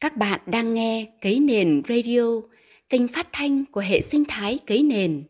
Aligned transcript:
Các 0.00 0.16
bạn 0.16 0.40
đang 0.46 0.74
nghe 0.74 1.06
Cấy 1.20 1.40
Nền 1.40 1.82
Radio, 1.88 2.20
kênh 2.88 3.08
phát 3.08 3.28
thanh 3.32 3.64
của 3.64 3.80
hệ 3.80 4.02
sinh 4.02 4.24
thái 4.28 4.58
Cấy 4.66 4.82
Nền. 4.82 5.24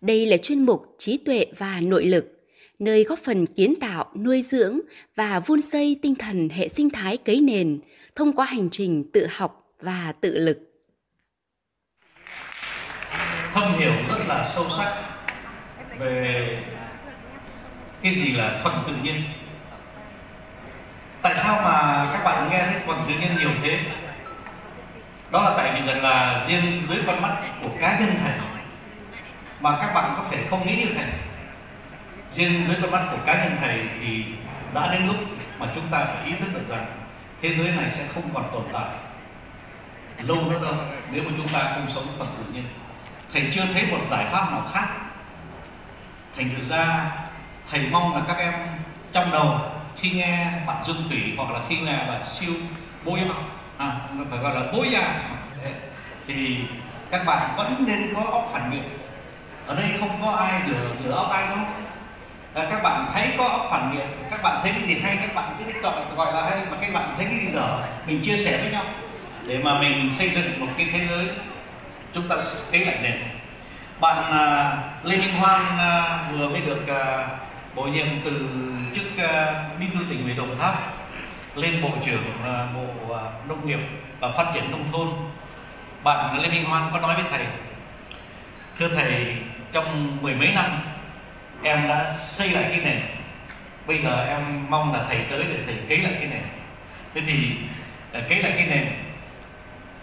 Đây 0.00 0.26
là 0.26 0.36
chuyên 0.36 0.66
mục 0.66 0.82
Trí 0.98 1.16
tuệ 1.16 1.46
và 1.58 1.80
nội 1.80 2.04
lực, 2.04 2.46
nơi 2.78 3.04
góp 3.04 3.18
phần 3.24 3.46
kiến 3.46 3.74
tạo, 3.80 4.12
nuôi 4.16 4.42
dưỡng 4.42 4.80
và 5.16 5.40
vun 5.40 5.62
xây 5.62 5.98
tinh 6.02 6.14
thần 6.14 6.48
hệ 6.48 6.68
sinh 6.68 6.90
thái 6.90 7.16
Cấy 7.16 7.40
Nền 7.40 7.80
thông 8.14 8.32
qua 8.32 8.46
hành 8.46 8.68
trình 8.72 9.10
tự 9.12 9.26
học 9.30 9.74
và 9.80 10.12
tự 10.20 10.38
lực. 10.38 10.58
Thâm 13.52 13.78
hiểu 13.78 13.92
rất 14.08 14.18
là 14.28 14.52
sâu 14.54 14.66
sắc 14.76 15.02
về 15.98 16.62
cái 18.02 18.14
gì 18.14 18.32
là 18.32 18.60
thuần 18.62 18.74
tự 18.86 18.92
nhiên 19.04 19.22
tại 21.26 21.34
sao 21.36 21.60
mà 21.64 22.06
các 22.12 22.24
bạn 22.24 22.48
nghe 22.50 22.58
thấy 22.58 22.80
thuần 22.86 22.98
tự 23.08 23.14
nhiên 23.14 23.36
nhiều 23.38 23.50
thế? 23.62 23.80
Đó 25.30 25.42
là 25.42 25.50
tại 25.56 25.72
vì 25.74 25.86
rằng 25.86 26.02
là 26.02 26.44
riêng 26.48 26.82
dưới 26.88 26.98
con 27.06 27.22
mắt 27.22 27.36
của 27.62 27.68
cá 27.80 27.98
nhân 27.98 28.08
thầy 28.24 28.32
mà 29.60 29.76
các 29.80 29.94
bạn 29.94 30.14
có 30.16 30.24
thể 30.30 30.44
không 30.50 30.66
nghĩ 30.66 30.76
như 30.76 30.94
thầy. 30.94 31.06
Riêng 32.30 32.64
dưới 32.66 32.76
con 32.82 32.90
mắt 32.90 33.02
của 33.10 33.16
cá 33.26 33.34
nhân 33.34 33.56
thầy 33.60 33.80
thì 34.00 34.24
đã 34.74 34.92
đến 34.92 35.06
lúc 35.06 35.16
mà 35.58 35.66
chúng 35.74 35.88
ta 35.90 36.04
phải 36.04 36.26
ý 36.26 36.32
thức 36.40 36.48
được 36.54 36.68
rằng 36.68 36.86
thế 37.42 37.54
giới 37.54 37.70
này 37.70 37.90
sẽ 37.92 38.04
không 38.14 38.34
còn 38.34 38.50
tồn 38.52 38.62
tại 38.72 38.88
lâu 40.18 40.36
nữa 40.50 40.58
đâu 40.62 40.74
nếu 41.10 41.22
mà 41.22 41.30
chúng 41.36 41.48
ta 41.48 41.60
không 41.60 41.88
sống 41.88 42.06
bằng 42.18 42.28
tự 42.38 42.52
nhiên. 42.52 42.64
Thầy 43.32 43.50
chưa 43.54 43.64
thấy 43.74 43.86
một 43.90 44.00
giải 44.10 44.26
pháp 44.26 44.52
nào 44.52 44.62
khác. 44.72 44.86
Thành 46.36 46.50
thực 46.56 46.68
ra 46.70 47.10
thầy 47.70 47.80
mong 47.92 48.14
là 48.14 48.22
các 48.28 48.36
em 48.36 48.52
trong 49.12 49.30
đầu 49.30 49.60
khi 50.00 50.10
nghe 50.10 50.46
bạn 50.66 50.84
dung 50.86 51.08
thủy 51.08 51.22
hoặc 51.36 51.50
là 51.50 51.60
khi 51.68 51.76
nghe 51.76 51.92
bạn 51.92 52.24
siêu 52.24 52.52
bôi 53.04 53.20
à, 53.78 53.92
phải 54.30 54.38
gọi 54.38 54.54
là 54.54 54.62
bôi 54.72 54.94
à 54.94 55.20
thì 56.26 56.58
các 57.10 57.26
bạn 57.26 57.54
vẫn 57.56 57.84
nên 57.86 58.14
có 58.14 58.22
óc 58.30 58.50
phản 58.52 58.70
biện. 58.70 58.82
Ở 59.66 59.74
đây 59.74 59.90
không 60.00 60.22
có 60.22 60.30
ai 60.30 60.60
rửa 60.66 60.88
rửa 61.04 61.14
óc 61.14 61.30
ai 61.30 61.46
đâu. 61.46 61.58
À, 62.54 62.66
các 62.70 62.82
bạn 62.82 63.06
thấy 63.14 63.32
có 63.38 63.44
óc 63.44 63.66
phản 63.70 63.92
biện. 63.92 64.06
Các 64.30 64.42
bạn 64.42 64.60
thấy 64.62 64.72
cái 64.72 64.82
gì 64.82 65.00
hay 65.02 65.16
các 65.16 65.34
bạn 65.34 65.44
cứ 65.58 65.80
gọi 65.80 65.94
gọi 66.16 66.32
là 66.32 66.50
hay. 66.50 66.58
Mà 66.70 66.76
các 66.80 66.92
bạn 66.92 67.14
thấy 67.16 67.26
cái 67.26 67.38
gì 67.38 67.48
dở 67.52 67.78
mình 68.06 68.22
chia 68.24 68.36
sẻ 68.36 68.58
với 68.62 68.72
nhau. 68.72 68.84
Để 69.46 69.60
mà 69.64 69.80
mình 69.80 70.10
xây 70.18 70.30
dựng 70.30 70.60
một 70.60 70.66
cái 70.78 70.88
thế 70.92 71.06
giới 71.10 71.28
chúng 72.14 72.28
ta 72.28 72.36
thấy 72.70 72.84
lại 72.84 72.98
nền 73.02 73.18
bạn 74.00 74.18
uh, 74.18 75.06
lê 75.06 75.16
minh 75.16 75.34
hoan 75.38 75.62
uh, 75.62 76.32
vừa 76.32 76.48
mới 76.48 76.60
được 76.60 76.82
uh, 76.84 77.45
bổ 77.76 77.82
nhiệm 77.82 78.06
từ 78.24 78.48
chức 78.94 79.04
uh, 79.04 79.80
bí 79.80 79.86
thư 79.94 80.04
tỉnh 80.10 80.24
ủy 80.24 80.34
đồng 80.34 80.58
tháp 80.58 80.74
lên 81.54 81.82
bộ 81.82 81.90
trưởng 82.04 82.24
uh, 82.40 82.74
bộ 82.74 83.14
uh, 83.14 83.48
nông 83.48 83.68
nghiệp 83.68 83.78
và 84.20 84.32
phát 84.32 84.46
triển 84.54 84.70
nông 84.70 84.84
thôn. 84.92 85.08
Bạn 86.02 86.38
lê 86.38 86.48
minh 86.48 86.64
hoan 86.64 86.90
có 86.92 87.00
nói 87.00 87.14
với 87.14 87.24
thầy 87.30 87.46
thưa 88.78 88.88
thầy 88.88 89.36
trong 89.72 90.16
mười 90.22 90.34
mấy 90.34 90.52
năm 90.52 90.64
em 91.62 91.88
đã 91.88 92.12
xây 92.12 92.50
lại 92.50 92.64
cái 92.70 92.80
nền. 92.84 93.00
Bây 93.86 93.98
giờ 93.98 94.26
em 94.28 94.64
mong 94.68 94.92
là 94.92 95.04
thầy 95.08 95.18
tới 95.30 95.44
để 95.48 95.56
thầy 95.66 95.74
cấy 95.88 95.98
lại 95.98 96.12
cái 96.18 96.28
nền. 96.30 96.42
Thế 97.14 97.20
thì 97.26 97.56
cấy 98.28 98.42
lại 98.42 98.52
cái 98.56 98.66
nền 98.66 98.86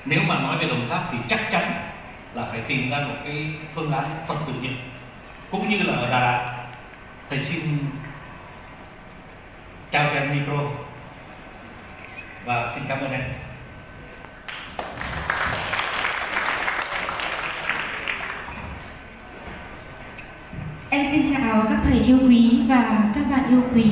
nếu 0.05 0.19
mà 0.27 0.39
nói 0.39 0.57
về 0.57 0.67
đồng 0.67 0.89
tháp 0.89 1.03
thì 1.11 1.17
chắc 1.27 1.51
chắn 1.51 1.73
là 2.33 2.45
phải 2.45 2.59
tìm 2.67 2.89
ra 2.89 2.97
một 2.99 3.15
cái 3.25 3.47
phương 3.75 3.91
án 3.91 4.05
thuận 4.27 4.39
tự 4.47 4.53
nhiên 4.61 4.77
cũng 5.51 5.69
như 5.69 5.77
là 5.83 5.93
ở 5.93 6.09
Đà 6.09 6.19
Lạt 6.19 6.52
thầy 7.33 7.45
xin 7.45 7.77
chào 9.91 10.09
cho 10.13 10.19
em 10.19 10.29
micro 10.31 10.59
và 12.45 12.67
xin 12.75 12.83
cảm 12.89 12.99
ơn 12.99 13.11
em 13.11 13.21
Em 20.89 21.05
xin 21.11 21.35
chào 21.35 21.65
các 21.69 21.77
thầy 21.83 21.99
yêu 21.99 22.17
quý 22.27 22.61
và 22.67 23.11
các 23.15 23.23
bạn 23.31 23.49
yêu 23.49 23.61
quý. 23.73 23.85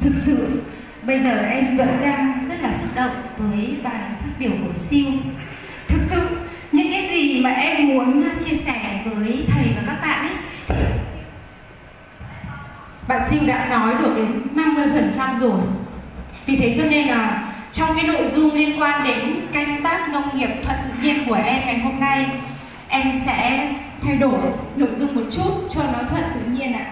Thực 0.00 0.12
sự, 0.16 0.62
bây 1.02 1.20
giờ 1.20 1.36
em 1.36 1.76
vẫn 1.76 1.98
đang 2.02 2.48
rất 2.48 2.56
là 2.60 2.72
xúc 2.80 2.90
động 2.94 3.22
với 3.36 3.76
bài 3.82 4.00
phát 4.20 4.32
biểu 4.38 4.50
của 4.50 4.74
siêu. 4.74 5.06
Thực 5.88 6.00
sự, 6.06 6.38
những 6.72 6.92
cái 6.92 7.08
gì 7.12 7.40
mà 7.40 7.50
em 7.50 7.88
muốn 7.88 8.28
chia 8.44 8.56
sẻ 8.56 9.02
với 9.04 9.44
thầy 9.48 9.55
bạn 13.08 13.22
siêu 13.30 13.40
đã 13.46 13.66
nói 13.70 13.94
được 14.02 14.12
đến 14.16 14.42
50% 14.54 15.40
rồi. 15.40 15.60
Vì 16.46 16.56
thế 16.56 16.74
cho 16.76 16.82
nên 16.90 17.08
là 17.08 17.52
trong 17.72 17.88
cái 17.96 18.04
nội 18.04 18.28
dung 18.28 18.54
liên 18.54 18.80
quan 18.80 19.04
đến 19.04 19.46
canh 19.52 19.82
tác 19.82 20.08
nông 20.08 20.38
nghiệp 20.38 20.50
thuận 20.64 20.76
tự 20.84 21.02
nhiên 21.02 21.24
của 21.28 21.34
em 21.34 21.66
ngày 21.66 21.78
hôm 21.78 22.00
nay, 22.00 22.26
em 22.88 23.20
sẽ 23.26 23.68
thay 24.02 24.16
đổi 24.16 24.40
nội 24.76 24.88
dung 24.96 25.14
một 25.14 25.22
chút 25.30 25.68
cho 25.74 25.82
nó 25.82 25.98
thuận 26.10 26.24
tự 26.34 26.50
nhiên 26.50 26.72
ạ. 26.72 26.86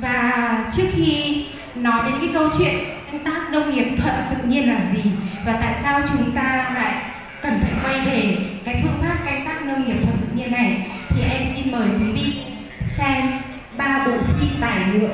Và 0.00 0.58
trước 0.76 0.86
khi 0.92 1.46
nói 1.74 2.02
đến 2.04 2.14
cái 2.20 2.30
câu 2.34 2.48
chuyện 2.58 2.74
canh 3.12 3.24
tác 3.24 3.52
nông 3.52 3.70
nghiệp 3.70 3.96
thuận 4.02 4.14
tự 4.30 4.48
nhiên 4.48 4.68
là 4.68 4.80
gì 4.94 5.02
và 5.46 5.52
tại 5.60 5.74
sao 5.82 6.00
chúng 6.08 6.32
ta 6.32 6.72
lại 6.74 6.94
cần 7.44 7.60
phải 7.62 7.72
quay 7.84 8.06
về 8.06 8.36
cái 8.64 8.80
phương 8.82 9.02
pháp 9.02 9.16
canh 9.24 9.46
tác 9.46 9.66
nông 9.66 9.84
nghiệp 9.86 9.96
thuần 10.04 10.16
tự 10.20 10.26
nhiên 10.34 10.52
này 10.52 10.90
thì 11.08 11.22
em 11.22 11.42
xin 11.54 11.72
mời 11.72 11.88
quý 11.98 12.12
vị 12.12 12.42
xem 12.84 13.30
ba 13.76 14.04
bộ 14.06 14.12
phim 14.40 14.50
tài 14.60 14.78
liệu 14.92 15.08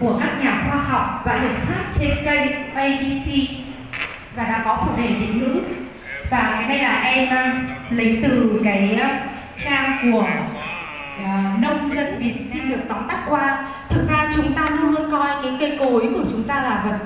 của 0.00 0.20
các 0.20 0.30
nhà 0.42 0.62
khoa 0.68 0.82
học 0.82 1.22
và 1.24 1.38
được 1.38 1.54
phát 1.68 1.84
trên 1.98 2.10
kênh 2.24 2.74
ABC 2.74 3.28
và 4.36 4.44
đã 4.44 4.62
có 4.64 4.84
phụ 4.86 4.96
đề 4.96 5.08
định 5.08 5.40
ngữ. 5.40 5.60
Và 6.30 6.56
cái 6.58 6.68
đây 6.68 6.78
là 6.78 7.00
em 7.00 7.28
à, 7.28 7.62
lấy 7.90 8.18
từ 8.22 8.60
cái 8.64 8.94
à, 8.94 9.28
trang 9.64 10.12
của 10.12 10.26
uh, 11.20 11.62
nông 11.62 11.90
dân 11.94 12.18
Việt 12.18 12.34
xin 12.52 12.70
được 12.70 12.80
tóm 12.88 13.08
tắt 13.08 13.18
qua. 13.28 13.68
Thực 13.88 14.08
ra 14.08 14.30
chúng 14.36 14.52
ta 14.52 14.70
luôn 14.70 14.90
luôn 14.90 15.10
coi 15.10 15.28
cái 15.42 15.56
cây 15.60 15.76
cối 15.78 16.08
của 16.14 16.24
chúng 16.30 16.42
ta 16.42 16.54
là 16.62 16.82
vật 16.84 16.98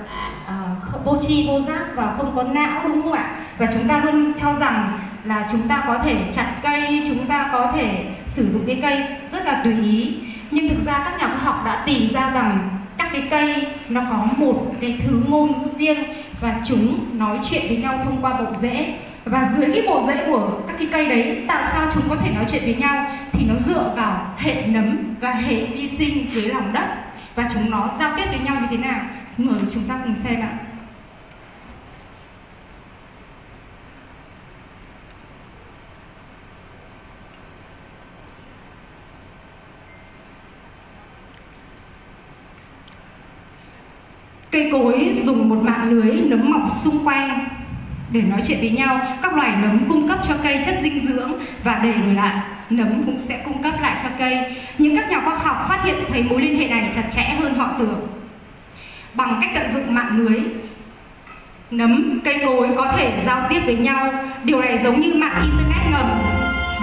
uh, 0.44 1.04
vô 1.04 1.18
tri 1.20 1.48
vô 1.48 1.60
giác 1.60 1.84
và 1.94 2.14
không 2.16 2.36
có 2.36 2.42
não 2.42 2.88
đúng 2.88 3.02
không 3.02 3.12
ạ? 3.12 3.43
Và 3.58 3.66
chúng 3.74 3.88
ta 3.88 4.02
luôn 4.04 4.32
cho 4.40 4.54
rằng 4.54 4.98
là 5.24 5.48
chúng 5.52 5.68
ta 5.68 5.84
có 5.86 5.98
thể 5.98 6.16
chặt 6.32 6.46
cây, 6.62 7.02
chúng 7.08 7.26
ta 7.26 7.48
có 7.52 7.72
thể 7.76 8.04
sử 8.26 8.52
dụng 8.52 8.62
cái 8.66 8.78
cây 8.82 9.04
rất 9.32 9.46
là 9.46 9.60
tùy 9.64 9.74
ý. 9.84 10.14
Nhưng 10.50 10.68
thực 10.68 10.86
ra 10.86 10.92
các 11.04 11.18
nhà 11.18 11.28
khoa 11.28 11.38
học 11.38 11.62
đã 11.66 11.82
tìm 11.86 12.10
ra 12.10 12.30
rằng 12.30 12.68
các 12.98 13.08
cái 13.12 13.22
cây 13.30 13.66
nó 13.88 14.00
có 14.10 14.26
một 14.36 14.74
cái 14.80 15.00
thứ 15.04 15.22
ngôn 15.28 15.62
ngữ 15.62 15.68
riêng 15.78 16.04
và 16.40 16.54
chúng 16.64 17.18
nói 17.18 17.38
chuyện 17.50 17.62
với 17.68 17.76
nhau 17.76 18.00
thông 18.04 18.22
qua 18.22 18.40
bộ 18.40 18.54
rễ. 18.54 18.94
Và 19.24 19.52
dưới 19.56 19.70
cái 19.74 19.82
bộ 19.86 20.02
rễ 20.02 20.26
của 20.26 20.50
các 20.68 20.76
cái 20.78 20.88
cây 20.92 21.08
đấy, 21.08 21.44
tại 21.48 21.64
sao 21.72 21.86
chúng 21.94 22.08
có 22.08 22.16
thể 22.16 22.30
nói 22.34 22.44
chuyện 22.50 22.62
với 22.64 22.74
nhau? 22.74 23.06
Thì 23.32 23.46
nó 23.48 23.54
dựa 23.58 23.92
vào 23.96 24.26
hệ 24.38 24.66
nấm 24.66 25.14
và 25.20 25.30
hệ 25.30 25.66
vi 25.66 25.88
sinh 25.88 26.26
dưới 26.30 26.48
lòng 26.48 26.72
đất. 26.72 26.86
Và 27.34 27.48
chúng 27.52 27.70
nó 27.70 27.88
giao 27.98 28.12
tiếp 28.16 28.24
với 28.30 28.38
nhau 28.38 28.56
như 28.60 28.66
thế 28.70 28.76
nào? 28.76 29.00
Mời 29.38 29.60
chúng 29.74 29.82
ta 29.88 29.94
cùng 30.04 30.14
xem 30.24 30.40
ạ. 30.40 30.52
Dùng 45.14 45.48
một 45.48 45.62
mạng 45.62 45.90
lưới 45.90 46.12
nấm 46.12 46.50
mọc 46.50 46.68
xung 46.84 47.06
quanh 47.06 47.44
để 48.10 48.22
nói 48.22 48.40
chuyện 48.48 48.58
với 48.60 48.70
nhau. 48.70 49.00
Các 49.22 49.36
loài 49.36 49.52
nấm 49.62 49.88
cung 49.88 50.08
cấp 50.08 50.18
cho 50.28 50.34
cây 50.42 50.62
chất 50.66 50.74
dinh 50.82 51.08
dưỡng 51.08 51.32
và 51.64 51.80
để 51.82 51.92
đổi 51.92 52.14
lại 52.14 52.40
nấm 52.70 53.02
cũng 53.06 53.18
sẽ 53.18 53.42
cung 53.44 53.62
cấp 53.62 53.74
lại 53.80 54.00
cho 54.02 54.08
cây. 54.18 54.56
Nhưng 54.78 54.96
các 54.96 55.10
nhà 55.10 55.20
khoa 55.20 55.38
học 55.38 55.66
phát 55.68 55.84
hiện 55.84 55.94
thấy 56.08 56.22
mối 56.22 56.42
liên 56.42 56.58
hệ 56.58 56.68
này 56.68 56.90
chặt 56.94 57.02
chẽ 57.10 57.36
hơn 57.40 57.54
họ 57.54 57.70
tưởng. 57.78 58.06
Bằng 59.14 59.40
cách 59.40 59.50
tận 59.54 59.70
dụng 59.72 59.94
mạng 59.94 60.18
lưới, 60.18 60.40
nấm, 61.70 62.20
cây 62.24 62.42
cối 62.46 62.68
có 62.76 62.92
thể 62.96 63.20
giao 63.26 63.46
tiếp 63.48 63.60
với 63.64 63.76
nhau. 63.76 64.12
Điều 64.44 64.60
này 64.60 64.78
giống 64.78 65.00
như 65.00 65.14
mạng 65.14 65.42
internet 65.42 65.92
ngầm, 65.92 66.06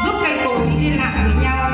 giúp 0.05 0.13
cây 0.23 0.37
cối 0.45 0.67
liên 0.81 0.97
lạc 0.97 1.13
với 1.23 1.43
nhau. 1.43 1.71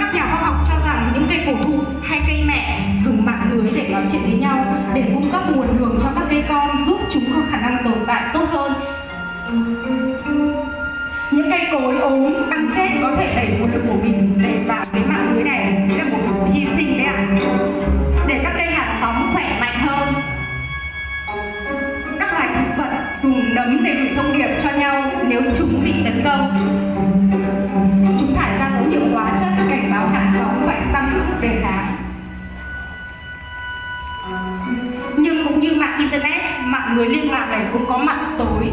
Các 0.00 0.14
nhà 0.14 0.26
khoa 0.26 0.42
học 0.42 0.56
cho 0.68 0.86
rằng 0.86 1.12
những 1.14 1.26
cây 1.28 1.42
cổ 1.46 1.64
thụ 1.64 1.80
hay 2.04 2.20
cây 2.26 2.44
mẹ 2.46 2.80
dùng 2.98 3.24
mạng 3.24 3.33
để 3.74 3.88
nói 3.88 4.02
chuyện 4.12 4.22
với 4.22 4.38
nhau 4.40 4.64
để 4.94 5.02
cung 5.14 5.32
cấp 5.32 5.42
nguồn 5.54 5.78
đường 5.78 5.98
cho 6.00 6.08
các 6.14 6.24
cây 6.30 6.44
con 6.48 6.68
giúp 6.86 7.00
chúng 7.10 7.24
có 7.34 7.40
khả 7.50 7.60
năng 7.60 7.84
tồn 7.84 7.94
tại 8.06 8.22
tốt 8.34 8.48
hơn. 8.50 8.72
Những 11.30 11.50
cây 11.50 11.60
cối 11.72 11.98
ốm 11.98 12.34
ăn 12.50 12.70
chết 12.76 12.88
có 13.02 13.16
thể 13.16 13.34
đẩy 13.36 13.58
nguồn 13.58 13.72
lực 13.72 13.82
của 13.88 13.96
mình 14.02 14.38
để 14.42 14.58
vào 14.66 14.84
cái 14.92 15.02
mạng 15.08 15.32
lưới 15.34 15.44
này. 15.44 15.86
Đấy 15.88 15.98
là 15.98 16.04
một 16.04 16.18
sự 16.34 16.52
hy 16.52 16.66
sinh 16.66 16.98
đấy 16.98 17.06
ạ. 17.06 17.26
Để 18.26 18.40
các 18.44 18.52
cây 18.56 18.66
hạt 18.66 18.96
sóng 19.00 19.30
khỏe 19.32 19.60
mạnh 19.60 19.78
hơn. 19.78 20.14
Các 22.20 22.32
loài 22.32 22.48
thực 22.54 22.76
vật 22.76 22.90
dùng 23.22 23.54
nấm 23.54 23.84
để 23.84 23.94
gửi 23.94 24.10
thông 24.16 24.38
điệp 24.38 24.48
cho 24.62 24.70
nhau 24.70 25.10
nếu 25.28 25.40
chúng 25.58 25.84
bị 25.84 25.92
tấn 26.04 26.22
công. 26.24 26.50
Chúng 28.18 28.34
thải 28.34 28.58
ra 28.58 28.70
dấu 28.78 28.90
hiệu 28.90 29.02
hóa 29.12 29.36
chất, 29.40 29.48
cảnh 29.70 29.90
báo 29.90 30.08
hạt 30.08 30.30
sóng 30.38 30.62
phải 30.66 30.80
tăng 30.92 31.12
sức 31.14 31.34
đề 31.40 31.60
mạng 35.84 35.98
internet, 35.98 36.42
mạng 36.64 36.96
lưới 36.96 37.08
liên 37.08 37.30
lạc 37.30 37.46
này 37.50 37.66
cũng 37.72 37.86
có 37.88 37.98
mặt 37.98 38.16
tối. 38.38 38.72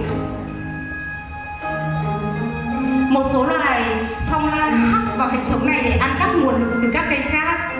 Một 3.10 3.24
số 3.34 3.46
loài 3.46 3.84
phong 4.31 4.50
lan 4.50 4.78
hắc 4.78 5.18
vào 5.18 5.28
hệ 5.28 5.38
thống 5.52 5.66
này 5.66 5.81
để 5.84 5.92
ăn 5.92 6.16
cắp 6.19 6.30
nguồn 6.36 6.56
lực 6.60 6.80
từ 6.84 6.92
các 6.94 7.06
cây 7.10 7.19
khác. 7.30 7.72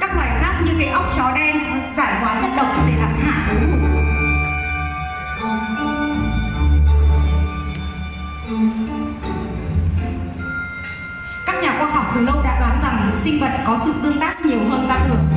Các 0.00 0.16
loài 0.16 0.30
khác 0.40 0.54
như 0.64 0.70
cây 0.78 0.88
ốc 0.88 1.04
chó 1.16 1.32
đen 1.34 1.56
giải 1.96 2.20
hóa 2.20 2.40
chất 2.40 2.50
độc 2.56 2.66
để 2.88 2.94
làm 3.00 3.14
hại 3.22 3.54
đối 3.54 3.64
thủ. 3.64 3.78
Các 11.46 11.62
nhà 11.62 11.74
khoa 11.78 11.90
học 11.90 12.12
từ 12.14 12.20
lâu 12.20 12.42
đã 12.42 12.60
đoán 12.60 12.78
rằng 12.82 13.12
sinh 13.12 13.40
vật 13.40 13.52
có 13.66 13.78
sự 13.84 13.94
tương 14.02 14.20
tác 14.20 14.46
nhiều 14.46 14.60
hơn 14.68 14.86
ta 14.88 14.98
tưởng 15.08 15.33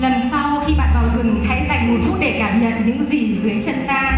lần 0.00 0.20
sau 0.30 0.62
khi 0.66 0.74
bạn 0.74 0.88
vào 0.94 1.08
rừng, 1.08 1.44
hãy 1.48 1.66
dành 1.68 1.94
một 1.94 2.00
phút 2.06 2.16
để 2.20 2.36
cảm 2.38 2.60
nhận 2.60 2.86
những 2.86 3.04
gì 3.04 3.38
dưới 3.42 3.62
chân 3.66 3.86
ta, 3.86 4.12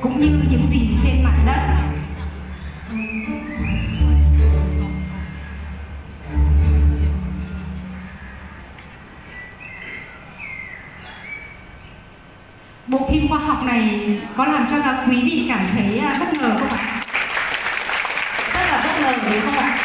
cũng 0.00 0.20
như 0.20 0.40
những 0.50 0.66
gì 0.70 0.88
trên 1.02 1.24
mặt 1.24 1.34
đất. 1.46 1.58
Bộ 12.86 13.08
phim 13.10 13.28
khoa 13.28 13.38
học 13.38 13.64
này 13.64 14.00
có 14.36 14.44
làm 14.44 14.66
cho 14.70 14.76
các 14.84 15.04
quý 15.08 15.22
vị 15.22 15.46
cảm 15.48 15.66
thấy 15.72 15.98
à, 15.98 16.16
bất 16.20 16.32
ngờ 16.32 16.56
không 16.58 16.78
ạ? 16.78 17.02
Rất 18.54 18.60
là 18.70 18.82
bất 18.84 19.00
ngờ, 19.00 19.18
đúng 19.32 19.40
không 19.44 19.64
ạ? 19.64 19.78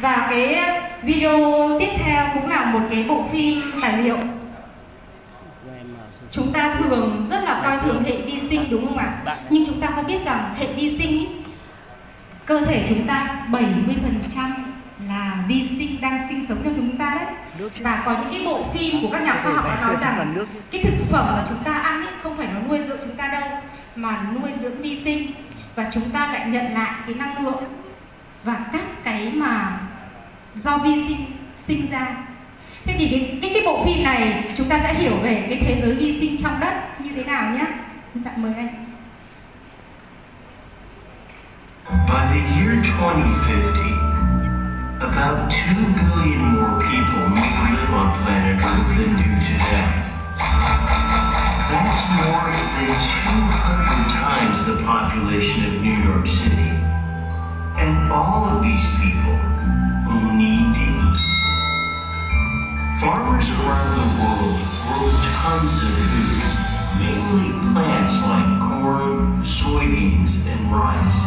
Và 0.00 0.26
cái 0.30 0.58
video 1.02 1.38
tiếp 1.80 1.88
theo 2.04 2.26
cũng 2.34 2.48
là 2.48 2.61
một 2.72 2.80
cái 2.90 3.04
bộ 3.08 3.28
phim 3.32 3.72
tài 3.82 4.02
liệu. 4.02 4.18
Chúng 6.30 6.52
ta 6.52 6.74
thường 6.74 7.26
rất 7.30 7.44
là 7.44 7.60
coi 7.64 7.78
thường 7.78 8.02
hệ 8.04 8.20
vi 8.22 8.40
sinh 8.40 8.70
đúng 8.70 8.86
không 8.86 8.96
ạ? 8.96 9.38
Nhưng 9.50 9.66
chúng 9.66 9.80
ta 9.80 9.88
có 9.96 10.02
biết 10.02 10.24
rằng 10.24 10.54
hệ 10.58 10.72
vi 10.72 10.98
sinh 10.98 11.10
ý, 11.10 11.28
cơ 12.46 12.60
thể 12.60 12.86
chúng 12.88 13.06
ta 13.06 13.46
70% 13.50 14.50
là 15.08 15.44
vi 15.48 15.68
sinh 15.78 16.00
đang 16.00 16.28
sinh 16.28 16.46
sống 16.48 16.58
trong 16.64 16.74
chúng 16.76 16.98
ta 16.98 17.14
đấy. 17.20 17.34
Và 17.80 18.02
có 18.06 18.12
những 18.12 18.30
cái 18.30 18.42
bộ 18.44 18.64
phim 18.74 19.02
của 19.02 19.08
các 19.12 19.22
nhà 19.22 19.40
khoa 19.42 19.52
học 19.52 19.64
đã 19.64 19.80
nói 19.82 19.96
rằng 20.00 20.34
cái 20.70 20.82
thực 20.82 20.94
phẩm 21.10 21.26
mà 21.36 21.44
chúng 21.48 21.58
ta 21.64 21.72
ăn 21.72 22.00
ý, 22.00 22.06
không 22.22 22.36
phải 22.36 22.48
nó 22.54 22.60
nuôi 22.68 22.78
dưỡng 22.88 22.98
chúng 23.02 23.16
ta 23.16 23.26
đâu 23.26 23.50
mà 23.96 24.26
nuôi 24.34 24.50
dưỡng 24.60 24.82
vi 24.82 25.00
sinh. 25.04 25.32
Và 25.74 25.90
chúng 25.92 26.10
ta 26.10 26.32
lại 26.32 26.48
nhận 26.48 26.72
lại 26.74 26.92
cái 27.06 27.14
năng 27.14 27.46
lượng 27.46 27.64
và 28.44 28.56
các 28.72 28.82
cái 29.04 29.32
mà 29.34 29.80
do 30.54 30.78
vi 30.78 31.08
sinh 31.08 31.26
sinh 31.66 31.90
ra 31.90 32.16
thế 32.86 32.94
thì 32.98 33.08
cái, 33.08 33.38
cái 33.42 33.50
cái 33.54 33.62
bộ 33.66 33.84
phim 33.84 34.04
này 34.04 34.44
chúng 34.56 34.68
ta 34.68 34.80
sẽ 34.82 34.94
hiểu 34.94 35.16
về 35.22 35.46
cái 35.48 35.58
thế 35.64 35.80
giới 35.82 35.94
vi 35.94 36.18
sinh 36.20 36.36
trong 36.38 36.60
đất 36.60 37.00
như 37.00 37.10
thế 37.16 37.24
nào 37.24 37.54
nhé 37.54 37.66
tạm 38.24 38.42
mời 38.42 38.52
anh 38.56 38.68
By 42.08 42.24
the 42.32 42.40
year 42.56 42.84
2050, 42.84 43.92
about 45.00 45.50
2 45.50 45.74
billion 45.96 46.40
more 46.54 46.78
people 46.90 47.28
may 47.28 47.50
live 47.76 47.92
on 47.92 48.08
planet 48.22 48.56
Earth 48.62 48.88
than 48.96 49.12
do 49.16 49.30
today. 49.48 49.88
That's 51.70 52.02
more 52.20 52.48
than 52.76 52.90
200 53.26 54.08
times 54.24 54.66
the 54.66 54.76
population 54.86 55.64
of 55.64 55.82
New 55.82 55.98
York 56.10 56.26
City. 56.26 56.70
And 57.76 58.12
all 58.12 58.44
of 58.48 58.62
these 58.62 58.86
people 59.00 59.38
will 60.06 60.32
need. 60.32 60.71
Farmers 63.02 63.50
around 63.50 63.98
the 63.98 64.06
world 64.22 64.62
grow 64.86 65.10
tons 65.42 65.76
of 65.82 65.90
food, 65.90 66.38
mainly 67.02 67.50
plants 67.74 68.22
like 68.22 68.60
corn, 68.62 69.42
soybeans, 69.42 70.46
and 70.46 70.70
rice. 70.70 71.18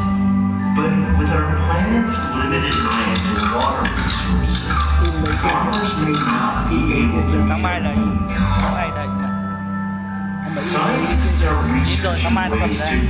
But 0.77 1.19
with 1.19 1.29
our 1.31 1.53
planet's 1.57 2.15
limited 2.33 2.73
land 2.79 3.21
and 3.27 3.55
water 3.59 3.91
resources, 3.91 4.63
farmers 5.41 5.91
may 5.99 6.13
not 6.13 6.69
be 6.69 6.79
able 7.03 7.23
to 7.27 7.43
meet 7.43 9.24
Mỹ 10.55 10.61
nhiễm 11.85 12.03
rồi 12.03 12.17
nó 12.23 12.29
không 12.29 12.57
cần 12.59 12.73
gì 12.73 13.09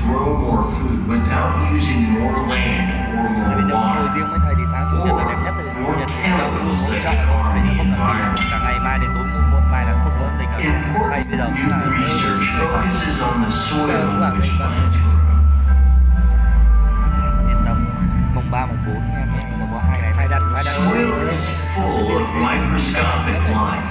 Microscopic 22.36 23.42
life, 23.50 23.90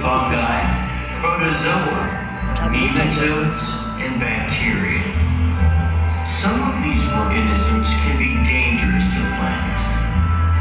fungi, 0.00 0.64
protozoa, 1.20 2.17
nematodes, 2.66 3.62
and 4.02 4.18
bacteria. 4.20 5.02
Some 6.28 6.58
of 6.70 6.82
these 6.82 7.02
organisms 7.14 7.88
can 8.02 8.18
be 8.18 8.34
dangerous 8.46 9.04
to 9.04 9.20
plants, 9.38 9.78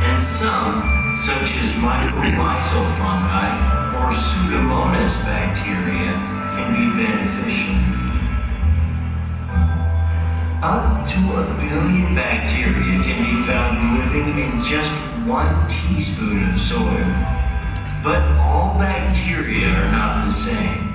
and 0.06 0.22
some, 0.22 1.16
such 1.18 1.58
as 1.58 1.74
mycorrhizal 1.82 2.86
fungi 2.98 3.50
or 3.98 4.12
Pseudomonas 4.12 5.18
bacteria, 5.26 6.14
can 6.56 6.74
be 6.74 6.86
beneficial. 7.04 7.76
Up 10.64 11.08
to 11.08 11.20
a 11.38 11.46
billion 11.60 12.16
bacteria 12.16 13.04
can 13.04 13.24
be 13.24 13.44
found 13.46 14.00
living 14.00 14.38
in 14.40 14.62
just 14.62 14.92
one 15.28 15.68
teaspoon 15.68 16.50
of 16.50 16.60
soil. 16.60 17.06
But 18.04 18.24
all 18.40 18.78
bacteria 18.80 19.68
are 19.68 19.92
not 19.92 20.26
the 20.26 20.32
same. 20.32 20.87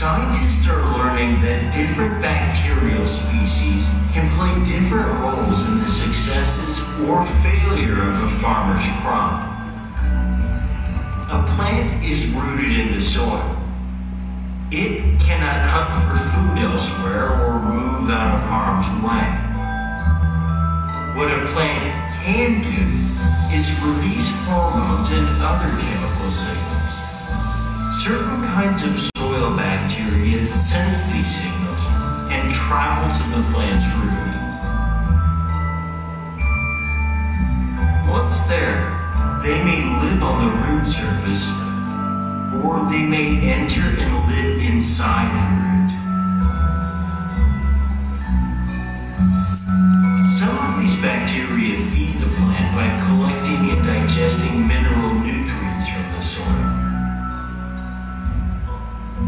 Scientists 0.00 0.66
are 0.66 0.96
learning 0.96 1.42
that 1.42 1.74
different 1.74 2.22
bacterial 2.22 3.04
species 3.04 3.90
can 4.14 4.24
play 4.32 4.48
different 4.64 5.06
roles 5.20 5.60
in 5.68 5.78
the 5.78 5.86
successes 5.86 6.80
or 7.04 7.26
failure 7.44 8.00
of 8.08 8.22
a 8.22 8.30
farmer's 8.40 8.88
crop. 9.02 9.44
A 11.28 11.44
plant 11.52 12.02
is 12.02 12.28
rooted 12.28 12.72
in 12.78 12.94
the 12.94 13.02
soil. 13.02 13.44
It 14.72 15.20
cannot 15.20 15.68
hunt 15.68 15.92
for 16.08 16.16
food 16.32 16.64
elsewhere 16.64 17.28
or 17.44 17.60
move 17.60 18.08
out 18.08 18.36
of 18.36 18.40
harm's 18.48 18.88
way. 19.04 19.28
What 21.14 21.30
a 21.30 21.44
plant 21.52 22.14
can 22.24 22.62
do 22.64 23.54
is 23.54 23.68
release 23.84 24.32
hormones 24.48 25.10
and 25.12 25.28
other 25.42 25.68
chemical 25.68 26.30
signals. 26.30 26.69
Certain 28.02 28.42
kinds 28.44 28.82
of 28.82 28.98
soil 29.14 29.54
bacteria 29.54 30.46
sense 30.46 31.02
these 31.12 31.42
signals 31.42 31.84
and 32.32 32.50
travel 32.50 33.12
to 33.12 33.22
the 33.36 33.42
plant's 33.52 33.84
root. 34.00 34.32
Once 38.10 38.40
there, 38.46 38.96
they 39.42 39.62
may 39.64 39.84
live 40.00 40.22
on 40.22 40.46
the 40.46 40.50
root 40.64 40.86
surface 40.86 41.44
or 42.64 42.88
they 42.90 43.04
may 43.04 43.38
enter 43.46 43.84
and 44.00 44.12
live 44.32 44.62
inside 44.62 45.28
the 45.36 45.44
root. 45.60 45.90
Some 50.30 50.56
of 50.56 50.80
these 50.80 50.96
bacteria 51.02 51.76
feed 51.90 52.14
the 52.14 52.34
plant 52.38 52.74
by 52.74 52.88
collecting 53.04 53.76
and 53.76 53.86
digesting 53.86 54.69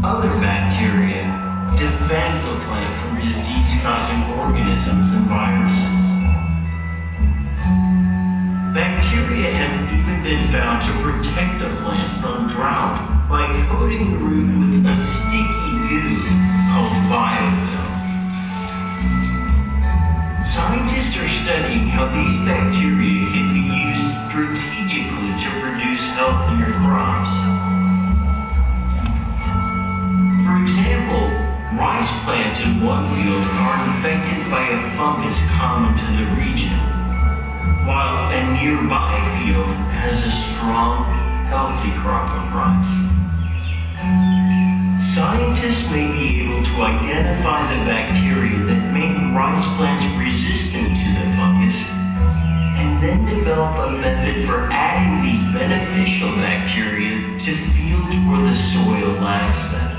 Other 0.03 0.27
bacteria 0.43 1.23
defend 1.79 2.35
the 2.43 2.59
plant 2.67 2.93
from 2.99 3.23
disease-causing 3.23 4.35
organisms 4.35 5.13
and 5.13 5.25
viruses. 5.31 6.05
Bacteria 8.75 9.47
have 9.47 9.93
even 9.95 10.21
been 10.21 10.51
found 10.51 10.83
to 10.83 10.91
protect 10.99 11.63
the 11.63 11.69
plant 11.79 12.19
from 12.19 12.47
drought 12.47 12.99
by 13.29 13.47
coating 13.71 14.11
the 14.11 14.17
root 14.17 14.59
with 14.59 14.91
a 14.91 14.95
sticky 14.97 15.71
goo 15.87 16.19
called 16.67 16.99
biofilm. 17.07 17.95
Scientists 20.43 21.15
are 21.15 21.31
studying 21.31 21.87
how 21.87 22.11
these 22.11 22.35
bacteria 22.43 23.31
can 23.31 23.53
be 23.55 23.71
used 23.87 24.03
strategically 24.27 25.31
to 25.39 25.49
produce 25.63 26.11
healthier 26.11 26.73
crops. 26.83 27.62
Example, 30.63 31.27
rice 31.77 32.09
plants 32.23 32.61
in 32.61 32.79
one 32.85 33.03
field 33.15 33.43
are 33.43 33.83
infected 33.83 34.49
by 34.49 34.63
a 34.69 34.79
fungus 34.95 35.37
common 35.51 35.91
to 35.97 36.05
the 36.17 36.25
region. 36.39 36.71
while 37.85 38.31
a 38.31 38.41
nearby 38.53 39.11
field 39.35 39.67
has 39.91 40.23
a 40.23 40.31
strong, 40.31 41.03
healthy 41.51 41.91
crop 41.99 42.31
of 42.31 42.47
rice. 42.55 42.93
Scientists 45.03 45.91
may 45.91 46.07
be 46.07 46.41
able 46.41 46.63
to 46.63 46.75
identify 46.81 47.59
the 47.75 47.83
bacteria 47.83 48.57
that 48.69 48.93
make 48.93 49.17
rice 49.35 49.65
plants 49.75 50.05
resistant 50.15 50.87
to 50.95 51.07
the 51.19 51.27
fungus 51.35 51.83
and 52.79 53.03
then 53.03 53.25
develop 53.25 53.75
a 53.85 53.91
method 53.91 54.47
for 54.47 54.71
adding 54.71 55.21
these 55.21 55.43
beneficial 55.51 56.29
bacteria 56.37 57.37
to 57.37 57.51
fields 57.75 58.15
where 58.27 58.43
the 58.49 58.55
soil 58.55 59.11
lacks 59.19 59.67
them. 59.73 59.92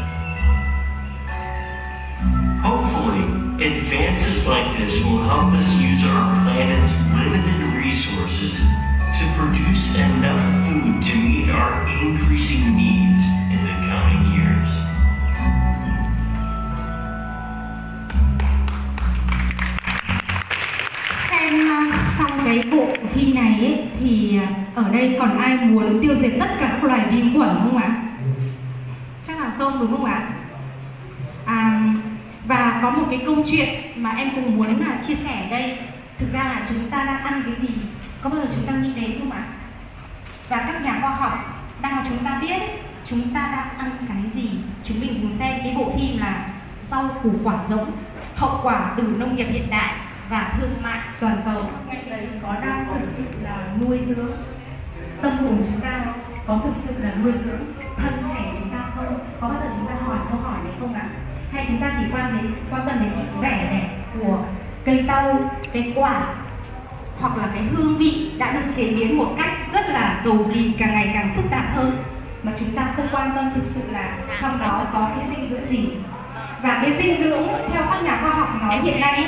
Advances 4.15 4.47
like 4.47 4.79
this 4.79 5.03
will 5.05 5.19
help 5.19 5.53
us 5.55 5.69
use 5.81 6.05
our 6.05 6.31
planet's 6.43 6.95
limited 7.19 7.61
resources 7.75 8.61
to 9.19 9.25
produce 9.37 9.95
enough 9.97 10.39
food 10.67 11.03
to 11.03 11.15
meet 11.17 11.51
our 11.51 11.83
increasing 12.03 12.77
needs 12.77 13.21
in 13.51 13.61
the 13.67 13.75
coming 13.89 14.25
years. 14.39 14.69
xem 21.31 21.91
xong 22.19 22.45
cái 22.45 22.63
bộ 22.71 22.87
phim 23.15 23.35
này 23.35 23.59
ấy, 23.61 23.89
thì 24.01 24.39
ở 24.75 24.85
đây 24.93 25.17
còn 25.19 25.39
ai 25.39 25.57
muốn 25.57 25.99
tiêu 26.03 26.15
diệt 26.21 26.33
tất 26.41 26.51
cả 26.61 26.69
các 26.73 26.85
loài 26.85 27.07
vi 27.11 27.23
khuẩn 27.35 27.49
không 27.49 27.77
ạ? 27.77 28.03
Chắc 29.27 29.41
là 29.41 29.53
không 29.59 29.81
đúng 29.81 29.97
không 29.97 30.05
ạ? 30.05 30.34
Và 32.47 32.81
có 32.83 32.91
một 32.91 33.07
cái 33.11 33.23
câu 33.27 33.37
chuyện 33.51 33.69
mà 33.97 34.11
em 34.11 34.31
cũng 34.35 34.57
muốn 34.57 34.81
là 34.81 34.99
chia 35.03 35.15
sẻ 35.15 35.41
ở 35.43 35.51
đây. 35.51 35.79
Thực 36.19 36.33
ra 36.33 36.45
là 36.45 36.67
chúng 36.69 36.91
ta 36.91 37.05
đang 37.05 37.23
ăn 37.25 37.43
cái 37.47 37.55
gì? 37.69 37.75
Có 38.23 38.31
bao 38.31 38.41
giờ 38.41 38.47
chúng 38.55 38.67
ta 38.67 38.73
nghĩ 38.73 38.93
đến 38.95 39.19
không 39.19 39.31
ạ? 39.31 39.45
Và 40.49 40.57
các 40.57 40.83
nhà 40.83 40.99
khoa 41.01 41.11
học 41.11 41.33
đang 41.83 42.05
cho 42.05 42.11
chúng 42.11 42.25
ta 42.25 42.39
biết 42.41 42.63
chúng 43.05 43.35
ta 43.35 43.41
đang 43.53 43.79
ăn 43.79 43.91
cái 44.09 44.31
gì. 44.35 44.51
Chúng 44.85 45.01
mình 45.01 45.19
cùng 45.23 45.39
xem 45.39 45.61
cái 45.63 45.75
bộ 45.77 45.93
phim 45.97 46.19
là 46.19 46.49
rau 46.83 47.09
củ 47.23 47.31
quả 47.45 47.55
giống, 47.69 47.93
hậu 48.37 48.61
quả 48.63 48.95
từ 48.97 49.03
nông 49.03 49.37
nghiệp 49.37 49.47
hiện 49.51 49.71
đại 49.71 49.95
và 50.29 50.55
thương 50.59 50.83
mại 50.83 50.99
toàn 51.21 51.37
cầu. 51.45 51.71
Ngay 51.89 52.05
đấy 52.11 52.29
có 52.43 52.55
đang 52.63 52.87
thực 52.95 53.09
sự 53.09 53.25
là 53.43 53.57
nuôi 53.81 53.99
dưỡng 53.99 54.33
tâm 55.23 55.39
hồn 55.39 55.63
chúng 55.65 55.81
ta, 55.81 56.05
có 56.47 56.61
thực 56.65 56.77
sự 56.77 56.95
là 56.99 57.15
nuôi 57.15 57.33
dưỡng 57.45 57.65
thân 57.97 58.23
thể 58.29 58.41
chúng 58.61 58.71
ta 58.71 58.79
không? 58.97 59.19
Có 59.41 59.49
bao 59.49 59.59
giờ 59.61 59.67
chúng 59.77 59.87
ta 59.87 59.95
hỏi 60.07 60.19
câu 60.31 60.41
hỏi 60.41 60.59
này 60.65 60.73
không 60.81 60.95
chúng 61.69 61.79
ta 61.81 61.93
chỉ 61.99 62.05
quan 62.13 62.37
đến, 62.37 62.55
quan 62.71 62.83
tâm 62.87 62.97
đến 63.01 63.11
cái 63.17 63.25
vẻ 63.41 63.69
đẹp 63.71 63.89
của 64.21 64.39
cây 64.85 65.05
rau, 65.09 65.51
cái 65.73 65.93
quả, 65.97 66.23
hoặc 67.21 67.37
là 67.37 67.49
cái 67.55 67.63
hương 67.63 67.99
vị 67.99 68.31
đã 68.39 68.53
được 68.53 68.71
chế 68.77 68.95
biến 68.95 69.19
một 69.19 69.35
cách 69.39 69.53
rất 69.73 69.89
là 69.89 70.21
cầu 70.25 70.47
kỳ, 70.55 70.73
càng 70.79 70.95
ngày 70.95 71.11
càng 71.15 71.33
phức 71.37 71.51
tạp 71.51 71.75
hơn. 71.75 72.05
Mà 72.43 72.53
chúng 72.59 72.71
ta 72.71 72.93
không 72.97 73.09
quan 73.13 73.33
tâm 73.37 73.51
thực 73.55 73.65
sự 73.67 73.81
là 73.93 74.19
trong 74.41 74.59
đó 74.61 74.87
có 74.93 75.11
cái 75.17 75.29
dinh 75.31 75.51
dưỡng 75.51 75.69
gì. 75.71 75.89
Và 76.63 76.81
cái 76.83 76.93
dinh 77.03 77.23
dưỡng, 77.23 77.49
theo 77.73 77.83
các 77.91 78.03
nhà 78.05 78.19
khoa 78.21 78.31
học 78.31 78.49
nói 78.63 78.81
hiện 78.83 79.01
nay 79.01 79.27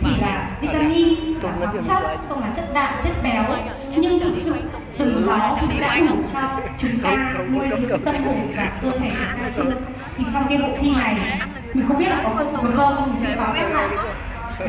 thì 0.00 0.10
là 0.20 0.50
vitamin, 0.60 1.34
là 1.42 1.52
khoáng 1.60 1.84
chất 1.88 2.18
xong 2.28 2.40
là 2.40 2.48
chất 2.56 2.74
đạm, 2.74 2.94
chất 3.02 3.12
béo. 3.22 3.44
Nhưng 3.96 4.20
thực 4.20 4.34
sự 4.36 4.70
từng 4.98 5.26
đó 5.26 5.58
thì 5.60 5.80
đã 5.80 6.00
đủ 6.00 6.16
cho 6.32 6.40
chúng 6.78 7.00
ta 7.02 7.34
nuôi 7.52 7.68
dưỡng 7.80 8.04
tâm 8.04 8.24
hồn 8.24 8.52
và 8.56 8.72
cơ 8.82 8.90
thể 8.98 9.10
chúng 9.10 9.40
ta 9.40 9.50
chưa 9.56 9.80
thì 10.16 10.24
trong 10.32 10.48
cái 10.48 10.58
bộ 10.58 10.68
phim 10.80 10.98
này 10.98 11.40
mình 11.74 11.88
không 11.88 11.98
biết 11.98 12.08
là 12.08 12.20
có 12.24 12.30
không 12.36 12.52
một 12.52 12.70
câu 12.76 12.90
mình 12.90 13.16
sẽ 13.20 13.36
có 13.36 13.54
rất 13.54 13.68
là 13.72 13.88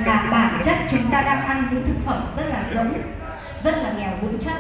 là 0.06 0.28
bản 0.32 0.62
chất 0.66 0.78
chúng 0.92 1.12
ta 1.12 1.22
đang 1.22 1.42
ăn 1.42 1.68
những 1.72 1.84
thực 1.88 2.06
phẩm 2.06 2.28
rất 2.38 2.46
là 2.50 2.66
giống 2.74 2.94
rất 3.64 3.78
là 3.84 3.94
nghèo 3.98 4.12
dưỡng 4.22 4.40
chất. 4.40 4.54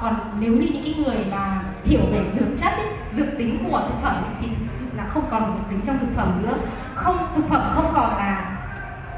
Còn 0.00 0.14
nếu 0.40 0.52
như 0.52 0.68
những 0.72 0.84
cái 0.84 0.94
người 1.04 1.24
mà 1.30 1.60
hiểu 1.84 2.00
về 2.12 2.20
dược 2.34 2.48
chất 2.60 2.72
ấy, 2.72 2.86
dược 3.16 3.38
tính 3.38 3.64
của 3.70 3.80
thực 3.88 4.02
phẩm 4.02 4.22
thì 4.40 4.46
thực 4.46 4.66
sự 4.78 4.86
là 4.96 5.04
không 5.08 5.24
còn 5.30 5.46
dược 5.46 5.70
tính 5.70 5.80
trong 5.86 5.98
thực 5.98 6.16
phẩm 6.16 6.42
nữa. 6.42 6.54
Không 6.94 7.26
thực 7.36 7.48
phẩm 7.48 7.72
không 7.74 7.92
còn 7.94 8.16
là 8.16 8.58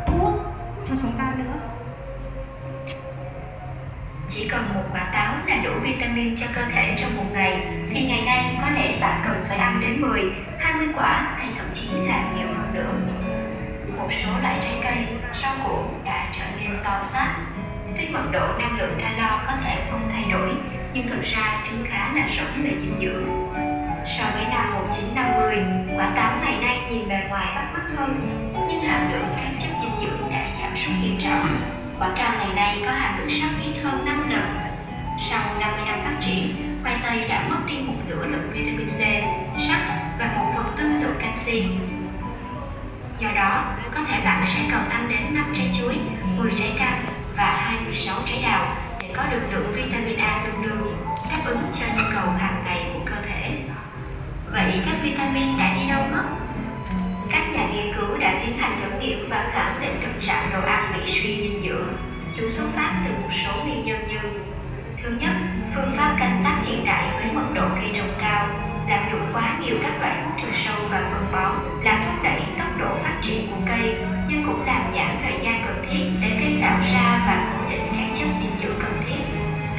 thuốc 0.06 0.32
cho 0.88 0.94
chúng 1.02 1.12
ta 1.18 1.32
nữa 1.36 1.63
chỉ 4.34 4.48
cần 4.48 4.74
một 4.74 4.82
quả 4.92 5.10
táo 5.12 5.34
là 5.46 5.56
đủ 5.64 5.70
vitamin 5.82 6.36
cho 6.36 6.46
cơ 6.54 6.62
thể 6.62 6.94
trong 6.98 7.16
một 7.16 7.24
ngày 7.32 7.66
thì 7.94 8.06
ngày 8.06 8.22
nay 8.26 8.56
có 8.62 8.70
lẽ 8.70 8.98
bạn 9.00 9.22
cần 9.24 9.44
phải 9.48 9.56
ăn 9.56 9.80
đến 9.80 10.00
10, 10.00 10.22
20 10.58 10.88
quả 10.96 11.34
hay 11.36 11.48
thậm 11.58 11.66
chí 11.74 11.88
là 12.06 12.30
nhiều 12.36 12.46
hơn 12.46 12.74
nữa. 12.74 12.94
Một 13.96 14.08
số 14.12 14.30
loại 14.42 14.58
trái 14.62 14.74
cây, 14.82 15.06
rau 15.42 15.54
củ 15.64 15.78
đã 16.04 16.26
trở 16.38 16.44
nên 16.58 16.70
to 16.84 16.98
xác. 16.98 17.34
Tuy 17.96 18.08
mật 18.08 18.24
độ 18.32 18.46
năng 18.58 18.78
lượng 18.78 18.98
calo 19.00 19.42
có 19.46 19.52
thể 19.64 19.86
không 19.90 20.08
thay 20.12 20.24
đổi, 20.32 20.50
nhưng 20.94 21.08
thực 21.08 21.22
ra 21.22 21.62
chúng 21.70 21.86
khá 21.86 22.12
là 22.14 22.28
rỗng 22.36 22.64
về 22.64 22.70
dinh 22.80 22.98
dưỡng. 23.00 23.52
So 24.06 24.24
với 24.34 24.44
năm 24.50 24.74
1950, 24.74 25.64
quả 25.96 26.12
táo 26.16 26.38
ngày 26.44 26.56
nay 26.60 26.78
nhìn 26.90 27.08
bề 27.08 27.20
ngoài 27.28 27.46
bắt 27.54 27.66
mắt 27.72 27.84
hơn, 27.96 28.40
nhưng 28.68 28.82
hàm 28.82 29.12
lượng 29.12 29.28
các 29.36 29.50
chất 29.58 29.70
dinh 29.80 30.00
dưỡng 30.00 30.30
đã 30.30 30.46
giảm 30.60 30.76
sút 30.76 30.94
nghiêm 31.02 31.16
trọng 31.20 31.74
quả 31.98 32.12
cam 32.16 32.38
ngày 32.38 32.54
nay 32.56 32.82
có 32.86 32.92
hàm 32.92 33.18
lượng 33.18 33.30
sắt 33.30 33.50
ít 33.64 33.80
hơn 33.82 34.04
5 34.04 34.13
lần. 34.34 34.56
Sau 35.18 35.40
50 35.60 35.84
năm 35.86 36.00
phát 36.04 36.16
triển, 36.20 36.78
khoai 36.82 36.96
tây 37.02 37.28
đã 37.28 37.46
mất 37.48 37.58
đi 37.66 37.74
một 37.78 37.94
nửa 38.08 38.26
lượng 38.26 38.50
vitamin 38.52 38.88
C, 38.88 39.00
sắt 39.68 39.80
và 40.18 40.32
một 40.36 40.52
phần 40.56 40.66
tư 40.76 40.84
lượng 41.00 41.16
canxi. 41.20 41.66
Do 43.18 43.28
đó, 43.34 43.64
có 43.94 44.00
thể 44.08 44.20
bạn 44.24 44.44
sẽ 44.46 44.60
cần 44.70 44.88
ăn 44.90 45.08
đến 45.08 45.34
5 45.34 45.52
trái 45.56 45.70
chuối, 45.78 45.98
10 46.36 46.52
trái 46.56 46.72
cam 46.78 46.94
và 47.36 47.56
26 47.56 48.16
trái 48.26 48.42
đào 48.42 48.76
để 49.00 49.08
có 49.16 49.24
được 49.30 49.42
lượng 49.50 49.72
vitamin 49.72 50.16
A 50.16 50.42
tương 50.44 50.62
đương, 50.62 50.96
đáp 51.30 51.40
ứng 51.44 51.62
cho 51.72 51.86
nhu 51.96 52.04
cầu 52.14 52.30
hàng 52.38 52.62
ngày 52.64 52.84
của 52.94 53.00
cơ 53.04 53.14
thể. 53.28 53.58
Vậy 54.52 54.82
các 54.86 54.96
vitamin 55.02 55.58
đã 55.58 55.76
đi 55.80 55.88
đâu 55.88 56.02
mất? 56.12 56.24
Các 57.30 57.42
nhà 57.52 57.66
nghiên 57.72 57.94
cứu 57.96 58.18
đã 58.18 58.34
tiến 58.46 58.58
hành 58.58 58.80
thử 58.82 59.00
nghiệm 59.00 59.30
và 59.30 59.50
khẳng 59.52 59.80
định 59.80 60.00
thực 60.02 60.20
trạng 60.20 60.50
đồ 60.52 60.60
ăn 60.60 60.92
bị 60.94 61.12
suy 61.12 61.36
dinh 61.40 61.62
dưỡng. 61.68 62.13
Chúng 62.36 62.50
xuất 62.50 62.66
phát 62.76 63.02
từ 63.04 63.10
một 63.22 63.28
số 63.32 63.64
nguyên 63.64 63.84
nhân 63.84 64.08
như 64.08 64.18
Thứ 65.02 65.10
nhất, 65.20 65.32
phương 65.74 65.92
pháp 65.96 66.16
canh 66.18 66.40
tác 66.44 66.56
hiện 66.66 66.84
đại 66.84 67.08
với 67.14 67.32
mật 67.32 67.54
độ 67.54 67.68
cây 67.74 67.90
trồng 67.94 68.14
cao, 68.20 68.46
lạm 68.88 69.10
dụng 69.12 69.26
quá 69.32 69.58
nhiều 69.60 69.76
các 69.82 70.00
loại 70.00 70.20
thuốc 70.20 70.32
trừ 70.42 70.48
sâu 70.52 70.76
và 70.90 71.02
phân 71.12 71.26
bón, 71.32 71.52
làm 71.84 71.96
thúc 72.04 72.22
đẩy 72.22 72.40
tốc 72.58 72.68
độ 72.78 72.96
phát 72.96 73.18
triển 73.22 73.46
của 73.50 73.56
cây, 73.66 73.96
nhưng 74.28 74.44
cũng 74.46 74.66
làm 74.66 74.82
giảm 74.94 75.16
thời 75.22 75.40
gian 75.42 75.62
cần 75.66 75.86
thiết 75.90 76.04
để 76.20 76.36
cây 76.40 76.58
tạo 76.62 76.78
ra 76.92 77.24
và 77.26 77.52
ổn 77.58 77.70
định 77.70 77.86
các 77.96 78.08
chất 78.18 78.28
dinh 78.42 78.56
dưỡng 78.62 78.78
cần 78.82 79.02
thiết. 79.08 79.22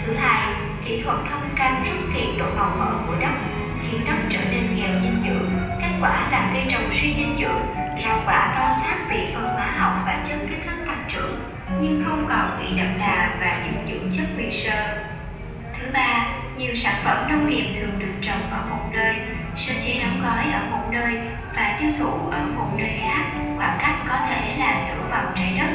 Thứ 0.06 0.14
hai, 0.14 0.54
kỹ 0.86 1.02
thuật 1.04 1.18
thông 1.30 1.50
canh 1.56 1.84
rút 1.84 2.00
kiệt 2.16 2.28
độ 2.40 2.46
màu 2.58 2.76
mỡ 2.80 2.92
của 3.08 3.16
đất, 3.22 3.36
khiến 3.82 4.02
đất 4.08 4.18
trở 4.30 4.40
nên 4.52 4.76
nghèo 4.76 5.02
dinh 5.04 5.24
dưỡng, 5.26 5.50
kết 5.82 5.94
quả 6.02 6.28
làm 6.32 6.50
cây 6.54 6.64
trồng 6.70 6.94
suy 6.94 7.14
dinh 7.18 7.38
dưỡng, 7.40 7.62
rau 8.04 8.24
quả 8.26 8.54
to 8.56 8.70
xác 8.84 8.98
vì 9.10 9.34
phân 9.34 9.44
hóa 9.44 9.76
học 9.78 9.94
và 10.06 10.24
chất 10.30 10.40
kích 10.50 10.60
thích 10.66 10.84
tăng 10.88 11.06
trưởng, 11.10 11.45
nhưng 11.82 12.04
không 12.06 12.26
còn 12.30 12.60
vị 12.60 12.78
đậm 12.78 13.00
đà 13.00 13.30
và 13.40 13.66
những 13.66 13.86
dưỡng 13.88 14.12
chất 14.12 14.26
nguyên 14.36 14.52
sơ. 14.52 14.98
Thứ 15.80 15.88
ba, 15.94 16.28
nhiều 16.58 16.76
sản 16.76 16.96
phẩm 17.04 17.30
nông 17.30 17.50
nghiệp 17.50 17.76
thường 17.80 18.00
được 18.00 18.14
trồng 18.22 18.52
ở 18.52 18.66
một 18.70 18.90
nơi, 18.94 19.16
sơ 19.58 19.74
chế 19.86 20.00
đóng 20.04 20.22
gói 20.24 20.54
ở 20.54 20.60
một 20.72 20.84
nơi 20.92 21.18
và 21.56 21.78
tiêu 21.80 21.92
thụ 22.00 22.12
ở 22.32 22.46
một 22.56 22.68
nơi 22.78 23.00
khác, 23.02 23.24
khoảng 23.58 23.78
cách 23.82 23.96
có 24.10 24.16
thể 24.30 24.56
là 24.60 24.88
nửa 24.88 25.10
vòng 25.12 25.34
trái 25.36 25.54
đất. 25.60 25.72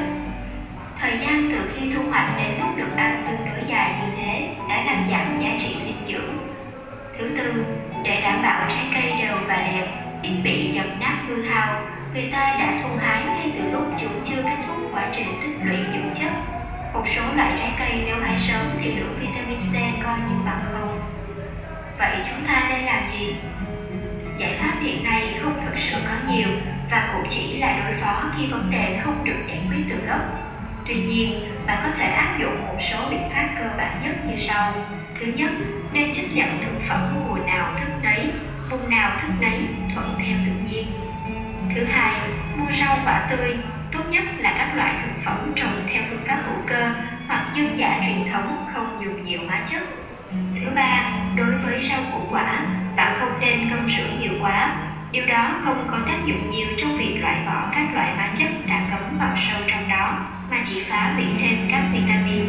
Thời 1.01 1.19
gian 1.19 1.51
từ 1.53 1.71
khi 1.75 1.93
thu 1.95 2.03
hoạch 2.11 2.37
đến 2.39 2.51
lúc 2.61 2.77
được 2.77 2.97
ăn 2.97 3.25
tương 3.27 3.47
đối 3.47 3.65
dài 3.69 3.95
như 4.01 4.17
thế 4.17 4.49
đã 4.69 4.83
làm 4.87 5.07
giảm 5.11 5.43
giá 5.43 5.51
trị 5.59 5.77
dinh 5.85 6.07
dưỡng. 6.09 6.39
Thứ 7.19 7.37
tư, 7.39 7.65
để 8.05 8.21
đảm 8.21 8.43
bảo 8.43 8.69
trái 8.69 8.85
cây 8.95 9.23
đều 9.23 9.37
và 9.49 9.57
đẹp, 9.57 9.87
ít 10.23 10.33
bị 10.45 10.71
dập 10.73 10.87
nát 11.01 11.17
hư 11.29 11.43
hao, 11.43 11.83
người 12.15 12.29
ta 12.33 12.57
đã 12.59 12.81
thu 12.83 12.89
hái 13.01 13.25
ngay 13.25 13.53
từ 13.59 13.71
lúc 13.71 13.85
chúng 13.99 14.25
chưa 14.25 14.43
kết 14.43 14.57
thúc 14.67 14.80
quá 14.93 15.09
trình 15.13 15.41
tích 15.43 15.65
lũy 15.65 15.77
dưỡng 15.77 16.15
chất. 16.15 16.33
Một 16.95 17.05
số 17.17 17.23
loại 17.37 17.53
trái 17.59 17.73
cây 17.79 18.03
nếu 18.07 18.17
hái 18.21 18.39
sớm 18.39 18.67
thì 18.81 18.93
lượng 18.93 19.19
vitamin 19.21 19.59
C 19.59 20.05
coi 20.05 20.19
như 20.19 20.37
bằng 20.47 20.65
không. 20.73 21.01
Vậy 21.99 22.17
chúng 22.25 22.47
ta 22.47 22.67
nên 22.69 22.85
làm 22.85 23.03
gì? 23.19 23.37
Giải 24.39 24.57
pháp 24.61 24.73
hiện 24.83 25.05
nay 25.05 25.35
không 25.43 25.61
thực 25.65 25.79
sự 25.79 25.97
có 26.05 26.33
nhiều 26.33 26.49
và 26.91 27.11
cũng 27.13 27.29
chỉ 27.29 27.59
là 27.59 27.81
đối 27.85 27.93
phó 27.93 28.25
khi 28.37 28.47
vấn 28.47 28.71
đề 28.71 29.01
không 29.05 29.25
được 29.25 29.39
giải 29.49 29.61
quyết 29.69 29.85
từ 29.91 29.97
gốc. 30.09 30.21
Tuy 30.87 30.95
nhiên, 30.95 31.41
bạn 31.67 31.79
có 31.83 31.91
thể 31.99 32.05
áp 32.05 32.39
dụng 32.39 32.67
một 32.67 32.79
số 32.81 32.99
biện 33.11 33.31
pháp 33.35 33.49
cơ 33.59 33.71
bản 33.79 34.01
nhất 34.05 34.15
như 34.27 34.35
sau. 34.49 34.73
Thứ 35.21 35.27
nhất, 35.27 35.51
nên 35.93 36.13
chấp 36.13 36.23
nhận 36.35 36.59
thực 36.63 36.83
phẩm 36.89 37.15
mùa 37.15 37.39
nào 37.47 37.73
thức 37.81 37.93
đấy, 38.03 38.31
vùng 38.71 38.91
nào 38.91 39.11
thức 39.23 39.33
đấy, 39.41 39.61
thuận 39.95 40.15
theo 40.19 40.37
tự 40.47 40.53
nhiên. 40.71 40.87
Thứ 41.75 41.85
hai, 41.85 42.21
mua 42.57 42.67
rau 42.81 42.99
quả 43.05 43.29
tươi, 43.31 43.57
tốt 43.93 44.11
nhất 44.11 44.25
là 44.39 44.55
các 44.59 44.77
loại 44.77 44.95
thực 45.03 45.25
phẩm 45.25 45.53
trồng 45.57 45.87
theo 45.93 46.03
phương 46.11 46.25
pháp 46.27 46.43
hữu 46.47 46.57
cơ 46.67 46.93
hoặc 47.29 47.47
dân 47.55 47.79
dã 47.79 48.01
truyền 48.07 48.33
thống 48.33 48.67
không 48.75 49.05
dùng 49.05 49.23
nhiều 49.23 49.41
hóa 49.49 49.61
chất. 49.71 49.83
Thứ 50.61 50.71
ba, 50.75 51.03
đối 51.37 51.57
với 51.57 51.89
rau 51.91 52.01
củ 52.13 52.21
quả, 52.31 52.61
bạn 52.97 53.17
không 53.21 53.41
nên 53.41 53.69
ngâm 53.69 53.91
sữa 53.91 54.09
nhiều 54.21 54.33
quá. 54.41 54.75
Điều 55.13 55.27
đó 55.27 55.55
không 55.65 55.87
có 55.91 55.99
tác 56.07 56.27
dụng 56.27 56.51
nhiều 56.51 56.67
trong 56.77 56.97
việc 56.97 57.19
loại 57.21 57.37
bỏ 57.47 57.69
các 57.73 57.95
loại 57.95 58.17
hóa 58.17 58.29
chất 58.39 58.49
đã 58.67 58.81
cấm 58.91 59.19
vào 59.19 59.37
sâu 59.37 59.61
trong 59.67 59.89
đó, 59.89 60.19
mà 60.51 60.57
chỉ 60.65 60.83
phá 60.89 61.13
hủy 61.15 61.25
thêm 61.41 61.69
các 61.71 61.83
vitamin. 61.93 62.45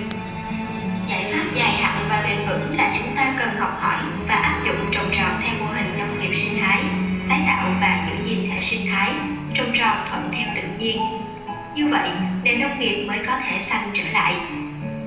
Nghiệp 12.81 13.05
mới 13.07 13.19
có 13.27 13.39
thể 13.45 13.59
xanh 13.59 13.91
trở 13.93 14.03
lại. 14.13 14.35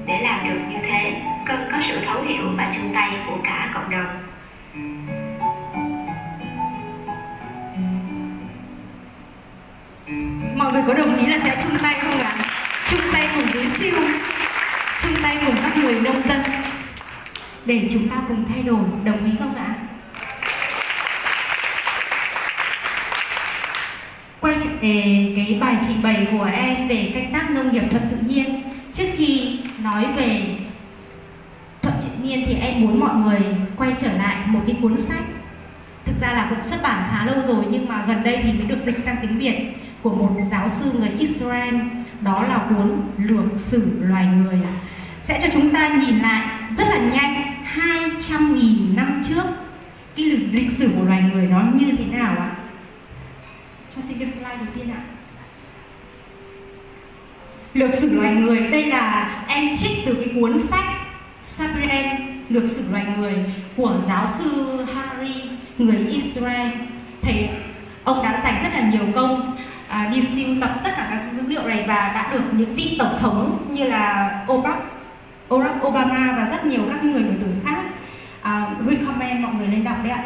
Để 0.07 0.21
làm 0.23 0.49
được 0.49 0.61
như 0.71 0.77
thế, 0.83 1.23
cần 1.47 1.69
có 1.73 1.79
sự 1.89 1.99
thấu 2.07 2.23
hiểu 2.23 2.43
và 2.57 2.71
chung 2.75 2.91
tay 2.95 3.11
của 3.27 3.39
cả 3.45 3.71
cộng 3.75 3.91
đồng. 3.91 4.07
Mọi 10.57 10.73
người 10.73 10.83
có 10.87 10.95
đồng 10.95 11.17
ý 11.17 11.27
là 11.27 11.39
sẽ 11.45 11.57
chung 11.63 11.79
tay 11.83 11.95
không 12.03 12.21
ạ? 12.21 12.33
Chung 12.89 13.01
tay 13.13 13.29
cùng 13.37 13.47
với 13.53 13.67
siêu 13.79 13.95
chung 15.03 15.23
tay 15.23 15.37
cùng 15.47 15.57
các 15.63 15.77
người 15.79 16.01
nông 16.01 16.23
dân. 16.29 16.43
Để 17.65 17.89
chúng 17.93 18.09
ta 18.09 18.17
cùng 18.29 18.45
thay 18.49 18.63
đổi, 18.63 18.85
đồng 19.05 19.25
ý 19.25 19.31
không 19.39 19.55
ạ? 19.57 19.75
Quay 24.41 24.55
trở 24.65 24.71
về 24.81 25.34
đến 25.55 25.61
bài 25.61 25.77
trình 25.89 26.03
bày 26.03 26.27
của 26.33 26.45
em 26.45 26.89
về 26.89 27.11
canh 27.15 27.33
tác 27.33 27.51
nông 27.51 27.73
nghiệp 27.73 27.83
thuận 27.91 28.03
tự 28.11 28.17
nhiên. 28.27 28.63
Trước 28.93 29.05
khi 29.17 29.59
nói 29.83 30.07
về 30.17 30.43
thuận 31.83 31.95
tự 32.03 32.09
nhiên 32.23 32.45
thì 32.47 32.55
em 32.55 32.81
muốn 32.81 33.01
mọi 33.01 33.17
người 33.17 33.41
quay 33.77 33.95
trở 33.99 34.13
lại 34.19 34.37
một 34.47 34.61
cái 34.67 34.77
cuốn 34.83 35.01
sách. 35.01 35.25
Thực 36.05 36.21
ra 36.21 36.33
là 36.33 36.47
cũng 36.51 36.65
xuất 36.65 36.83
bản 36.83 37.03
khá 37.11 37.27
lâu 37.27 37.37
rồi 37.47 37.65
nhưng 37.71 37.89
mà 37.89 38.05
gần 38.09 38.23
đây 38.23 38.41
thì 38.43 38.53
mới 38.53 38.67
được 38.67 38.79
dịch 38.85 38.99
sang 39.05 39.17
tiếng 39.23 39.39
việt 39.39 39.73
của 40.03 40.15
một 40.15 40.31
giáo 40.45 40.69
sư 40.69 40.93
người 40.99 41.11
Israel. 41.19 41.75
Đó 42.21 42.43
là 42.43 42.59
cuốn 42.69 43.01
lược 43.19 43.61
sử 43.61 43.99
loài 44.01 44.27
người. 44.27 44.59
Sẽ 45.21 45.41
cho 45.43 45.49
chúng 45.53 45.71
ta 45.71 45.89
nhìn 45.89 46.19
lại 46.19 46.47
rất 46.79 46.85
là 46.89 46.99
nhanh 46.99 47.55
200.000 47.75 48.95
năm 48.95 49.21
trước 49.29 49.45
cái 50.17 50.27
lịch, 50.27 50.49
lịch 50.53 50.73
sử 50.73 50.91
của 50.97 51.05
loài 51.05 51.23
người 51.33 51.47
nó 51.47 51.63
như 51.75 51.93
thế 51.99 52.05
nào 52.05 52.37
ạ? 52.39 52.57
Cho 53.97 54.03
xin 54.09 54.19
cái 54.19 54.29
slide 54.29 54.57
đầu 54.57 54.67
tiên 54.75 54.91
ạ 54.91 55.14
lược 57.75 57.95
sử 57.95 58.21
loài 58.21 58.35
người 58.35 58.59
đây 58.59 58.87
là 58.87 59.31
em 59.49 59.77
trích 59.77 60.07
từ 60.07 60.15
cái 60.15 60.35
cuốn 60.35 60.61
sách 60.61 60.85
Sapiens 61.43 62.21
lược 62.49 62.69
sử 62.69 62.85
loài 62.93 63.07
người 63.19 63.35
của 63.77 63.97
giáo 64.09 64.27
sư 64.39 64.79
Harari 64.95 65.43
người 65.79 66.07
Israel. 66.09 66.69
Thầy 67.23 67.49
ông 68.05 68.23
đã 68.23 68.41
dành 68.45 68.63
rất 68.63 68.71
là 68.73 68.91
nhiều 68.91 69.13
công 69.15 69.57
à, 69.89 70.11
đi 70.15 70.23
siêu 70.35 70.49
tập 70.61 70.71
tất 70.85 70.91
cả 70.97 71.07
các 71.11 71.23
dữ 71.33 71.43
liệu 71.49 71.63
này 71.63 71.85
và 71.89 71.95
đã 71.95 72.31
được 72.33 72.43
những 72.53 72.75
vị 72.75 72.97
tổng 72.99 73.19
thống 73.21 73.67
như 73.71 73.85
là 73.85 74.31
Obama, 74.53 74.77
Barack 75.49 75.87
Obama 75.87 76.35
và 76.37 76.49
rất 76.51 76.67
nhiều 76.67 76.81
các 76.91 77.05
người 77.05 77.23
nổi 77.23 77.35
tiếng 77.41 77.61
khác 77.65 77.83
à, 78.43 78.67
recommend 78.91 79.41
mọi 79.41 79.55
người 79.55 79.69
lên 79.69 79.85
đọc 79.85 79.97
đấy 80.03 80.13
ạ. 80.13 80.23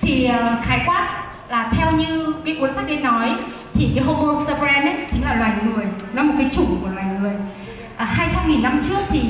Thì 0.00 0.30
uh, 0.30 0.64
khái 0.64 0.80
quát 0.86 1.08
là 1.48 1.70
theo 1.72 1.92
như 1.92 2.34
cái 2.44 2.56
cuốn 2.60 2.72
sách 2.72 2.88
ấy 2.88 2.96
nói 2.96 3.30
thì 3.74 3.88
cái 3.94 4.04
Homo 4.04 4.44
sapiens 4.46 4.84
ấy 4.84 4.95
là 5.36 5.48
loài 5.48 5.52
người 5.64 5.86
nó 6.12 6.22
là 6.22 6.28
một 6.28 6.34
cái 6.38 6.48
chủng 6.52 6.78
của 6.82 6.88
loài 6.94 7.06
người. 7.20 7.32
À, 7.96 8.04
200 8.04 8.42
nghìn 8.48 8.62
năm 8.62 8.80
trước 8.88 8.98
thì 9.08 9.20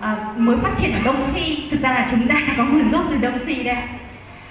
à, 0.00 0.16
mới 0.36 0.56
phát 0.56 0.70
triển 0.76 0.92
ở 0.92 0.98
Đông 1.04 1.32
Phi 1.34 1.70
thực 1.70 1.80
ra 1.80 1.90
là 1.90 2.08
chúng 2.10 2.28
ta 2.28 2.34
có 2.56 2.64
nguồn 2.64 2.90
gốc 2.90 3.04
từ 3.10 3.16
Đông 3.16 3.38
Phi 3.46 3.62
đấy. 3.62 3.76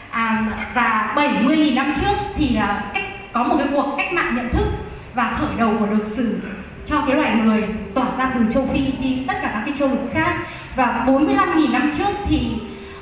à, 0.09 0.45
và 0.73 1.13
70.000 1.15 1.75
năm 1.75 1.93
trước 2.01 2.15
thì 2.35 2.55
à, 2.55 2.91
cách 2.93 3.03
có 3.33 3.43
một 3.43 3.55
cái 3.59 3.67
cuộc 3.71 3.95
cách 3.97 4.13
mạng 4.13 4.35
nhận 4.35 4.49
thức 4.53 4.65
và 5.13 5.37
khởi 5.39 5.49
đầu 5.57 5.73
của 5.79 5.85
lịch 5.85 6.07
sử 6.07 6.39
cho 6.85 7.01
cái 7.07 7.15
loài 7.15 7.35
người 7.35 7.63
tỏa 7.93 8.05
ra 8.17 8.31
từ 8.35 8.45
châu 8.53 8.67
Phi 8.73 8.79
đi 9.01 9.23
tất 9.27 9.33
cả 9.41 9.51
các 9.53 9.61
cái 9.65 9.73
châu 9.79 9.89
lục 9.89 10.09
khác. 10.13 10.35
Và 10.75 11.03
45.000 11.07 11.71
năm 11.71 11.91
trước 11.93 12.13
thì 12.27 12.51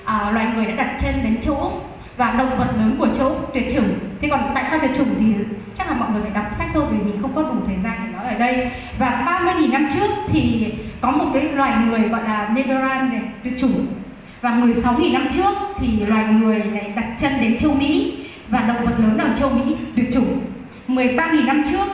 à, 0.05 0.31
loài 0.31 0.47
người 0.55 0.65
đã 0.65 0.73
đặt 0.75 0.97
chân 1.01 1.15
đến 1.23 1.41
châu 1.41 1.55
Úc 1.55 1.99
và 2.17 2.31
động 2.31 2.57
vật 2.57 2.67
lớn 2.77 2.95
của 2.99 3.07
châu 3.07 3.29
Úc 3.29 3.53
tuyệt 3.53 3.73
chủng. 3.75 3.99
Thế 4.21 4.27
còn 4.31 4.41
tại 4.55 4.65
sao 4.69 4.79
tuyệt 4.79 4.91
chủng 4.97 5.15
thì 5.19 5.25
chắc 5.77 5.87
là 5.87 5.93
mọi 5.93 6.09
người 6.11 6.21
phải 6.21 6.31
đọc 6.31 6.45
sách 6.51 6.67
thôi 6.73 6.85
vì 6.91 6.97
mình 6.97 7.21
không 7.21 7.35
có 7.35 7.41
đủ 7.41 7.55
thời 7.67 7.75
gian 7.83 7.93
để 8.05 8.11
nói 8.13 8.25
ở 8.33 8.39
đây. 8.39 8.71
Và 8.99 9.41
30.000 9.45 9.71
năm 9.71 9.87
trước 9.93 10.07
thì 10.27 10.73
có 11.01 11.11
một 11.11 11.25
cái 11.33 11.43
loài 11.43 11.73
người 11.85 11.99
gọi 11.99 12.23
là 12.23 12.49
Nedoran 12.55 13.09
này 13.09 13.21
tuyệt 13.43 13.53
chủng 13.59 13.85
và 14.41 14.51
16.000 14.51 15.13
năm 15.13 15.27
trước 15.35 15.51
thì 15.79 15.87
loài 16.05 16.33
người 16.33 16.59
này 16.59 16.93
đặt 16.95 17.07
chân 17.17 17.31
đến 17.41 17.57
châu 17.57 17.73
Mỹ 17.73 18.17
và 18.49 18.61
động 18.61 18.85
vật 18.85 18.95
lớn 18.99 19.17
ở 19.17 19.35
châu 19.35 19.49
Mỹ 19.49 19.75
tuyệt 19.95 20.09
chủng 20.13 20.39
13.000 20.87 21.45
năm 21.45 21.63
trước 21.71 21.85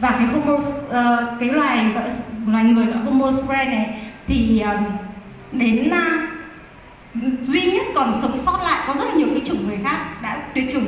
và 0.00 0.10
cái 0.10 0.26
homo 0.26 0.54
uh, 0.54 1.40
cái 1.40 1.48
loài 1.48 1.86
gọi 1.94 2.10
loài 2.46 2.64
người 2.64 2.86
gọi 2.86 3.02
homo 3.04 3.32
sapiens 3.32 3.68
này 3.68 4.00
thì 4.26 4.60
um, 4.60 4.84
đến 5.52 5.90
uh, 5.90 7.26
duy 7.42 7.62
nhất 7.62 7.86
còn 7.94 8.12
sống 8.22 8.38
sót 8.44 8.58
lại 8.64 8.84
có 8.86 8.94
rất 8.94 9.04
là 9.04 9.14
nhiều 9.14 9.28
cái 9.30 9.40
chủng 9.44 9.68
người 9.68 9.78
khác 9.84 10.22
đã 10.22 10.36
tuyệt 10.54 10.64
chủng 10.72 10.86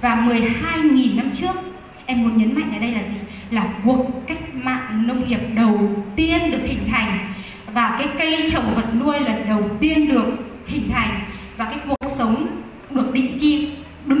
và 0.00 0.16
12.000 0.16 1.16
năm 1.16 1.30
trước 1.34 1.69
em 2.10 2.22
muốn 2.22 2.38
nhấn 2.38 2.54
mạnh 2.54 2.72
ở 2.72 2.78
đây 2.78 2.90
là 2.90 3.00
gì? 3.00 3.18
Là 3.50 3.64
cuộc 3.84 4.06
cách 4.26 4.54
mạng 4.54 5.06
nông 5.06 5.28
nghiệp 5.28 5.40
đầu 5.54 5.78
tiên 6.16 6.50
được 6.50 6.62
hình 6.64 6.88
thành. 6.90 7.32
Và 7.72 7.96
cái 7.98 8.08
cây 8.18 8.50
trồng 8.52 8.74
vật 8.74 8.94
nuôi 9.00 9.20
lần 9.20 9.48
đầu 9.48 9.70
tiên 9.80 10.08
được 10.08 10.26
hình 10.66 10.90
thành. 10.90 11.20
Và 11.56 11.64
cái 11.64 11.78
cuộc 11.88 12.10
sống 12.18 12.46
được 12.90 13.12
định 13.12 13.38
kim 13.38 13.70
đứng 14.06 14.20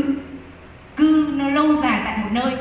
cư 0.96 1.34
nó 1.36 1.48
lâu 1.48 1.74
dài 1.74 2.00
tại 2.04 2.18
một 2.18 2.28
nơi. 2.32 2.52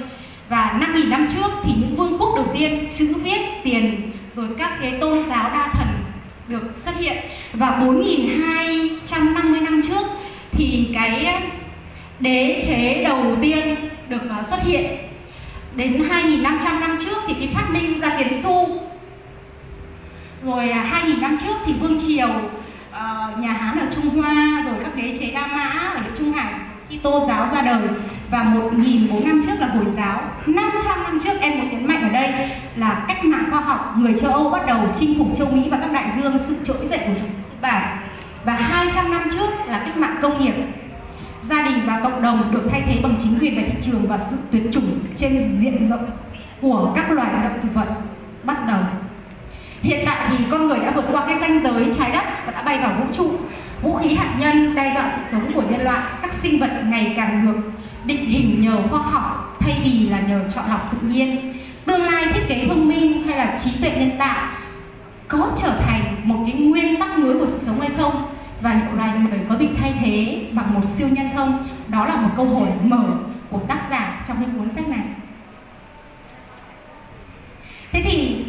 Và 0.50 0.80
5.000 0.82 1.10
năm 1.10 1.28
trước 1.36 1.52
thì 1.64 1.72
những 1.78 1.96
vương 1.96 2.18
quốc 2.20 2.36
đầu 2.36 2.48
tiên 2.54 2.88
chữ 2.98 3.14
viết, 3.24 3.40
tiền, 3.64 4.12
rồi 4.36 4.48
các 4.58 4.78
cái 4.82 4.92
tôn 4.92 5.24
giáo 5.24 5.50
đa 5.54 5.70
thần 5.74 5.88
được 6.48 6.74
xuất 6.76 7.00
hiện. 7.00 7.18
Và 7.54 7.80
4.250 7.82 9.64
năm 9.64 9.82
trước 9.88 10.08
thì 10.52 10.90
cái 10.94 11.42
đế 12.20 12.62
chế 12.68 13.04
đầu 13.04 13.38
tiên 13.42 13.76
được 14.10 14.22
ờ, 14.30 14.44
xuất 14.44 14.64
hiện 14.64 15.09
đến 15.76 16.04
2.500 16.10 16.80
năm 16.80 16.98
trước 17.00 17.18
thì 17.28 17.34
cái 17.34 17.50
phát 17.54 17.70
minh 17.72 18.02
ra 18.02 18.16
tiền 18.18 18.44
xu. 18.44 18.80
Rồi 20.44 20.70
à, 20.70 21.04
2.000 21.06 21.22
năm 21.22 21.38
trước 21.38 21.56
thì 21.66 21.74
vương 21.74 22.00
triều 22.00 22.30
uh, 22.30 23.40
nhà 23.40 23.54
Hán 23.54 23.80
ở 23.80 23.86
Trung 23.96 24.10
Hoa 24.10 24.64
rồi 24.66 24.76
các 24.84 24.96
đế 24.96 25.18
chế 25.20 25.32
La 25.34 25.48
Mã 25.48 25.70
ở 25.96 26.02
địa 26.02 26.12
Trung 26.18 26.32
Hải 26.32 26.54
khi 26.90 27.00
Tô 27.04 27.26
giáo 27.28 27.48
ra 27.54 27.62
đời. 27.62 27.88
Và 28.32 28.44
1.400 28.44 29.28
năm 29.28 29.42
trước 29.46 29.54
là 29.60 29.68
Hồi 29.68 29.86
giáo. 29.96 30.22
500 30.46 31.04
năm 31.04 31.20
trước 31.24 31.34
em 31.42 31.60
muốn 31.60 31.70
nhấn 31.72 31.88
mạnh 31.88 32.02
ở 32.02 32.10
đây 32.10 32.50
là 32.76 33.06
cách 33.08 33.26
mạng 33.26 33.46
khoa 33.50 33.62
học 33.62 33.96
người 33.98 34.14
châu 34.22 34.32
Âu 34.32 34.50
bắt 34.50 34.66
đầu 34.68 34.80
chinh 35.00 35.16
phục 35.18 35.28
châu 35.38 35.48
Mỹ 35.52 35.70
và 35.70 35.78
các 35.78 35.92
đại 35.92 36.12
dương 36.18 36.40
sự 36.48 36.56
trỗi 36.64 36.86
dậy 36.86 37.00
của 37.06 37.14
chúng 37.20 37.30
bản 37.62 37.98
và 38.46 38.54
200 38.54 39.12
năm 39.12 39.22
trước 39.32 39.50
là 39.68 39.80
cách 39.80 39.98
mạng 39.98 40.16
công 40.22 40.40
nghiệp 40.40 40.54
gia 41.50 41.62
đình 41.62 41.82
và 41.86 42.00
cộng 42.04 42.22
đồng 42.22 42.52
được 42.52 42.68
thay 42.72 42.82
thế 42.82 43.00
bằng 43.04 43.16
chính 43.24 43.40
quyền 43.40 43.56
và 43.56 43.62
thị 43.68 43.78
trường 43.82 44.08
và 44.08 44.18
sự 44.18 44.38
tuyệt 44.52 44.64
chủng 44.72 45.00
trên 45.18 45.40
diện 45.60 45.90
rộng 45.90 46.06
của 46.62 46.94
các 46.96 47.12
loài 47.12 47.30
động 47.44 47.60
thực 47.64 47.74
vật. 47.74 47.88
Bắt 48.44 48.68
đầu. 48.68 48.80
Hiện 49.82 50.04
tại 50.06 50.28
thì 50.30 50.46
con 50.52 50.68
người 50.68 50.80
đã 50.80 50.92
vượt 50.92 51.06
qua 51.12 51.26
cái 51.28 51.40
ranh 51.42 51.64
giới 51.64 51.94
trái 51.98 52.12
đất 52.12 52.24
và 52.46 52.52
đã 52.52 52.64
bay 52.64 52.78
vào 52.78 52.94
vũ 53.00 53.06
trụ. 53.14 53.32
Vũ 53.82 53.94
khí 53.94 54.14
hạt 54.16 54.36
nhân 54.40 54.76
đe 54.76 54.94
dọa 54.96 55.12
sự 55.16 55.22
sống 55.32 55.52
của 55.54 55.64
nhân 55.70 55.82
loại, 55.82 56.02
các 56.22 56.34
sinh 56.34 56.60
vật 56.60 56.72
ngày 56.86 57.14
càng 57.18 57.48
được 57.48 57.72
định 58.06 58.26
hình 58.26 58.62
nhờ 58.62 58.82
khoa 58.90 59.00
học, 59.00 59.58
thay 59.60 59.82
vì 59.84 60.10
là 60.10 60.20
nhờ 60.20 60.40
chọn 60.56 60.66
lọc 60.70 60.92
tự 60.92 61.08
nhiên. 61.08 61.54
Tương 61.86 62.02
lai 62.02 62.26
thiết 62.34 62.42
kế 62.48 62.66
thông 62.68 62.88
minh 62.88 63.28
hay 63.28 63.38
là 63.38 63.58
trí 63.64 63.72
tuệ 63.82 63.92
nhân 64.00 64.12
tạo 64.18 64.50
có 65.28 65.52
trở 65.58 65.82
thành 65.86 66.16
một 66.24 66.44
cái 66.48 66.62
nguyên 66.62 67.00
tắc 67.00 67.20
mới 67.20 67.40
của 67.40 67.46
sự 67.46 67.58
sống 67.58 67.80
hay 67.80 67.90
không? 67.98 68.29
Và 68.62 68.74
liệu 68.74 68.96
loài 68.96 69.12
người 69.20 69.40
có 69.50 69.56
bị 69.56 69.70
thay 69.80 69.94
thế 70.02 70.46
bằng 70.52 70.74
một 70.74 70.86
siêu 70.86 71.08
nhân 71.12 71.30
không? 71.36 71.68
Đó 71.88 72.06
là 72.06 72.16
một 72.16 72.30
câu 72.38 72.46
hỏi 72.46 72.70
mở 72.84 73.06
của 73.50 73.60
tác 73.60 73.82
giả 73.90 74.24
trong 74.28 74.38
cái 74.38 74.48
cuốn 74.58 74.72
sách 74.72 74.88
này. 74.88 75.04
Thế 77.92 78.02
thì 78.04 78.46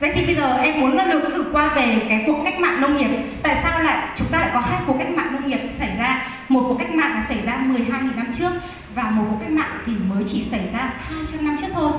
Vậy 0.00 0.12
thì 0.14 0.26
bây 0.26 0.34
giờ 0.34 0.56
em 0.56 0.80
muốn 0.80 0.96
lược 0.96 1.22
sử 1.32 1.50
qua 1.52 1.74
về 1.74 2.06
cái 2.08 2.24
cuộc 2.26 2.42
cách 2.44 2.60
mạng 2.60 2.80
nông 2.80 2.96
nghiệp 2.96 3.10
Tại 3.42 3.56
sao 3.62 3.82
lại 3.82 4.08
chúng 4.16 4.26
ta 4.28 4.40
lại 4.40 4.50
có 4.54 4.60
hai 4.60 4.80
cuộc 4.86 4.96
cách 4.98 5.10
mạng 5.10 5.32
nông 5.32 5.48
nghiệp 5.48 5.60
xảy 5.68 5.96
ra? 5.98 6.28
Một 6.48 6.64
cuộc 6.68 6.76
cách 6.78 6.94
mạng 6.94 7.14
là 7.14 7.24
xảy 7.28 7.42
ra 7.46 7.64
12.000 7.68 8.16
năm 8.16 8.30
trước 8.38 8.50
Và 8.94 9.10
một 9.10 9.24
cuộc 9.30 9.36
cách 9.40 9.50
mạng 9.50 9.78
thì 9.86 9.92
mới 9.92 10.24
chỉ 10.32 10.44
xảy 10.50 10.68
ra 10.72 10.94
200 11.08 11.44
năm 11.44 11.56
trước 11.60 11.68
thôi. 11.74 11.92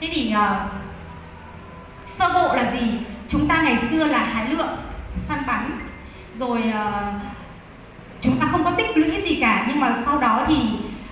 Thế 0.00 0.08
thì 0.12 0.34
uh, 0.34 0.72
sơ 2.06 2.28
bộ 2.34 2.54
là 2.54 2.72
gì? 2.72 2.98
Chúng 3.28 3.48
ta 3.48 3.62
ngày 3.62 3.78
xưa 3.90 4.04
là 4.04 4.18
hái 4.18 4.48
lượm, 4.48 4.66
săn 5.16 5.38
bắn. 5.46 5.70
Rồi 6.32 6.62
uh, 6.68 7.14
chúng 8.20 8.36
ta 8.36 8.46
không 8.46 8.64
có 8.64 8.70
tích 8.70 8.96
lũy 8.96 9.20
gì 9.20 9.38
cả 9.40 9.64
Nhưng 9.68 9.80
mà 9.80 9.96
sau 10.04 10.18
đó 10.18 10.44
thì 10.48 10.56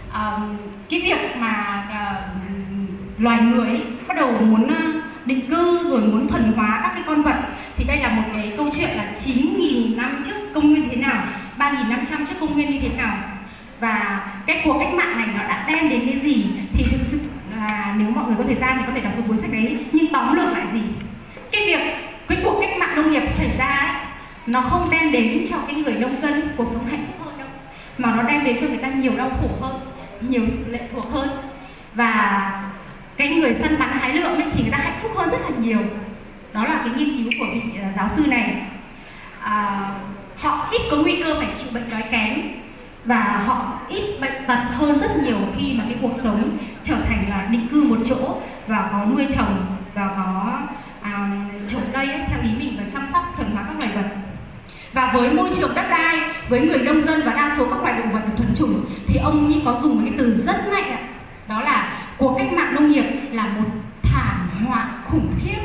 uh, 0.08 0.42
cái 0.90 1.00
việc 1.00 1.36
mà 1.36 1.82
uh, 1.88 3.20
loài 3.20 3.40
người 3.42 3.80
bắt 4.08 4.16
đầu 4.16 4.32
muốn 4.40 4.64
uh, 4.64 5.26
định 5.26 5.50
cư 5.50 5.90
rồi 5.90 6.00
muốn 6.00 6.28
thuần 6.28 6.52
hóa 6.56 6.80
các 6.82 6.90
cái 6.94 7.02
con 7.06 7.22
vật 7.22 7.36
thì 7.76 7.84
đây 7.84 7.98
là 7.98 8.08
một 8.08 8.22
cái 8.34 8.52
câu 8.56 8.70
chuyện 8.76 8.90
là 8.96 9.04
9.000 9.16 9.96
năm 9.96 10.22
trước 10.26 10.32
công 10.54 10.70
nguyên 10.70 10.88
thế 10.90 10.96
nào 10.96 11.22
3.500 11.58 12.26
trước 12.26 12.34
công 12.40 12.54
nguyên 12.54 12.70
như 12.70 12.78
thế 12.80 12.88
nào. 12.88 13.16
Và 13.80 14.20
cái 14.46 14.60
cuộc 14.64 14.78
cách 14.80 14.94
mạng 14.94 15.18
này 15.18 15.28
nó 15.36 15.42
đã 15.42 15.64
đem 15.68 15.88
đến 15.88 16.02
cái 16.06 16.18
gì 16.20 16.46
thì 16.72 16.84
thực 16.90 17.00
sự 17.04 17.18
là 17.56 17.94
nếu 17.98 18.10
mọi 18.10 18.24
người 18.26 18.36
có 18.38 18.44
thời 18.44 18.54
gian 18.54 18.76
thì 18.78 18.84
có 18.86 18.92
thể 18.94 19.00
đọc 19.00 19.12
cái 19.16 19.24
cuốn 19.28 19.36
sách 19.36 19.52
đấy 19.52 19.86
nhưng 19.92 20.12
tóm 20.12 20.36
lược 20.36 20.52
lại 20.52 20.66
gì? 20.72 20.82
Cái 21.52 21.66
việc 21.66 21.80
cái 22.28 22.38
cuộc 22.44 22.60
cách 22.60 22.78
mạng 22.80 22.96
nông 22.96 23.10
nghiệp 23.10 23.22
xảy 23.28 23.48
ra 23.58 23.69
nó 24.50 24.60
không 24.60 24.90
đem 24.90 25.12
đến 25.12 25.44
cho 25.50 25.56
cái 25.66 25.76
người 25.76 25.94
nông 25.94 26.20
dân 26.20 26.42
cuộc 26.56 26.68
sống 26.72 26.86
hạnh 26.86 27.04
phúc 27.06 27.26
hơn 27.26 27.38
đâu 27.38 27.48
mà 27.98 28.14
nó 28.14 28.22
đem 28.22 28.44
đến 28.44 28.56
cho 28.60 28.66
người 28.66 28.78
ta 28.78 28.88
nhiều 28.88 29.16
đau 29.16 29.30
khổ 29.40 29.48
hơn 29.60 29.80
nhiều 30.20 30.46
sự 30.46 30.72
lệ 30.72 30.80
thuộc 30.92 31.12
hơn. 31.12 31.28
Và 31.94 32.52
cái 33.16 33.28
người 33.28 33.54
săn 33.54 33.78
bắn 33.78 33.98
hái 33.98 34.14
lượm 34.14 34.32
ấy, 34.32 34.46
thì 34.52 34.62
người 34.62 34.72
ta 34.72 34.78
hạnh 34.78 34.98
phúc 35.02 35.10
hơn 35.16 35.30
rất 35.30 35.40
là 35.40 35.56
nhiều. 35.58 35.80
Đó 36.52 36.64
là 36.64 36.80
cái 36.84 36.94
nghiên 36.96 37.16
cứu 37.16 37.32
của 37.38 37.46
vị 37.54 37.80
à, 37.82 37.92
giáo 37.92 38.08
sư 38.08 38.26
này. 38.26 38.56
À, 39.40 39.80
họ 40.36 40.68
ít 40.70 40.80
có 40.90 40.96
nguy 40.96 41.22
cơ 41.22 41.34
phải 41.40 41.48
chịu 41.56 41.68
bệnh 41.74 41.90
đói 41.90 42.02
kém 42.10 42.40
và 43.04 43.42
họ 43.46 43.78
ít 43.88 44.20
bệnh 44.20 44.44
tật 44.48 44.58
hơn 44.74 45.00
rất 45.00 45.10
nhiều 45.22 45.38
khi 45.56 45.74
mà 45.78 45.84
cái 45.84 45.96
cuộc 46.02 46.14
sống 46.16 46.58
trở 46.82 46.96
thành 47.08 47.24
là 47.30 47.48
định 47.50 47.68
cư 47.72 47.82
một 47.82 47.98
chỗ 48.04 48.36
và 48.66 48.88
có 48.92 49.04
nuôi 49.04 49.26
trồng 49.36 49.76
và 49.94 50.08
có 50.08 50.58
à, 51.00 51.30
trồng 51.68 51.82
cây 51.92 52.06
ấy, 52.06 52.20
theo 52.28 52.38
ý 52.42 52.50
mình 52.58 52.76
và 52.78 52.84
chăm 52.92 53.06
sóc 53.12 53.22
thuần 53.36 53.50
hóa 53.50 53.64
các 53.68 53.78
loài 53.78 53.90
vật 53.94 54.08
và 54.92 55.12
với 55.14 55.30
môi 55.30 55.48
trường 55.56 55.74
đất 55.74 55.86
đai, 55.90 56.16
với 56.48 56.60
người 56.60 56.78
nông 56.78 57.02
dân 57.06 57.22
và 57.24 57.34
đa 57.34 57.54
số 57.56 57.66
các 57.70 57.82
loài 57.82 57.98
động 57.98 58.12
vật 58.12 58.20
được 58.26 58.34
thuần 58.36 58.54
chủng, 58.54 58.84
thì 59.06 59.18
ông 59.18 59.46
ấy 59.46 59.62
có 59.64 59.80
dùng 59.82 59.96
một 59.96 60.02
cái 60.04 60.14
từ 60.18 60.34
rất 60.34 60.68
mạnh 60.72 60.90
ạ. 60.90 60.98
Đó 61.48 61.60
là 61.60 61.98
cuộc 62.18 62.38
cách 62.38 62.52
mạng 62.52 62.74
nông 62.74 62.90
nghiệp 62.90 63.04
là 63.32 63.46
một 63.46 63.68
thảm 64.02 64.50
họa 64.66 64.88
khủng 65.06 65.32
khiếp. 65.42 65.58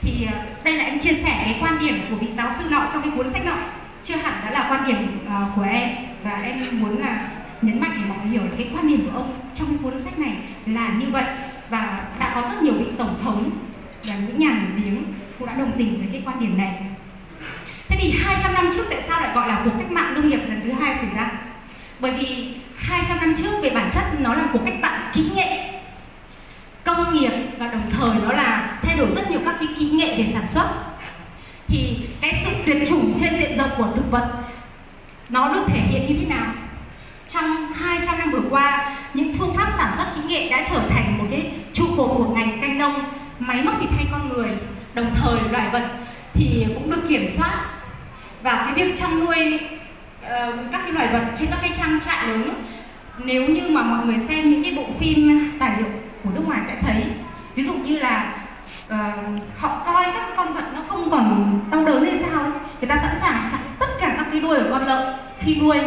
Thì 0.00 0.26
ờ, 0.32 0.38
đây 0.64 0.74
là 0.74 0.84
em 0.84 0.98
chia 0.98 1.14
sẻ 1.14 1.42
cái 1.44 1.58
quan 1.60 1.78
điểm 1.80 2.00
của 2.10 2.16
vị 2.16 2.28
giáo 2.36 2.50
sư 2.58 2.64
nọ 2.70 2.86
trong 2.92 3.02
cái 3.02 3.12
cuốn 3.16 3.30
sách 3.30 3.46
nọ. 3.46 3.56
Chưa 4.02 4.16
hẳn 4.16 4.34
đó 4.44 4.50
là 4.50 4.66
quan 4.70 4.86
điểm 4.86 5.18
ờ, 5.28 5.44
của 5.56 5.62
em. 5.62 5.90
Và 6.24 6.30
em 6.30 6.58
muốn 6.72 6.98
là 6.98 7.28
nhấn 7.62 7.80
mạnh 7.80 7.90
để 7.94 8.02
mọi 8.08 8.18
người 8.18 8.32
hiểu 8.32 8.42
cái 8.56 8.68
quan 8.74 8.88
điểm 8.88 9.06
của 9.06 9.18
ông 9.18 9.34
trong 9.54 9.78
cuốn 9.78 9.98
sách 9.98 10.18
này 10.18 10.36
là 10.66 10.88
như 10.88 11.06
vậy. 11.10 11.24
Và 11.68 12.00
đã 12.20 12.32
có 12.34 12.40
rất 12.40 12.62
nhiều 12.62 12.74
vị 12.78 12.86
tổng 12.98 13.18
thống 13.24 13.50
và 14.04 14.14
những 14.14 14.38
nhà 14.38 14.50
nổi 14.50 14.82
tiếng 14.82 15.04
cũng 15.38 15.48
đã 15.48 15.54
đồng 15.54 15.72
tình 15.78 15.98
với 15.98 16.08
cái 16.12 16.22
quan 16.24 16.40
điểm 16.40 16.58
này 16.58 16.82
thế 17.88 17.96
thì 18.00 18.10
200 18.10 18.54
năm 18.54 18.70
trước 18.74 18.84
tại 18.90 19.02
sao 19.08 19.20
lại 19.20 19.34
gọi 19.34 19.48
là 19.48 19.60
cuộc 19.64 19.70
cách 19.78 19.90
mạng 19.90 20.14
nông 20.14 20.28
nghiệp 20.28 20.40
lần 20.48 20.60
thứ 20.64 20.72
hai 20.72 20.94
xảy 20.94 21.08
ra? 21.16 21.30
Bởi 22.00 22.12
vì 22.12 22.54
200 22.76 23.16
năm 23.20 23.34
trước 23.38 23.50
về 23.62 23.70
bản 23.70 23.90
chất 23.92 24.04
nó 24.18 24.34
là 24.34 24.44
cuộc 24.52 24.60
cách 24.64 24.80
mạng 24.80 25.10
kỹ 25.14 25.30
nghệ. 25.34 25.72
Công 26.84 27.12
nghiệp 27.12 27.32
và 27.58 27.68
đồng 27.68 27.90
thời 27.90 28.10
nó 28.22 28.32
là 28.32 28.78
thay 28.82 28.96
đổi 28.96 29.10
rất 29.16 29.30
nhiều 29.30 29.40
các 29.44 29.56
cái 29.58 29.68
kỹ 29.78 29.90
nghệ 29.90 30.14
để 30.18 30.26
sản 30.34 30.46
xuất. 30.46 30.68
Thì 31.68 31.96
cái 32.20 32.42
sự 32.44 32.50
tuyệt 32.66 32.76
chủng 32.88 33.14
trên 33.18 33.38
diện 33.38 33.58
rộng 33.58 33.70
của 33.78 33.88
thực 33.96 34.10
vật, 34.10 34.28
nó 35.28 35.48
được 35.52 35.62
thể 35.68 35.80
hiện 35.80 36.06
như 36.06 36.16
thế 36.20 36.26
nào? 36.34 36.46
Trong 37.28 37.72
200 37.72 38.18
năm 38.18 38.30
vừa 38.30 38.42
qua, 38.50 38.96
những 39.14 39.34
phương 39.34 39.54
pháp 39.54 39.70
sản 39.78 39.92
xuất 39.96 40.04
kỹ 40.16 40.20
nghệ 40.26 40.48
đã 40.48 40.64
trở 40.70 40.80
thành 40.90 41.18
một 41.18 41.24
cái 41.30 41.50
trụ 41.72 41.84
cột 41.96 42.10
của 42.16 42.34
ngành 42.34 42.60
canh 42.60 42.78
nông, 42.78 42.94
máy 43.38 43.62
móc 43.62 43.74
thì 43.80 43.86
thay 43.96 44.06
con 44.12 44.28
người, 44.28 44.48
đồng 44.94 45.14
thời 45.14 45.40
loài 45.50 45.68
vật 45.72 45.88
thì 46.34 46.66
cũng 46.74 46.90
được 46.90 47.02
kiểm 47.08 47.28
soát 47.28 47.64
và 48.46 48.62
cái 48.64 48.74
việc 48.74 48.98
chăn 48.98 49.20
nuôi 49.20 49.60
uh, 50.22 50.72
các 50.72 50.80
cái 50.82 50.92
loài 50.92 51.08
vật 51.12 51.24
trên 51.36 51.48
các 51.50 51.58
cái 51.62 51.70
trang 51.76 52.00
trại 52.00 52.26
lớn 52.26 52.64
nếu 53.18 53.48
như 53.48 53.68
mà 53.68 53.82
mọi 53.82 54.06
người 54.06 54.18
xem 54.28 54.50
những 54.50 54.62
cái 54.62 54.74
bộ 54.76 54.84
phim 55.00 55.50
tài 55.60 55.76
liệu 55.78 55.88
của 56.24 56.30
nước 56.34 56.42
ngoài 56.46 56.60
sẽ 56.66 56.76
thấy 56.80 57.04
ví 57.54 57.62
dụ 57.62 57.74
như 57.74 57.98
là 57.98 58.34
uh, 58.86 58.94
họ 59.56 59.82
coi 59.86 60.04
các 60.14 60.24
con 60.36 60.54
vật 60.54 60.64
nó 60.74 60.80
không 60.88 61.10
còn 61.10 61.58
đau 61.70 61.84
đớn 61.84 62.04
hay 62.04 62.18
sao 62.18 62.42
ấy. 62.42 62.52
người 62.80 62.88
ta 62.88 62.96
sẵn 62.96 63.16
sàng 63.20 63.48
chặt 63.52 63.58
tất 63.78 63.86
cả 64.00 64.14
các 64.16 64.26
cái 64.30 64.40
đuôi 64.40 64.58
của 64.58 64.70
con 64.70 64.86
lợn 64.86 65.14
khi 65.38 65.60
nuôi. 65.60 65.78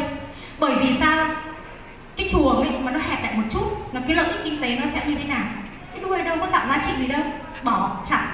Bởi 0.59 0.75
vì 0.79 0.95
sao? 0.99 1.25
Cái 2.17 2.29
chuồng 2.29 2.61
ấy 2.61 2.79
mà 2.79 2.91
nó 2.91 2.99
hẹp 2.99 3.23
lại 3.23 3.33
một 3.35 3.43
chút 3.49 3.93
nó 3.93 4.01
cái 4.07 4.15
lợi 4.15 4.25
ích 4.31 4.41
kinh 4.43 4.61
tế 4.61 4.79
nó 4.79 4.87
sẽ 4.93 5.01
như 5.07 5.15
thế 5.15 5.23
nào? 5.23 5.45
Cái 5.91 6.01
đuôi 6.01 6.23
đâu 6.23 6.37
có 6.39 6.45
tạo 6.45 6.67
giá 6.67 6.81
trị 6.85 6.91
gì 6.99 7.07
đâu 7.07 7.21
bỏ 7.63 7.97
chặt. 8.05 8.27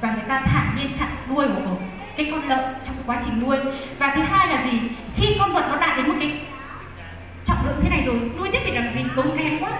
Và 0.00 0.12
người 0.12 0.24
ta 0.28 0.40
thản 0.40 0.66
nhiên 0.76 0.94
chặt 0.94 1.08
đuôi 1.28 1.46
của 1.48 1.76
cái 2.16 2.28
con 2.30 2.48
lợn 2.48 2.64
trong 2.84 2.94
quá 3.06 3.20
trình 3.24 3.40
nuôi. 3.40 3.56
Và 3.98 4.12
thứ 4.16 4.22
hai 4.22 4.48
là 4.48 4.70
gì? 4.70 4.78
Khi 5.16 5.36
con 5.40 5.52
vật 5.52 5.64
nó 5.70 5.76
đạt 5.76 5.96
đến 5.96 6.08
một 6.08 6.14
cái 6.20 6.40
trọng 7.44 7.66
lượng 7.66 7.80
thế 7.82 7.90
này 7.90 8.02
rồi, 8.06 8.16
nuôi 8.38 8.48
tiếp 8.52 8.60
thì 8.64 8.70
làm 8.72 8.94
gì? 8.94 9.00
Tốn 9.16 9.38
kém 9.38 9.58
quá. 9.58 9.70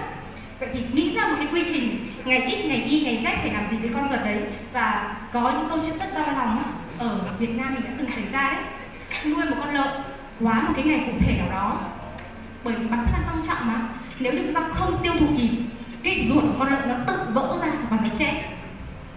Vậy 0.59 0.69
thì 0.73 0.81
nghĩ 0.93 1.15
ra 1.15 1.27
một 1.27 1.35
cái 1.37 1.47
quy 1.51 1.63
trình, 1.73 2.13
ngày 2.25 2.39
ít 2.39 2.65
ngày 2.65 2.83
y, 2.83 3.01
ngày 3.01 3.23
rét 3.25 3.35
phải 3.41 3.53
làm 3.53 3.67
gì 3.67 3.77
với 3.77 3.89
con 3.93 4.09
vật 4.09 4.21
đấy? 4.25 4.37
Và 4.73 5.15
có 5.33 5.51
những 5.51 5.69
câu 5.69 5.79
chuyện 5.85 5.99
rất 5.99 6.15
đau 6.15 6.35
lòng 6.35 6.63
ở 6.99 7.19
việt 7.39 7.49
nam 7.49 7.73
mình 7.73 7.83
đã 7.83 7.89
từng 7.97 8.09
xảy 8.15 8.23
ra 8.31 8.53
đấy. 8.53 8.63
Nuôi 9.25 9.45
một 9.45 9.55
con 9.59 9.73
lợn 9.73 9.87
quá 10.39 10.61
một 10.61 10.73
cái 10.75 10.85
ngày 10.85 11.03
cụ 11.05 11.11
thể 11.19 11.37
nào 11.37 11.47
đó, 11.51 11.79
bởi 12.63 12.73
vì 12.73 12.87
bằng 12.87 13.05
thức 13.05 13.13
ăn 13.13 13.23
tăng 13.27 13.43
trọng 13.47 13.67
mà. 13.67 13.81
Nếu 14.19 14.33
như 14.33 14.41
chúng 14.45 14.53
ta 14.53 14.61
không 14.73 15.03
tiêu 15.03 15.13
thụ 15.19 15.25
kịp, 15.37 15.49
cái 16.03 16.27
ruột 16.29 16.43
của 16.43 16.59
con 16.59 16.71
lợn 16.71 16.89
nó 16.89 16.95
tự 17.07 17.17
vỡ 17.33 17.57
ra 17.61 17.71
và 17.89 17.97
nó 18.03 18.09
chết. 18.19 18.33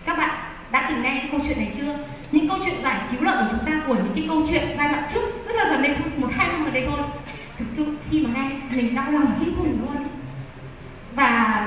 Các 0.05 0.19
bạn 0.19 0.31
đã 0.71 0.87
từng 0.89 1.03
nghe 1.03 1.11
cái 1.11 1.29
câu 1.31 1.41
chuyện 1.47 1.59
này 1.59 1.73
chưa? 1.77 1.95
Những 2.33 2.49
câu 2.49 2.59
chuyện 2.65 2.75
giải 2.83 3.01
cứu 3.11 3.23
lợn 3.23 3.35
của 3.39 3.49
chúng 3.51 3.67
ta 3.67 3.83
của 3.87 3.95
những 3.95 4.13
cái 4.15 4.25
câu 4.29 4.43
chuyện 4.49 4.63
giai 4.79 4.89
đoạn 4.89 5.05
trước, 5.15 5.21
rất 5.47 5.57
là 5.57 5.71
gần 5.71 5.83
đây 5.83 5.97
thôi 5.99 6.13
một, 6.17 6.29
hai 6.33 6.49
năm 6.49 6.65
gần 6.65 6.75
đây 6.75 6.85
thôi. 6.89 6.99
Thực 7.59 7.65
sự 7.69 7.97
khi 8.11 8.27
mà 8.27 8.31
nghe, 8.35 8.51
mình 8.77 8.95
đau 8.95 9.11
lòng 9.11 9.35
kinh 9.41 9.55
khủng 9.57 9.79
luôn 9.81 9.97
ấy. 9.97 10.05
và 11.15 11.67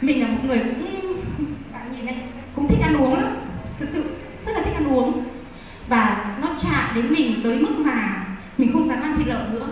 mình 0.00 0.20
là 0.20 0.28
một 0.28 0.38
người 0.44 0.58
cũng, 0.58 1.16
bạn 1.72 1.92
nhìn 1.92 2.06
này, 2.06 2.16
cũng 2.56 2.68
thích 2.68 2.82
ăn 2.82 2.96
uống 2.96 3.14
lắm. 3.14 3.36
Thực 3.78 3.88
sự, 3.92 4.04
rất 4.46 4.52
là 4.52 4.62
thích 4.64 4.74
ăn 4.74 4.94
uống. 4.94 5.24
Và 5.88 6.34
nó 6.42 6.48
chạm 6.62 6.94
đến 6.94 7.12
mình 7.12 7.40
tới 7.44 7.58
mức 7.58 7.78
mà 7.78 8.26
mình 8.58 8.72
không 8.72 8.88
dám 8.88 9.02
ăn 9.02 9.16
thịt 9.18 9.26
lợn 9.26 9.54
nữa. 9.54 9.68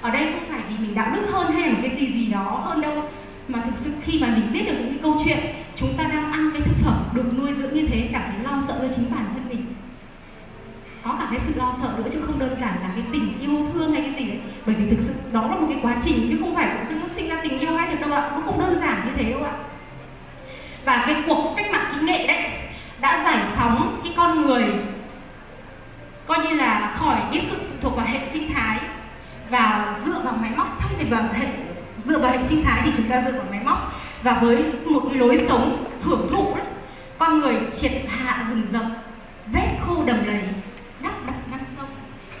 Ở 0.00 0.10
đây 0.10 0.32
không 0.32 0.50
phải 0.50 0.60
vì 0.68 0.78
mình 0.78 0.94
đạo 0.94 1.10
đức 1.14 1.22
hơn 1.32 1.52
hay 1.52 1.62
là 1.62 1.72
một 1.72 1.78
cái 1.82 1.90
gì 1.90 2.06
gì 2.06 2.26
đó 2.26 2.62
hơn 2.64 2.80
đâu, 2.80 3.02
mà 3.48 3.62
thực 3.64 3.78
sự 3.78 3.90
khi 4.02 4.20
mà 4.20 4.28
mình 4.28 4.52
biết 4.52 4.64
được 4.66 4.74
những 4.78 4.88
cái 4.88 4.98
câu 5.02 5.16
chuyện, 5.24 5.38
chúng 5.74 5.94
ta 5.96 6.04
đang 6.04 6.32
ăn 6.32 6.50
cái 6.52 6.62
thực 6.62 6.76
phẩm 6.84 7.08
được 7.14 7.38
nuôi 7.38 7.52
dưỡng 7.52 7.74
như 7.74 7.86
thế, 7.86 8.08
cảm 8.12 8.22
thấy 8.26 8.44
lo 8.44 8.62
sợ 8.68 8.78
cho 8.82 8.94
chính 8.96 9.04
bản 9.10 9.24
thân 9.34 9.48
mình 9.48 9.65
có 11.08 11.16
cả 11.18 11.26
cái 11.30 11.40
sự 11.40 11.52
lo 11.56 11.74
sợ 11.82 11.88
nữa 11.96 12.10
chứ 12.12 12.20
không 12.26 12.38
đơn 12.38 12.56
giản 12.60 12.74
là 12.82 12.90
cái 12.94 13.04
tình 13.12 13.40
yêu 13.40 13.66
thương 13.74 13.92
hay 13.92 14.02
cái 14.02 14.14
gì 14.18 14.28
đấy. 14.28 14.38
Bởi 14.66 14.74
vì 14.74 14.90
thực 14.90 15.02
sự 15.02 15.14
đó 15.32 15.48
là 15.50 15.56
một 15.56 15.66
cái 15.68 15.78
quá 15.82 15.96
trình 16.00 16.26
chứ 16.30 16.36
không 16.40 16.54
phải 16.54 16.66
tự 16.66 16.88
dưng 16.88 17.00
nó 17.00 17.08
sinh 17.08 17.28
ra 17.28 17.36
tình 17.42 17.58
yêu 17.58 17.72
ngay 17.72 17.88
được 17.90 18.00
đâu 18.00 18.12
ạ. 18.12 18.30
Nó 18.34 18.40
không 18.44 18.60
đơn 18.60 18.78
giản 18.80 19.00
như 19.04 19.12
thế 19.16 19.32
đâu 19.32 19.42
ạ. 19.42 19.52
Và 20.84 21.04
cái 21.06 21.22
cuộc 21.26 21.54
cách 21.56 21.66
mạng 21.72 21.86
kỹ 21.92 22.06
nghệ 22.06 22.26
đấy 22.26 22.50
đã 23.00 23.24
giải 23.24 23.38
phóng 23.56 24.00
cái 24.04 24.14
con 24.16 24.42
người 24.42 24.64
coi 26.26 26.38
như 26.38 26.50
là 26.50 26.96
khỏi 26.98 27.20
cái 27.32 27.46
sự 27.50 27.56
thuộc 27.82 27.96
vào 27.96 28.06
hệ 28.06 28.20
sinh 28.32 28.52
thái 28.52 28.78
và 29.50 29.96
dựa 30.04 30.20
vào 30.24 30.34
máy 30.40 30.50
móc. 30.56 30.78
Thay 30.80 30.90
vì 30.98 31.04
vào 31.10 31.22
hệ, 31.32 31.46
dựa 31.98 32.18
vào 32.18 32.30
hệ 32.30 32.42
sinh 32.42 32.64
thái 32.64 32.82
thì 32.84 32.90
chúng 32.96 33.08
ta 33.08 33.20
dựa 33.20 33.32
vào 33.32 33.46
máy 33.50 33.60
móc. 33.64 33.92
Và 34.22 34.38
với 34.42 34.64
một 34.86 35.02
cái 35.08 35.18
lối 35.18 35.44
sống 35.48 35.84
hưởng 36.02 36.28
thụ 36.30 36.54
đấy 36.54 36.66
con 37.18 37.38
người 37.38 37.56
triệt 37.80 37.92
hạ 38.08 38.46
rừng 38.50 38.66
rậm 38.72 38.82
vét 39.52 39.68
khô 39.86 40.04
đầm 40.04 40.26
lầy 40.26 40.42
đắp 41.02 41.26
đập 41.26 41.34
ngăn 41.50 41.60
sông 41.76 41.88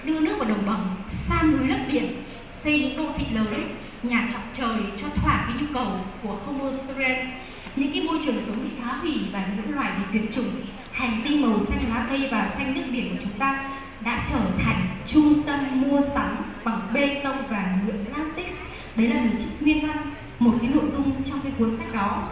đưa 0.04 0.20
nước 0.20 0.34
vào 0.35 0.35
đồng 0.48 0.66
bằng 0.66 0.96
san 1.10 1.52
núi 1.52 1.68
lấp 1.68 1.80
biển 1.92 2.22
xây 2.50 2.78
những 2.78 2.96
đô 2.96 3.04
thị 3.18 3.26
lớn 3.32 3.76
nhà 4.02 4.28
chọc 4.32 4.42
trời 4.52 4.78
cho 4.96 5.06
thỏa 5.14 5.44
cái 5.46 5.56
nhu 5.60 5.66
cầu 5.74 6.00
của 6.22 6.38
Homo 6.46 6.72
sapiens 6.86 7.28
những 7.76 7.92
cái 7.92 8.02
môi 8.02 8.18
trường 8.24 8.42
sống 8.46 8.56
bị 8.64 8.70
phá 8.82 8.92
hủy 8.92 9.20
và 9.32 9.46
những 9.56 9.74
loài 9.74 9.90
bị 9.98 10.04
tuyệt 10.12 10.32
chủng 10.32 10.50
hành 10.92 11.20
tinh 11.24 11.42
màu 11.42 11.60
xanh 11.60 11.78
lá 11.90 12.06
cây 12.10 12.28
và 12.32 12.48
xanh 12.48 12.74
nước 12.74 12.82
biển 12.92 13.10
của 13.10 13.22
chúng 13.22 13.38
ta 13.38 13.70
đã 14.00 14.24
trở 14.30 14.40
thành 14.64 14.86
trung 15.06 15.42
tâm 15.42 15.80
mua 15.80 16.00
sắm 16.14 16.36
bằng 16.64 16.80
bê 16.92 17.20
tông 17.24 17.42
và 17.50 17.78
nhựa 17.86 17.92
latex. 17.92 18.52
Đấy 18.96 19.08
là 19.08 19.20
hình 19.20 19.36
chữ 19.38 19.46
nguyên 19.60 19.86
văn 19.86 19.96
một 20.38 20.54
cái 20.60 20.70
nội 20.74 20.84
dung 20.92 21.24
trong 21.24 21.40
cái 21.40 21.52
cuốn 21.58 21.76
sách 21.76 21.94
đó. 21.94 22.28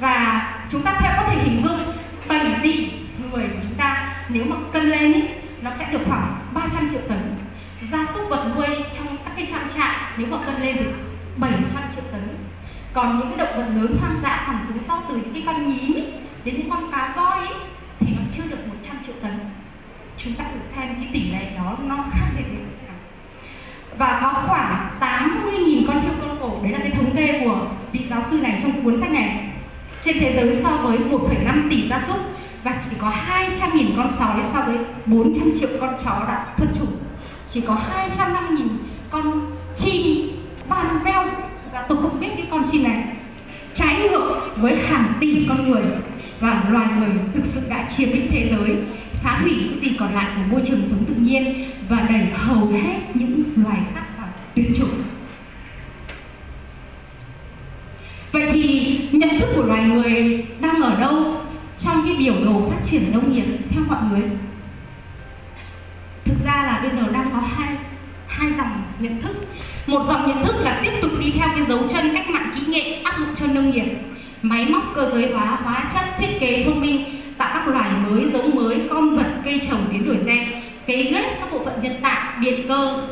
Và 0.00 0.48
chúng 0.70 0.82
ta 0.82 0.98
theo 1.00 1.12
có 1.16 1.22
thể 1.22 1.42
hình 1.42 1.60
dung 1.64 1.78
7 2.28 2.60
tỷ 2.62 2.90
người 3.18 3.48
của 3.48 3.60
chúng 3.62 3.74
ta 3.78 4.16
nếu 4.28 4.44
mà 4.44 4.56
cân 4.72 4.90
lên 4.90 5.12
ấy, 5.12 5.28
nó 5.68 5.74
sẽ 5.78 5.92
được 5.92 6.00
khoảng 6.08 6.36
300 6.54 6.88
triệu 6.90 7.00
tấn. 7.08 7.36
Gia 7.82 8.06
súc 8.06 8.28
vật 8.28 8.52
nuôi 8.56 8.66
trong 8.92 9.06
các 9.24 9.32
cái 9.36 9.46
trang 9.50 9.68
trại 9.76 9.96
nếu 10.18 10.26
mà 10.26 10.36
cân 10.46 10.62
lên 10.62 10.76
được 10.76 10.92
700 11.36 11.82
triệu 11.94 12.04
tấn. 12.12 12.36
Còn 12.92 13.18
những 13.18 13.28
cái 13.28 13.46
động 13.46 13.56
vật 13.56 13.68
lớn 13.74 13.96
hoang 14.00 14.20
dã 14.22 14.44
còn 14.46 14.60
sống 14.68 14.82
sót 14.88 15.02
từ 15.08 15.16
những 15.16 15.34
cái 15.34 15.42
con 15.46 15.70
nhím 15.70 15.94
ấy, 15.94 16.12
đến 16.44 16.54
những 16.58 16.70
con 16.70 16.92
cá 16.92 17.12
voi 17.16 17.36
ấy, 17.36 17.54
thì 18.00 18.12
nó 18.16 18.22
chưa 18.32 18.42
được 18.50 18.66
100 18.68 18.96
triệu 19.06 19.14
tấn. 19.22 19.32
Chúng 20.18 20.34
ta 20.34 20.44
thử 20.44 20.60
xem 20.76 20.88
cái 20.94 21.08
tỷ 21.12 21.32
lệ 21.32 21.52
đó 21.56 21.76
nó 21.88 21.96
khác 22.10 22.26
biệt 22.36 22.44
nào. 22.52 22.96
và 23.98 24.20
có 24.22 24.42
khoảng 24.46 24.98
80.000 25.00 25.86
con 25.86 26.02
thiêu 26.02 26.12
con 26.20 26.38
cổ 26.40 26.62
đấy 26.62 26.72
là 26.72 26.78
cái 26.78 26.90
thống 26.90 27.16
kê 27.16 27.40
của 27.44 27.66
vị 27.92 28.00
giáo 28.10 28.22
sư 28.30 28.38
này 28.42 28.58
trong 28.62 28.84
cuốn 28.84 28.96
sách 28.96 29.10
này. 29.10 29.50
Trên 30.00 30.18
thế 30.20 30.32
giới 30.36 30.62
so 30.62 30.70
với 30.70 30.98
1,5 30.98 31.70
tỷ 31.70 31.88
gia 31.88 31.98
súc 31.98 32.37
và 32.64 32.80
chỉ 32.80 32.96
có 33.00 33.12
200.000 33.28 33.86
con 33.96 34.10
sói 34.18 34.36
so 34.52 34.60
với 34.66 34.76
400 35.06 35.52
triệu 35.60 35.68
con 35.80 35.94
chó 36.04 36.10
đã 36.28 36.46
thuần 36.56 36.70
chủng. 36.74 36.96
Chỉ 37.48 37.60
có 37.60 37.76
250.000 38.08 38.68
con 39.10 39.50
chim 39.76 40.28
ban 40.68 41.04
veo. 41.04 41.24
Dạ, 41.72 41.82
tôi 41.88 41.98
không 42.02 42.20
biết 42.20 42.28
cái 42.36 42.46
con 42.50 42.64
chim 42.70 42.82
này 42.82 43.04
trái 43.74 44.08
ngược 44.10 44.40
với 44.56 44.76
hàng 44.76 45.12
tỷ 45.20 45.46
con 45.48 45.70
người. 45.70 45.82
Và 46.40 46.64
loài 46.70 46.86
người 46.98 47.08
thực 47.34 47.46
sự 47.46 47.60
đã 47.68 47.88
chiếm 47.88 48.08
lĩnh 48.08 48.30
thế 48.30 48.48
giới 48.50 48.76
phá 49.22 49.38
hủy 49.42 49.52
những 49.64 49.76
gì 49.76 49.96
còn 49.98 50.14
lại 50.14 50.26
của 50.36 50.42
môi 50.52 50.60
trường 50.64 50.80
sống 50.90 51.04
tự 51.04 51.14
nhiên 51.14 51.54
và 51.88 52.00
đẩy 52.00 52.26
hầu 52.34 52.66
hết 52.66 53.00
những 53.14 53.42
loài 53.56 53.78
khác 53.94 54.04
vào 54.18 54.28
tuyệt 54.54 54.66
chủng. 54.76 55.02
Vậy 58.32 58.48
thì 58.52 58.98
nhận 59.12 59.40
thức 59.40 59.48
của 59.56 59.62
loài 59.62 59.82
người 59.82 60.46
đang 60.60 60.82
ở 60.82 61.00
đâu? 61.00 61.42
Trong 61.78 62.02
cái 62.04 62.16
biểu 62.18 62.34
đồ 62.44 62.70
phát 62.70 62.78
triển 62.84 63.12
nông 63.12 63.32
nghiệp, 63.32 63.44
theo 63.70 63.82
mọi 63.88 63.98
người, 64.10 64.22
thực 66.24 66.38
ra 66.44 66.62
là 66.66 66.78
bây 66.82 66.90
giờ 66.90 67.12
đang 67.12 67.30
có 67.32 67.40
hai 67.56 67.76
hai 68.26 68.50
dòng 68.58 68.82
nhận 68.98 69.22
thức. 69.22 69.36
Một 69.86 70.04
dòng 70.08 70.28
nhận 70.28 70.44
thức 70.44 70.56
là 70.60 70.80
tiếp 70.82 70.92
tục 71.02 71.10
đi 71.20 71.30
theo 71.38 71.48
cái 71.48 71.64
dấu 71.68 71.88
chân 71.88 72.10
cách 72.14 72.30
mạng 72.30 72.50
kỹ 72.54 72.60
nghệ, 72.66 73.00
áp 73.04 73.18
dụng 73.18 73.34
cho 73.36 73.46
nông 73.46 73.70
nghiệp. 73.70 73.84
Máy 74.42 74.66
móc 74.66 74.82
cơ 74.94 75.10
giới 75.12 75.32
hóa 75.32 75.58
hóa 75.64 75.90
chất, 75.94 76.04
thiết 76.18 76.40
kế 76.40 76.64
thông 76.64 76.80
minh, 76.80 77.04
tạo 77.38 77.50
các 77.54 77.68
loài 77.68 77.90
mới, 77.90 78.24
giống 78.32 78.54
mới, 78.54 78.80
con 78.90 79.16
vật, 79.16 79.28
cây 79.44 79.60
trồng 79.70 79.80
biến 79.92 80.06
đổi 80.06 80.16
gen, 80.26 80.48
cấy 80.86 81.02
ghép 81.02 81.40
các 81.40 81.52
bộ 81.52 81.64
phận 81.64 81.82
nhân 81.82 81.96
tạo, 82.02 82.40
điện 82.40 82.68
cơ. 82.68 83.02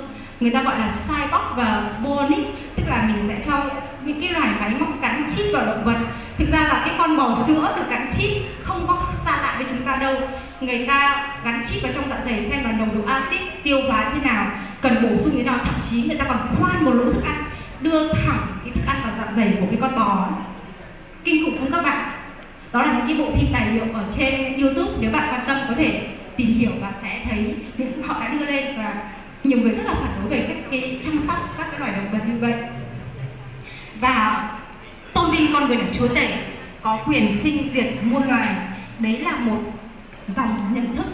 Người 0.40 0.50
ta 0.50 0.62
gọi 0.62 0.78
là 0.78 0.92
cyborg 1.08 1.56
và 1.56 1.90
bionic 2.04 2.46
tức 2.76 2.82
là 2.88 3.02
mình 3.06 3.24
sẽ 3.28 3.42
cho 3.46 3.64
những 4.04 4.20
cái 4.20 4.30
loài 4.30 4.48
máy 4.60 4.74
móc 4.80 5.02
gắn 5.02 5.26
chip 5.36 5.46
vào 5.52 5.66
động 5.66 5.84
vật 5.84 5.98
thực 6.38 6.50
ra 6.52 6.58
là 6.58 6.82
cái 6.86 6.94
con 6.98 7.16
bò 7.16 7.34
sữa 7.46 7.74
được 7.76 7.90
gắn 7.90 8.08
chip 8.12 8.42
không 8.62 8.86
có 8.88 9.12
xa 9.24 9.30
lạ 9.42 9.54
với 9.58 9.66
chúng 9.68 9.82
ta 9.86 9.96
đâu. 9.96 10.14
Người 10.60 10.86
ta 10.86 11.28
gắn 11.44 11.62
chip 11.64 11.82
vào 11.82 11.92
trong 11.92 12.04
dạ 12.10 12.16
dày 12.26 12.50
xem 12.50 12.64
là 12.64 12.72
nồng 12.72 12.94
độ 12.94 13.12
axit 13.12 13.40
tiêu 13.62 13.80
hóa 13.88 14.10
thế 14.14 14.30
nào, 14.30 14.50
cần 14.80 15.02
bổ 15.02 15.16
sung 15.16 15.32
thế 15.36 15.42
nào. 15.42 15.58
Thậm 15.64 15.74
chí 15.90 16.02
người 16.02 16.18
ta 16.18 16.24
còn 16.24 16.38
khoan 16.58 16.84
một 16.84 16.92
lỗ 16.94 17.04
thức 17.04 17.24
ăn, 17.24 17.44
đưa 17.80 18.12
thẳng 18.12 18.46
cái 18.64 18.72
thức 18.74 18.84
ăn 18.86 18.96
vào 19.04 19.12
dạ 19.18 19.32
dày 19.36 19.56
của 19.60 19.66
cái 19.70 19.78
con 19.80 19.96
bò. 19.96 20.28
Kinh 21.24 21.44
khủng 21.44 21.58
không 21.58 21.72
các 21.72 21.82
bạn? 21.82 22.10
Đó 22.72 22.82
là 22.82 22.92
những 22.92 23.06
cái 23.06 23.16
bộ 23.16 23.36
phim 23.36 23.52
tài 23.52 23.70
liệu 23.70 23.84
ở 23.94 24.04
trên 24.10 24.60
youtube 24.60 24.92
nếu 25.00 25.10
bạn 25.10 25.28
quan 25.30 25.40
tâm 25.46 25.58
có 25.68 25.74
thể 25.78 26.08
tìm 26.36 26.54
hiểu 26.58 26.70
và 26.80 26.92
sẽ 27.02 27.20
thấy 27.30 27.54
những 27.76 28.02
họ 28.02 28.20
đã 28.20 28.28
đưa 28.28 28.46
lên 28.46 28.76
và 28.78 28.94
nhiều 29.44 29.58
người 29.58 29.70
rất 29.70 29.86
là 29.86 29.94
phản 29.94 30.20
đối 30.20 30.30
về 30.30 30.46
cách 30.48 30.58
cái 30.70 30.98
chăm 31.04 31.20
sóc 31.26 31.54
các 31.58 31.66
cái 31.70 31.80
loài 31.80 31.92
động 31.92 32.12
vật 32.12 32.18
như 32.28 32.38
vậy. 32.38 32.54
Và 34.00 34.48
tôn 35.16 35.30
vinh, 35.30 35.52
con 35.52 35.68
người 35.68 35.76
là 35.76 35.84
chúa 35.92 36.08
tể, 36.08 36.38
có 36.82 36.98
quyền 37.06 37.38
sinh 37.42 37.68
diệt 37.74 37.86
muôn 38.02 38.28
loài. 38.28 38.48
Đấy 38.98 39.18
là 39.18 39.36
một 39.38 39.58
dòng 40.28 40.74
nhận 40.74 40.96
thức. 40.96 41.06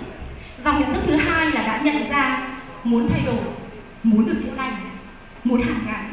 Dòng 0.65 0.81
nhận 0.81 0.95
thức 0.95 1.03
thứ 1.07 1.17
hai 1.17 1.51
là 1.51 1.63
đã 1.63 1.81
nhận 1.85 2.11
ra 2.11 2.49
muốn 2.85 3.09
thay 3.09 3.21
đổi, 3.27 3.41
muốn 4.03 4.27
được 4.27 4.39
chữa 4.43 4.57
lành, 4.57 4.75
muốn 5.45 5.63
hàn 5.63 5.77
gắn 5.87 6.09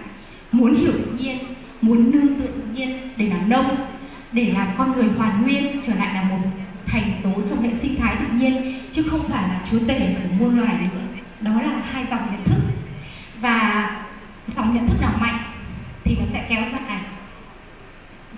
muốn 0.52 0.75
hiểu 0.75 0.91
tự 0.91 1.12
nhiên, 1.19 1.38
muốn 1.82 2.12
nương 2.12 2.41
tự 2.41 2.49
nhiên 2.73 3.10
để 3.17 3.28
làm 3.28 3.49
nông, 3.49 3.75
để 4.32 4.52
làm 4.58 4.67
con 4.78 4.91
người 4.91 5.08
hoàn 5.17 5.43
nguyên, 5.43 5.82
trở 5.82 5.95
lại 5.95 6.13
là 6.13 6.21
một 6.21 6.39
thành 6.88 7.12
tố 7.23 7.41
trong 7.49 7.62
hệ 7.62 7.75
sinh 7.75 7.95
thái 7.95 8.15
tự 8.15 8.25
nhiên, 8.39 8.73
chứ 8.91 9.04
không 9.12 9.30
phải 9.30 9.43
là 9.43 9.62
chúa 9.71 9.80
tể 9.88 9.99
của 9.99 10.30
muôn 10.39 10.60
loài. 10.60 10.73
Nữa 10.73 11.02
đó 11.41 11.62
là 11.62 11.82
hai 11.91 12.06
dòng 12.12 12.21
nhận 12.32 12.43
thức. 12.43 12.62
Và 13.41 13.89
dòng 14.56 14.75
nhận 14.75 14.88
thức 14.88 15.02
nào 15.02 15.13
mạnh 15.19 15.39
thì 16.04 16.15
nó 16.19 16.25
sẽ 16.25 16.45
kéo 16.49 16.62
dài 16.71 16.99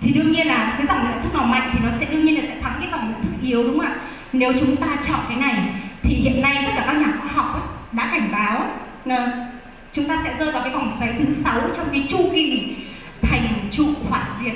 thì 0.02 0.12
đương 0.12 0.32
nhiên 0.32 0.46
là 0.46 0.74
cái 0.78 0.86
dòng 0.86 1.04
nhận 1.04 1.22
thức 1.22 1.34
nào 1.34 1.44
mạnh 1.44 1.70
thì 1.72 1.78
nó 1.84 1.90
sẽ 2.00 2.06
đương 2.06 2.24
nhiên 2.24 2.36
là 2.36 2.42
sẽ 2.42 2.60
thắng 2.62 2.76
cái 2.80 2.88
dòng 2.90 3.12
nhận 3.12 3.22
thức 3.22 3.30
yếu 3.42 3.64
đúng 3.64 3.78
không 3.78 3.88
ạ? 3.88 3.94
Nếu 4.32 4.52
chúng 4.60 4.76
ta 4.76 4.86
chọn 5.02 5.20
cái 5.28 5.36
này 5.36 5.68
thì 6.02 6.14
hiện 6.14 6.42
nay 6.42 6.62
tất 6.66 6.72
cả 6.76 6.84
các 6.86 6.96
nhà 6.96 7.12
khoa 7.20 7.32
học 7.32 7.54
ấy, 7.54 7.62
đã 7.92 8.10
cảnh 8.12 8.28
báo 8.32 8.66
là 9.04 9.48
chúng 9.92 10.08
ta 10.08 10.18
sẽ 10.24 10.34
rơi 10.38 10.52
vào 10.52 10.62
cái 10.62 10.72
vòng 10.72 10.90
xoáy 10.98 11.14
thứ 11.18 11.34
sáu 11.44 11.60
trong 11.76 11.86
cái 11.92 12.06
chu 12.08 12.30
kỳ 12.34 12.76
thành 13.22 13.68
trụ 13.70 13.84
hoại 14.08 14.24
diệt. 14.42 14.54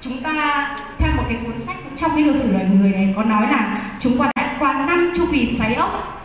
Chúng 0.00 0.22
ta 0.22 0.68
theo 0.98 1.12
một 1.16 1.22
cái 1.28 1.38
cuốn 1.44 1.58
sách 1.58 1.76
trong 1.96 2.10
cái 2.14 2.24
lịch 2.24 2.42
sử 2.42 2.52
loài 2.52 2.64
người 2.64 2.90
này 2.90 3.12
có 3.16 3.24
nói 3.24 3.42
là 3.42 3.80
chúng 4.00 4.18
ta 4.18 4.30
đã 4.36 4.56
qua 4.58 4.86
năm 4.86 5.12
chu 5.16 5.26
kỳ 5.32 5.46
xoáy 5.46 5.74
ốc 5.74 6.22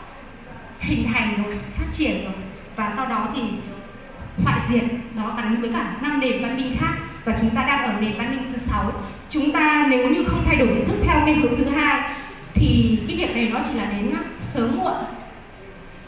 hình 0.79 1.07
thành 1.13 1.43
rồi 1.43 1.55
phát 1.77 1.85
triển 1.91 2.23
rồi. 2.23 2.33
Và 2.75 2.93
sau 2.95 3.07
đó 3.07 3.27
thì 3.35 3.41
hoại 4.43 4.59
diệt 4.69 4.83
nó 5.15 5.33
gắn 5.37 5.61
với 5.61 5.71
cả 5.73 5.85
năm 6.01 6.19
nền 6.19 6.41
văn 6.41 6.57
minh 6.57 6.77
khác 6.79 6.93
và 7.27 7.35
chúng 7.41 7.49
ta 7.49 7.63
đang 7.63 7.85
ở 7.85 8.01
nền 8.01 8.17
văn 8.17 8.31
minh 8.31 8.51
thứ 8.53 8.57
sáu. 8.57 8.91
Chúng 9.29 9.51
ta 9.51 9.87
nếu 9.89 10.09
như 10.09 10.23
không 10.23 10.43
thay 10.45 10.55
đổi 10.55 10.67
nhận 10.67 10.85
thức 10.85 10.97
theo 11.03 11.21
cái 11.25 11.35
hướng 11.35 11.57
thứ 11.57 11.65
hai, 11.69 12.15
thì 12.53 12.99
cái 13.07 13.17
việc 13.17 13.35
này 13.35 13.49
nó 13.53 13.59
chỉ 13.67 13.77
là 13.77 13.85
đến 13.85 14.11
à, 14.13 14.21
sớm 14.41 14.77
muộn. 14.77 14.93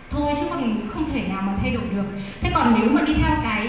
Thôi 0.10 0.34
chứ 0.40 0.46
còn 0.50 0.88
không 0.90 1.12
thể 1.14 1.22
nào 1.30 1.42
mà 1.42 1.54
thay 1.62 1.72
đổi 1.72 1.84
được. 1.96 2.04
Thế 2.42 2.52
còn 2.56 2.76
nếu 2.80 2.90
mà 2.92 3.02
đi 3.02 3.14
theo 3.14 3.38
cái 3.44 3.68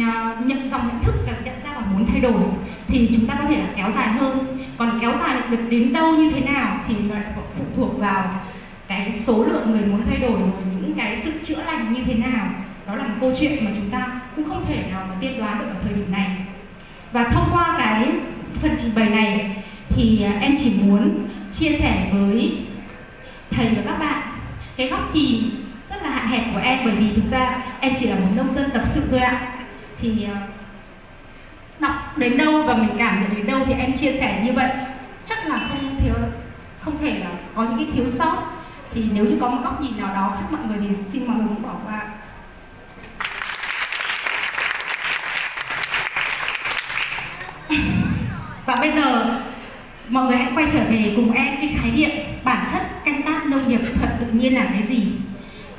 à, 0.00 0.36
nhận 0.44 0.70
dòng 0.70 0.88
nhận 0.88 1.02
thức, 1.02 1.14
là 1.26 1.32
nhận 1.44 1.60
ra 1.60 1.70
và 1.74 1.82
muốn 1.92 2.06
thay 2.06 2.20
đổi, 2.20 2.42
thì 2.88 3.10
chúng 3.14 3.26
ta 3.26 3.34
có 3.34 3.44
thể 3.48 3.56
là 3.56 3.66
kéo 3.76 3.90
dài 3.94 4.08
hơn. 4.08 4.58
Còn 4.78 4.98
kéo 5.00 5.14
dài 5.14 5.36
được 5.50 5.62
đến 5.70 5.92
đâu 5.92 6.14
như 6.16 6.30
thế 6.30 6.40
nào 6.40 6.80
thì 6.88 6.94
nó 7.08 7.14
phụ 7.56 7.64
thuộc 7.76 7.98
vào 7.98 8.24
cái 8.88 9.12
số 9.12 9.44
lượng 9.44 9.70
người 9.70 9.86
muốn 9.86 10.02
thay 10.06 10.18
đổi 10.18 10.38
những 10.80 10.94
cái 10.96 11.20
sự 11.24 11.32
chữa 11.42 11.62
lành 11.66 11.92
như 11.92 12.04
thế 12.04 12.14
nào. 12.14 12.46
Đó 12.86 12.94
là 12.94 13.04
một 13.04 13.14
câu 13.20 13.32
chuyện 13.40 13.64
mà 13.64 13.70
chúng 13.76 13.90
ta 13.90 14.20
cũng 14.36 14.48
không 14.48 14.64
thể 14.68 14.84
nào 14.90 15.06
mà 15.08 15.14
tiên 15.20 15.38
đoán 15.38 15.58
được 15.58 15.66
ở 15.68 15.74
thời 15.84 15.92
điểm 15.92 16.12
này 16.12 16.30
và 17.14 17.24
thông 17.24 17.48
qua 17.52 17.74
cái 17.78 18.08
phần 18.62 18.76
trình 18.80 18.90
bày 18.94 19.08
này 19.08 19.56
thì 19.88 20.22
à, 20.22 20.38
em 20.40 20.56
chỉ 20.58 20.72
muốn 20.82 21.28
chia 21.50 21.72
sẻ 21.72 22.10
với 22.12 22.66
thầy 23.50 23.66
và 23.66 23.82
các 23.86 23.98
bạn 23.98 24.22
cái 24.76 24.88
góc 24.88 25.14
nhìn 25.14 25.50
rất 25.90 26.02
là 26.02 26.10
hạn 26.10 26.28
hẹp 26.28 26.44
của 26.54 26.60
em 26.60 26.78
bởi 26.84 26.94
vì 26.94 27.14
thực 27.14 27.24
ra 27.24 27.64
em 27.80 27.94
chỉ 27.98 28.06
là 28.06 28.14
một 28.14 28.26
nông 28.34 28.54
dân 28.54 28.70
tập 28.70 28.82
sự 28.86 29.02
thôi 29.10 29.20
ạ. 29.20 29.54
Thì 30.00 30.24
à, 30.24 30.46
đọc 31.78 32.18
đến 32.18 32.38
đâu 32.38 32.62
và 32.62 32.76
mình 32.76 32.90
cảm 32.98 33.22
nhận 33.22 33.36
đến 33.36 33.46
đâu 33.46 33.60
thì 33.66 33.74
em 33.74 33.96
chia 33.96 34.12
sẻ 34.12 34.42
như 34.44 34.52
vậy. 34.52 34.70
Chắc 35.26 35.46
là 35.46 35.58
không 35.68 36.00
thiếu, 36.00 36.14
không 36.80 36.98
thể 36.98 37.18
là 37.18 37.30
có 37.54 37.62
những 37.62 37.78
cái 37.78 37.88
thiếu 37.92 38.10
sót. 38.10 38.36
Thì 38.94 39.04
nếu 39.12 39.24
như 39.24 39.36
có 39.40 39.48
một 39.48 39.58
góc 39.64 39.80
nhìn 39.80 40.00
nào 40.00 40.14
đó 40.14 40.36
khác, 40.40 40.46
mọi 40.50 40.60
người 40.68 40.88
thì 40.88 40.94
xin 41.12 41.26
mọi 41.26 41.36
người 41.36 41.46
cũng 41.48 41.62
bỏ 41.62 41.74
qua 41.84 42.06
và 48.66 48.76
bây 48.76 48.92
giờ 48.92 49.40
mọi 50.08 50.24
người 50.24 50.36
hãy 50.36 50.52
quay 50.54 50.66
trở 50.72 50.80
về 50.90 51.12
cùng 51.16 51.32
em 51.32 51.56
cái 51.56 51.76
khái 51.80 51.90
niệm 51.90 52.10
bản 52.44 52.66
chất 52.72 53.04
canh 53.04 53.22
tác 53.22 53.46
nông 53.46 53.68
nghiệp 53.68 53.80
thuật 53.94 54.10
tự 54.20 54.26
nhiên 54.32 54.54
là 54.54 54.64
cái 54.72 54.82
gì. 54.82 55.06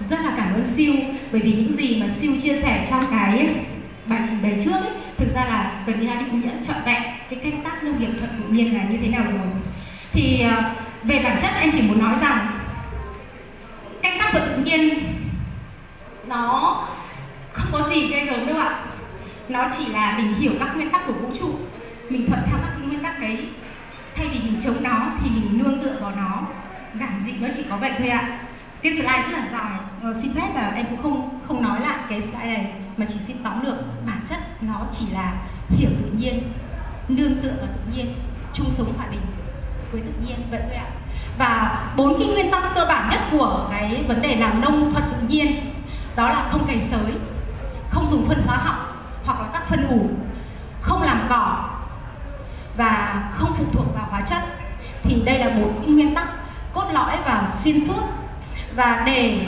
Rất 0.09 0.19
là 0.19 0.31
cảm 0.37 0.53
ơn 0.53 0.67
siêu 0.67 0.93
bởi 1.31 1.41
vì 1.41 1.51
những 1.51 1.77
gì 1.77 2.01
mà 2.01 2.07
siêu 2.09 2.31
chia 2.41 2.57
sẻ 2.57 2.87
trong 2.89 3.05
cái 3.11 3.47
bài 4.05 4.19
trình 4.27 4.37
bày 4.43 4.61
trước 4.65 4.71
ấy, 4.71 4.93
thực 5.17 5.35
ra 5.35 5.45
là 5.45 5.71
gần 5.87 5.99
như 5.99 6.07
là 6.07 6.15
định 6.15 6.41
nghĩa 6.41 6.49
trọn 6.67 6.75
vẹn 6.85 7.03
cái 7.29 7.39
canh 7.43 7.61
tác 7.63 7.83
nông 7.83 7.99
nghiệp 7.99 8.09
thuật 8.19 8.31
tự 8.39 8.43
nhiên 8.49 8.77
là 8.77 8.83
như 8.83 8.97
thế 9.01 9.07
nào 9.07 9.23
rồi. 9.23 9.39
Thì 10.11 10.41
à, 10.41 10.75
về 11.03 11.21
bản 11.23 11.37
chất 11.41 11.51
em 11.61 11.71
chỉ 11.73 11.81
muốn 11.81 11.99
nói 11.99 12.15
rằng 12.21 12.47
canh 14.01 14.19
tác 14.19 14.31
thuật 14.31 14.43
tự 14.45 14.63
nhiên 14.63 14.99
nó 16.27 16.83
không 17.53 17.67
có 17.71 17.89
gì 17.89 18.07
ghê 18.07 18.25
gớm 18.25 18.47
đâu 18.47 18.57
ạ 18.57 18.79
nó 19.49 19.67
chỉ 19.77 19.85
là 19.85 20.17
mình 20.17 20.33
hiểu 20.33 20.51
các 20.59 20.75
nguyên 20.75 20.89
tắc 20.89 21.07
của 21.07 21.13
vũ 21.13 21.29
trụ 21.39 21.55
mình 22.09 22.27
thuận 22.27 22.41
theo 22.45 22.57
các 22.63 22.71
cái 22.77 22.87
nguyên 22.87 23.03
tắc 23.03 23.19
đấy. 23.19 23.47
Thay 24.15 24.27
vì 24.27 24.39
mình 24.39 24.61
chống 24.61 24.83
nó 24.83 25.07
thì 25.19 25.29
mình 25.29 25.57
nương 25.57 25.83
tựa 25.83 25.97
vào 26.01 26.11
nó. 26.15 26.41
Giản 26.93 27.21
dị 27.25 27.31
nó 27.39 27.47
chỉ 27.55 27.63
có 27.69 27.77
vậy 27.77 27.91
thôi 27.97 28.07
ạ. 28.07 28.39
Cái 28.81 28.91
slide 28.93 29.21
rất 29.21 29.37
là 29.37 29.47
dài 29.51 29.79
ờ, 30.03 30.13
xin 30.21 30.33
phép 30.33 30.49
là 30.55 30.71
em 30.75 30.85
cũng 30.89 31.03
không 31.03 31.39
không 31.47 31.63
nói 31.63 31.81
lại 31.81 31.97
cái 32.09 32.21
slide 32.21 32.45
này 32.45 32.73
mà 32.97 33.05
chỉ 33.09 33.15
xin 33.27 33.37
tóm 33.43 33.65
lược. 33.65 33.75
Bản 34.07 34.19
chất 34.29 34.37
nó 34.61 34.81
chỉ 34.91 35.05
là 35.13 35.33
hiểu 35.69 35.89
tự 36.01 36.11
nhiên 36.17 36.51
nương 37.07 37.35
tựa 37.35 37.53
vào 37.57 37.67
tự 37.67 37.95
nhiên 37.95 38.15
chung 38.53 38.71
sống 38.77 38.93
hòa 38.97 39.07
bình 39.11 39.21
với 39.91 40.01
tự 40.01 40.11
nhiên 40.27 40.37
vậy 40.51 40.61
thôi 40.63 40.75
ạ. 40.75 40.89
Và 41.37 41.83
bốn 41.97 42.19
cái 42.19 42.27
nguyên 42.27 42.51
tắc 42.51 42.63
cơ 42.75 42.85
bản 42.89 43.09
nhất 43.11 43.21
của 43.31 43.67
cái 43.71 44.03
vấn 44.07 44.21
đề 44.21 44.35
làm 44.35 44.61
nông 44.61 44.93
thuật 44.93 45.05
tự 45.11 45.27
nhiên 45.27 45.55
đó 46.15 46.29
là 46.29 46.47
không 46.51 46.67
cày 46.67 46.81
sới 46.81 47.13
không 47.89 48.07
dùng 48.11 48.25
phân 48.27 48.41
hóa 48.45 48.57
học 48.57 48.84
phân 49.69 49.87
ủ 49.87 50.09
không 50.81 51.01
làm 51.01 51.25
cỏ 51.29 51.69
và 52.77 53.23
không 53.33 53.53
phụ 53.57 53.65
thuộc 53.73 53.95
vào 53.95 54.07
hóa 54.09 54.21
chất, 54.21 54.43
thì 55.03 55.21
đây 55.25 55.39
là 55.39 55.49
một 55.49 55.71
nguyên 55.87 56.15
tắc 56.15 56.27
cốt 56.73 56.85
lõi 56.93 57.17
và 57.25 57.47
xuyên 57.63 57.79
suốt. 57.79 58.01
Và 58.75 59.03
để 59.05 59.39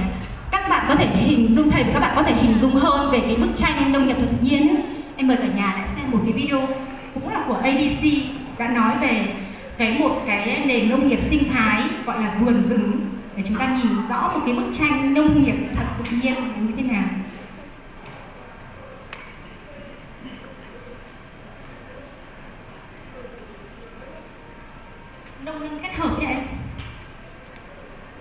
các 0.51 0.69
bạn 0.69 0.85
có 0.87 0.95
thể 0.95 1.07
hình 1.07 1.55
dung, 1.55 1.71
thầy 1.71 1.83
và 1.83 1.89
các 1.93 1.99
bạn 1.99 2.13
có 2.15 2.23
thể 2.23 2.33
hình 2.33 2.57
dung 2.57 2.75
hơn 2.75 3.11
về 3.11 3.19
cái 3.19 3.35
bức 3.35 3.55
tranh 3.55 3.91
nông 3.91 4.07
nghiệp 4.07 4.17
tự 4.21 4.37
nhiên 4.41 4.75
em 5.17 5.27
mời 5.27 5.37
cả 5.37 5.47
nhà 5.55 5.73
lại 5.73 5.87
xem 5.95 6.11
một 6.11 6.19
cái 6.23 6.33
video 6.33 6.67
cũng 7.13 7.29
là 7.29 7.43
của 7.47 7.55
ABC 7.55 8.03
đã 8.57 8.67
nói 8.67 8.93
về 9.01 9.33
cái 9.77 9.97
một 9.99 10.23
cái 10.27 10.63
nền 10.65 10.89
nông 10.89 11.07
nghiệp 11.07 11.19
sinh 11.21 11.53
thái 11.53 11.83
gọi 12.05 12.19
là 12.19 12.31
vườn 12.39 12.61
rừng. 12.61 12.91
Để 13.35 13.43
chúng 13.47 13.57
ta 13.57 13.67
nhìn 13.67 14.07
rõ 14.09 14.31
một 14.33 14.39
cái 14.45 14.55
bức 14.55 14.65
tranh 14.79 15.13
nông 15.13 15.43
nghiệp 15.43 15.55
thật 15.75 15.85
tự 15.97 16.03
nhiên 16.21 16.35
như 16.67 16.73
thế 16.77 16.83
nào. 16.83 17.03
Nông 25.69 25.79
kết 25.81 25.93
hợp 25.93 26.15
vậy 26.17 26.35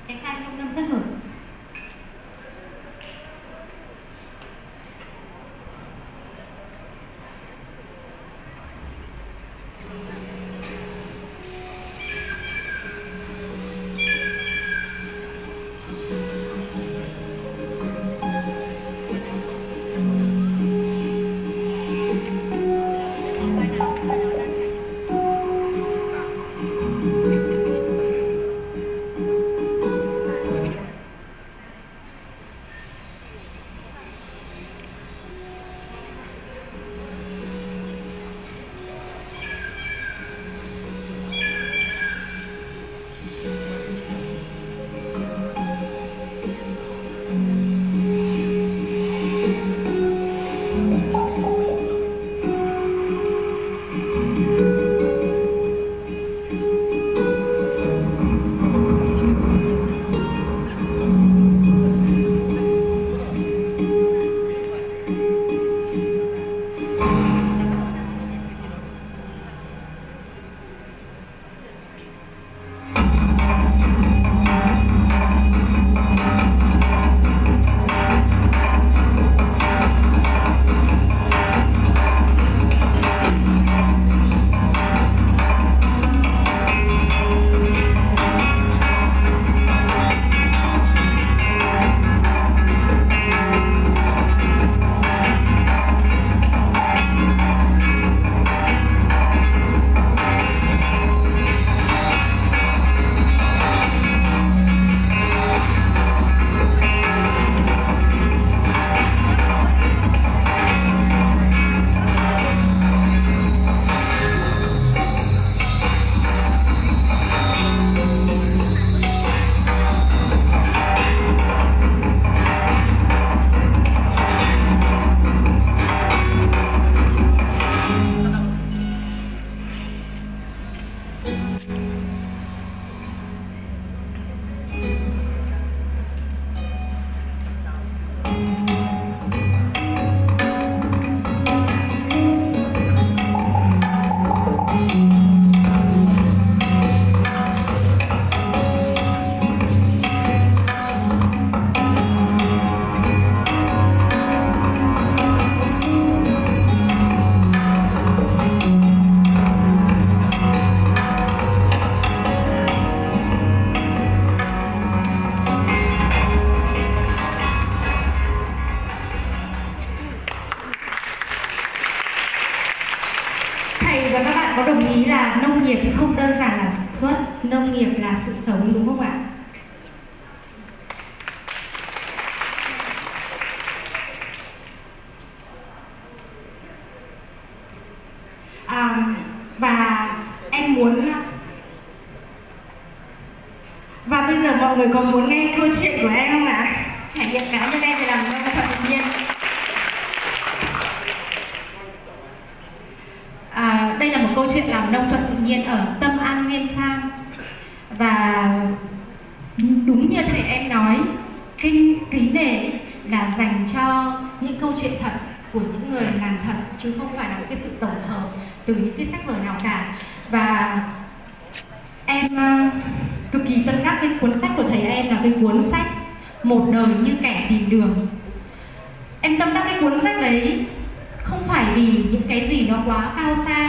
cái 0.08 0.20
khai 0.22 0.40
nông 0.40 0.58
lâm 0.58 0.74
kết 0.76 0.82
hợp. 0.82 1.15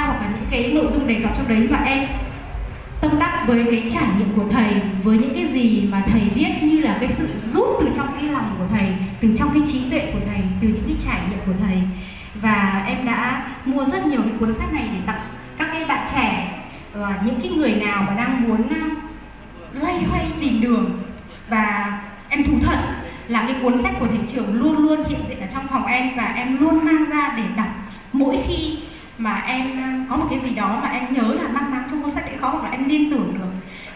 hoặc 0.05 0.21
là 0.21 0.27
những 0.35 0.47
cái 0.51 0.71
nội 0.73 0.87
dung 0.91 1.07
đề 1.07 1.19
cập 1.23 1.31
trong 1.37 1.47
đấy 1.47 1.67
mà 1.71 1.77
em 1.77 2.07
tâm 3.01 3.19
đắc 3.19 3.43
với 3.47 3.65
cái 3.71 3.89
trải 3.89 4.07
nghiệm 4.17 4.27
của 4.35 4.45
thầy, 4.51 4.73
với 5.03 5.17
những 5.17 5.33
cái 5.35 5.45
gì 5.47 5.87
mà 5.91 6.03
thầy 6.07 6.21
viết 6.35 6.51
như 6.61 6.79
là 6.79 6.97
cái 6.99 7.09
sự 7.09 7.27
giúp 7.39 7.67
từ 7.81 7.91
trong 7.95 8.07
cái 8.15 8.23
lòng 8.23 8.55
của 8.57 8.75
thầy, 8.77 8.87
từ 9.21 9.35
trong 9.37 9.49
cái 9.53 9.61
trí 9.67 9.89
tuệ 9.89 10.11
của 10.13 10.19
thầy, 10.27 10.41
từ 10.61 10.67
những 10.67 10.83
cái 10.87 10.95
trải 11.05 11.19
nghiệm 11.29 11.39
của 11.45 11.65
thầy. 11.67 11.81
Và 12.41 12.83
em 12.87 13.05
đã 13.05 13.47
mua 13.65 13.85
rất 13.85 14.05
nhiều 14.05 14.21
cái 14.21 14.31
cuốn 14.39 14.53
sách 14.53 14.73
này 14.73 14.83
để 14.93 14.99
tặng 15.05 15.21
các 15.57 15.67
cái 15.73 15.85
bạn 15.85 16.07
trẻ 16.15 16.53
và 16.93 17.21
những 17.25 17.41
cái 17.41 17.51
người 17.51 17.71
nào 17.71 18.03
mà 18.07 18.15
đang 18.15 18.47
muốn 18.47 18.69
ờ, 18.69 18.87
lay 19.81 20.03
hoay 20.03 20.25
tìm 20.41 20.61
đường. 20.61 20.99
Và 21.49 21.99
em 22.29 22.43
thú 22.43 22.53
thật 22.65 22.77
là 23.27 23.45
cái 23.47 23.55
cuốn 23.61 23.77
sách 23.77 23.93
của 23.99 24.07
thầy 24.07 24.19
trưởng 24.27 24.61
luôn 24.61 24.77
luôn 24.77 25.03
hiện 25.09 25.19
diện 25.29 25.39
ở 25.39 25.47
trong 25.53 25.67
phòng 25.67 25.85
em 25.85 26.09
và 26.17 26.23
em 26.23 26.57
luôn 26.57 26.85
mang 26.85 27.05
ra 27.09 27.33
để 27.37 27.43
đọc 27.57 27.67
mỗi 28.13 28.37
khi 28.47 28.77
mà 29.17 29.43
em 29.47 29.79
à, 29.79 30.05
có 30.09 30.17
một 30.17 30.27
cái 30.29 30.39
gì 30.39 30.55
đó 30.55 30.79
mà 30.83 30.89
em 30.89 31.13
nhớ 31.13 31.33
là 31.33 31.47
mang 31.47 31.71
máng 31.71 31.83
trong 31.89 32.03
cuốn 32.03 32.11
sách 32.11 32.25
đấy 32.25 32.35
khó 32.41 32.49
hoặc 32.49 32.63
là 32.63 32.69
em 32.69 32.89
liên 32.89 33.11
tưởng 33.11 33.33
được. 33.39 33.49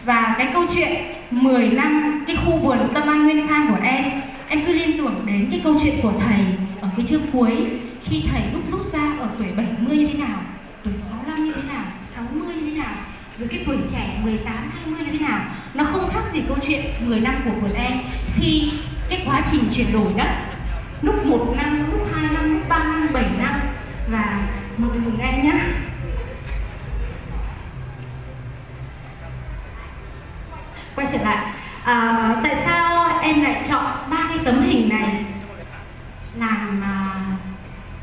Và 0.04 0.34
cái 0.38 0.50
câu 0.52 0.64
chuyện 0.74 0.92
10 1.30 1.68
năm, 1.68 2.24
cái 2.26 2.36
khu 2.36 2.58
vườn 2.58 2.78
tâm 2.94 3.08
an 3.08 3.24
nguyên 3.24 3.48
khang 3.48 3.68
của 3.68 3.80
em 3.82 4.04
em 4.48 4.64
cứ 4.66 4.72
liên 4.72 4.98
tưởng 4.98 5.22
đến 5.26 5.48
cái 5.50 5.60
câu 5.64 5.76
chuyện 5.82 5.94
của 6.02 6.12
thầy 6.20 6.40
ở 6.80 6.88
cái 6.96 7.06
chương 7.06 7.22
cuối, 7.32 7.70
khi 8.02 8.24
thầy 8.30 8.42
lúc 8.52 8.62
rút 8.70 8.86
ra 8.86 9.16
ở 9.20 9.28
tuổi 9.38 9.46
70 9.56 9.96
như 9.96 10.06
thế 10.06 10.14
nào, 10.14 10.38
tuổi 10.84 10.94
65 11.10 11.44
như 11.44 11.52
thế 11.52 11.62
nào 11.68 11.84
60 12.04 12.54
như 12.54 12.70
thế 12.70 12.82
nào, 12.82 12.94
rồi 13.38 13.48
cái 13.48 13.64
tuổi 13.66 13.76
trẻ 13.92 14.20
18 14.24 14.70
20 14.84 15.00
như 15.00 15.18
thế 15.18 15.26
nào. 15.26 15.40
Nó 15.74 15.84
không 15.84 16.10
khác 16.10 16.20
gì 16.32 16.42
câu 16.48 16.56
chuyện 16.66 16.84
10 17.06 17.20
năm 17.20 17.34
của 17.44 17.50
vườn 17.60 17.74
em. 17.74 17.92
Khi 18.34 18.72
cái 19.10 19.22
quá 19.26 19.42
trình 19.50 19.60
chuyển 19.72 19.92
đổi 19.92 20.12
đất, 20.16 20.30
lúc 21.02 21.26
một 21.26 21.54
năm, 21.56 21.84
lúc 21.92 22.08
hai 22.14 22.32
năm, 22.34 22.54
lúc 22.54 22.68
ba 22.68 22.78
năm, 22.78 23.08
bảy 23.12 23.30
năm, 23.38 23.60
và 24.10 24.48
một 24.78 24.88
đường 24.92 25.18
nghe 25.18 25.42
nhé. 25.42 25.52
Quay 30.94 31.06
trở 31.12 31.18
lại. 31.24 31.46
À, 31.84 32.40
tại 32.44 32.56
sao 32.56 33.18
em 33.22 33.42
lại 33.42 33.62
chọn 33.68 33.84
ba 34.10 34.26
cái 34.28 34.38
tấm 34.44 34.62
hình 34.62 34.88
này 34.88 35.24
làm 36.38 36.82
à, 36.84 37.20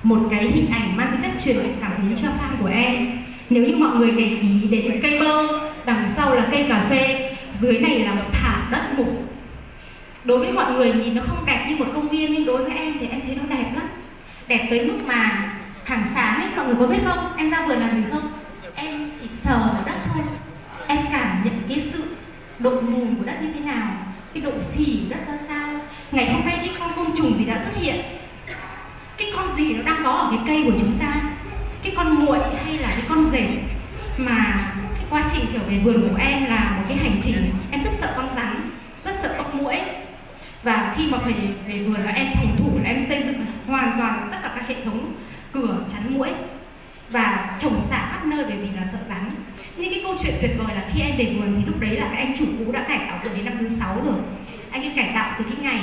một 0.04 0.20
cái 0.32 0.48
hình 0.48 0.72
ảnh 0.72 0.98
mang 0.98 1.12
tính 1.12 1.22
chất 1.22 1.32
truyền 1.44 1.76
cảm 1.82 1.92
hứng 1.98 2.16
cho 2.16 2.28
fan 2.28 2.62
của 2.62 2.68
em? 2.68 3.20
Nếu 3.50 3.64
như 3.64 3.76
mọi 3.76 3.96
người 3.96 4.12
để 4.12 4.26
ý 4.42 4.68
đến 4.70 5.00
cây 5.02 5.20
bơ 5.20 5.48
đằng 5.86 6.10
sau 6.16 6.36
là 6.36 6.48
cây 6.52 6.66
cà 6.70 6.86
phê 6.90 7.36
dưới 7.54 7.80
này 7.80 8.00
là 8.00 8.14
một 8.14 8.26
thảm 8.34 8.68
đất 8.72 8.82
mục. 8.98 9.08
Đối 10.24 10.40
với 10.40 10.52
mọi 10.52 10.72
người 10.72 10.94
nhìn 10.94 11.16
nó 11.16 11.22
không 11.28 11.46
đẹp 11.46 11.66
như 11.70 11.76
một 11.76 11.92
công 11.94 12.10
viên 12.10 12.34
nhưng 12.34 12.46
đối 12.46 12.64
với 12.64 12.78
em 12.78 12.94
thì 13.00 13.08
em 13.08 13.22
thấy 13.26 13.36
nó 13.36 13.56
đẹp 13.56 13.72
lắm. 13.76 13.88
Đẹp 14.48 14.68
tới 14.70 14.86
mức 14.86 14.98
mà 15.08 15.50
hàng 15.90 16.06
sáng 16.14 16.42
ấy, 16.42 16.50
mọi 16.56 16.66
người 16.66 16.76
có 16.80 16.88
biết 16.88 17.00
không? 17.06 17.34
Em 17.38 17.50
ra 17.50 17.66
vườn 17.68 17.80
làm 17.80 17.96
gì 17.96 18.02
không? 18.12 18.32
Em 18.76 19.10
chỉ 19.22 19.28
sờ 19.28 19.58
vào 19.74 19.84
đất 19.86 19.96
thôi. 20.06 20.24
Em 20.88 21.00
cảm 21.12 21.42
nhận 21.44 21.62
cái 21.70 21.82
sự 21.82 22.04
độ 22.60 22.82
mù 22.82 23.06
của 23.18 23.26
đất 23.26 23.42
như 23.42 23.52
thế 23.54 23.60
nào, 23.60 23.88
cái 24.34 24.44
độ 24.44 24.52
phì 24.76 24.86
của 24.86 25.16
đất 25.16 25.28
ra 25.28 25.38
sao. 25.48 25.70
Ngày 26.12 26.34
hôm 26.34 26.46
nay 26.46 26.58
cái 26.58 26.70
con 26.80 26.92
côn 26.96 27.16
trùng 27.18 27.38
gì 27.38 27.46
đã 27.46 27.60
xuất 27.60 27.76
hiện? 27.76 28.02
Cái 29.18 29.32
con 29.36 29.56
gì 29.58 29.74
nó 29.74 29.84
đang 29.84 30.04
có 30.04 30.12
ở 30.12 30.28
cái 30.32 30.40
cây 30.48 30.64
của 30.66 30.80
chúng 30.80 31.00
ta? 31.00 31.14
Cái 31.84 31.94
con 31.98 32.16
muội 32.16 32.40
hay 32.66 32.78
là 32.78 32.88
cái 32.88 33.04
con 33.10 33.26
rể? 33.26 33.48
Mà 34.18 34.72
cái 34.96 35.06
quá 35.10 35.24
trình 35.34 35.46
trở 35.54 35.60
về 35.70 35.80
vườn 35.84 36.10
của 36.10 36.18
em 36.20 36.46
là 36.46 36.76
một 36.78 36.84
cái 36.88 36.98
hành 36.98 37.22
trình. 37.24 37.52
Em 37.72 37.84
rất 37.84 37.92
sợ 38.00 38.14
con 38.16 38.30
rắn, 38.36 38.70
rất 39.06 39.16
sợ 39.22 39.34
ốc 39.38 39.56
mũi 39.56 39.76
và 40.64 40.94
khi 40.98 41.08
mà 41.12 41.18
phải 41.18 41.34
về 41.68 41.80
vườn 41.80 42.04
là 42.04 42.12
em 42.12 42.28
phòng 42.36 42.56
thủ 42.60 42.80
là 42.84 42.90
em 42.90 43.06
xây 43.10 43.24
dựng 43.24 43.46
hoàn 43.68 44.00
toàn 44.00 44.30
tất 44.32 44.38
cả 44.44 44.52
các 44.56 44.68
hệ 44.68 44.76
thống 44.86 45.14
cửa, 45.52 45.86
chắn 45.92 46.02
mũi 46.18 46.30
và 47.10 47.58
trồng 47.60 47.82
xả 47.90 48.10
khắp 48.12 48.26
nơi 48.26 48.44
bởi 48.44 48.58
vì 48.58 48.68
là 48.76 48.86
sợ 48.92 48.98
rắn. 49.10 49.30
Những 49.78 49.92
cái 49.92 50.02
câu 50.04 50.16
chuyện 50.24 50.34
tuyệt 50.42 50.52
vời 50.58 50.76
là 50.76 50.84
khi 50.94 51.02
em 51.02 51.18
về 51.18 51.26
vườn 51.26 51.56
thì 51.58 51.66
lúc 51.66 51.80
đấy 51.80 51.98
là 51.98 52.08
cái 52.12 52.26
anh 52.26 52.38
chủ 52.38 52.46
cũ 52.60 52.72
đã 52.72 52.86
cải 52.88 52.98
tạo 52.98 53.20
từ 53.24 53.30
đến 53.36 53.46
năm 53.46 53.54
thứ 53.60 53.68
sáu 53.68 53.96
rồi. 54.06 54.16
Anh 54.72 54.82
ấy 54.82 54.94
cải 54.96 55.12
tạo 55.14 55.36
từ 55.38 55.44
cái 55.44 55.64
ngày 55.64 55.82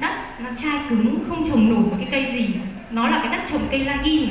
đất 0.00 0.40
nó 0.40 0.50
chai 0.56 0.80
cứng, 0.88 1.24
không 1.28 1.48
trồng 1.48 1.70
nổi 1.70 1.78
một 1.78 1.96
cái 1.98 2.08
cây 2.10 2.32
gì. 2.32 2.54
Nó 2.90 3.08
là 3.08 3.20
cái 3.22 3.38
đất 3.38 3.44
trồng 3.52 3.62
cây 3.70 3.84
lagi 3.84 4.28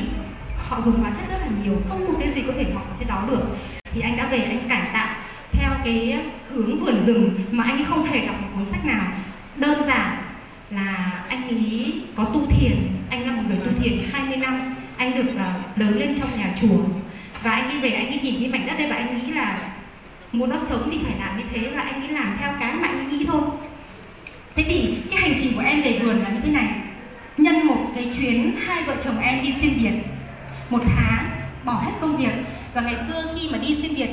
họ 0.57 0.81
dùng 0.81 0.99
hóa 0.99 1.11
chất 1.11 1.29
rất 1.29 1.37
là 1.41 1.47
nhiều, 1.63 1.81
không 1.89 2.05
một 2.05 2.19
cái 2.19 2.33
gì 2.33 2.41
có 2.47 2.53
thể 2.57 2.65
mọc 2.73 2.95
trên 2.99 3.07
đó 3.07 3.23
được. 3.29 3.43
Thì 3.91 4.01
anh 4.01 4.17
đã 4.17 4.27
về, 4.27 4.39
anh 4.39 4.69
cải 4.69 4.89
tạo 4.93 5.15
theo 5.51 5.69
cái 5.83 6.19
hướng 6.49 6.79
vườn 6.79 7.05
rừng 7.05 7.29
mà 7.51 7.63
anh 7.63 7.77
ấy 7.77 7.85
không 7.89 8.05
hề 8.05 8.27
đọc 8.27 8.35
một 8.41 8.47
cuốn 8.55 8.65
sách 8.65 8.85
nào. 8.85 9.05
Đơn 9.55 9.83
giản 9.87 10.17
là 10.69 11.23
anh 11.29 11.47
ấy 11.47 11.93
có 12.15 12.23
tu 12.23 12.45
thiền. 12.45 12.77
Anh 13.09 13.25
là 13.25 13.31
một 13.31 13.43
người 13.47 13.57
tu 13.57 13.83
thiền 13.83 13.99
20 14.11 14.37
năm. 14.37 14.75
Anh 14.97 15.15
được 15.15 15.33
à, 15.37 15.55
lớn 15.75 15.99
lên 15.99 16.15
trong 16.19 16.29
nhà 16.37 16.55
chùa. 16.61 16.77
Và 17.43 17.51
anh 17.51 17.69
đi 17.69 17.79
về, 17.79 17.89
anh 17.89 18.07
ấy 18.07 18.19
nhìn 18.23 18.35
cái 18.39 18.49
mảnh 18.49 18.67
đất 18.67 18.77
đây 18.77 18.87
và 18.87 18.95
anh 18.95 19.15
nghĩ 19.15 19.31
là 19.31 19.71
muốn 20.31 20.49
nó 20.49 20.59
sống 20.59 20.89
thì 20.91 20.97
phải 21.03 21.19
làm 21.19 21.37
như 21.37 21.43
thế 21.53 21.69
và 21.75 21.81
anh 21.81 22.01
ấy 22.01 22.09
làm 22.09 22.37
theo 22.39 22.53
cái 22.59 22.73
mà 22.73 22.87
anh 22.87 22.99
ấy 22.99 23.05
nghĩ 23.05 23.25
thôi. 23.25 23.41
Thế 24.55 24.63
thì 24.63 24.97
cái 25.11 25.21
hành 25.21 25.33
trình 25.39 25.53
của 25.55 25.61
em 25.61 25.81
về 25.81 25.99
vườn 25.99 26.23
là 26.23 26.29
như 26.29 26.39
thế 26.43 26.51
này. 26.51 26.67
Nhân 27.37 27.67
một 27.67 27.91
cái 27.95 28.11
chuyến, 28.17 28.51
hai 28.67 28.83
vợ 28.83 28.95
chồng 29.03 29.19
em 29.19 29.43
đi 29.43 29.53
xuyên 29.53 29.73
việt. 29.73 29.93
Một 30.69 30.83
tháng, 30.85 31.29
bỏ 31.65 31.73
hết 31.73 31.91
công 32.01 32.17
việc. 32.17 32.33
Và 32.73 32.81
ngày 32.81 32.95
xưa 33.07 33.33
khi 33.35 33.49
mà 33.51 33.57
đi 33.57 33.75
xuyên 33.75 33.95
việt 33.95 34.09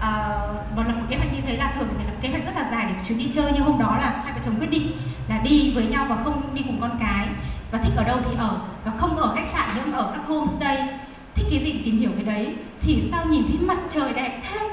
à, 0.00 0.38
và 0.76 0.82
lập 0.86 0.94
một 0.96 1.06
kế 1.08 1.16
hoạch 1.16 1.32
như 1.34 1.40
thế 1.46 1.56
là 1.56 1.72
thường 1.76 1.88
phải 1.96 2.06
lập 2.06 2.14
kế 2.20 2.28
hoạch 2.28 2.44
rất 2.44 2.56
là 2.56 2.70
dài 2.70 2.86
để 2.88 2.94
chuyến 3.08 3.18
đi 3.18 3.30
chơi 3.34 3.52
như 3.52 3.60
hôm 3.60 3.78
đó 3.78 3.98
là 4.00 4.22
hai 4.24 4.32
vợ 4.32 4.40
chồng 4.44 4.54
quyết 4.60 4.70
định 4.70 4.92
là 5.28 5.38
đi 5.38 5.72
với 5.74 5.86
nhau 5.86 6.06
và 6.08 6.16
không 6.24 6.54
đi 6.54 6.62
cùng 6.66 6.80
con 6.80 6.90
cái. 7.00 7.26
Và 7.70 7.78
thích 7.78 7.92
ở 7.96 8.04
đâu 8.04 8.18
thì 8.24 8.36
ở 8.38 8.60
và 8.84 8.92
không 8.98 9.16
ở 9.16 9.34
khách 9.34 9.46
sạn 9.52 9.68
nhưng 9.76 9.92
ở 9.92 10.12
các 10.14 10.26
homestay. 10.26 10.88
Thích 11.34 11.46
cái 11.50 11.60
gì 11.64 11.82
tìm 11.84 11.98
hiểu 11.98 12.10
cái 12.14 12.24
đấy. 12.24 12.54
Thì 12.80 13.02
sao 13.10 13.24
nhìn 13.26 13.42
thấy 13.48 13.58
mặt 13.58 13.78
trời 13.90 14.12
đẹp 14.12 14.40
thế? 14.42 14.70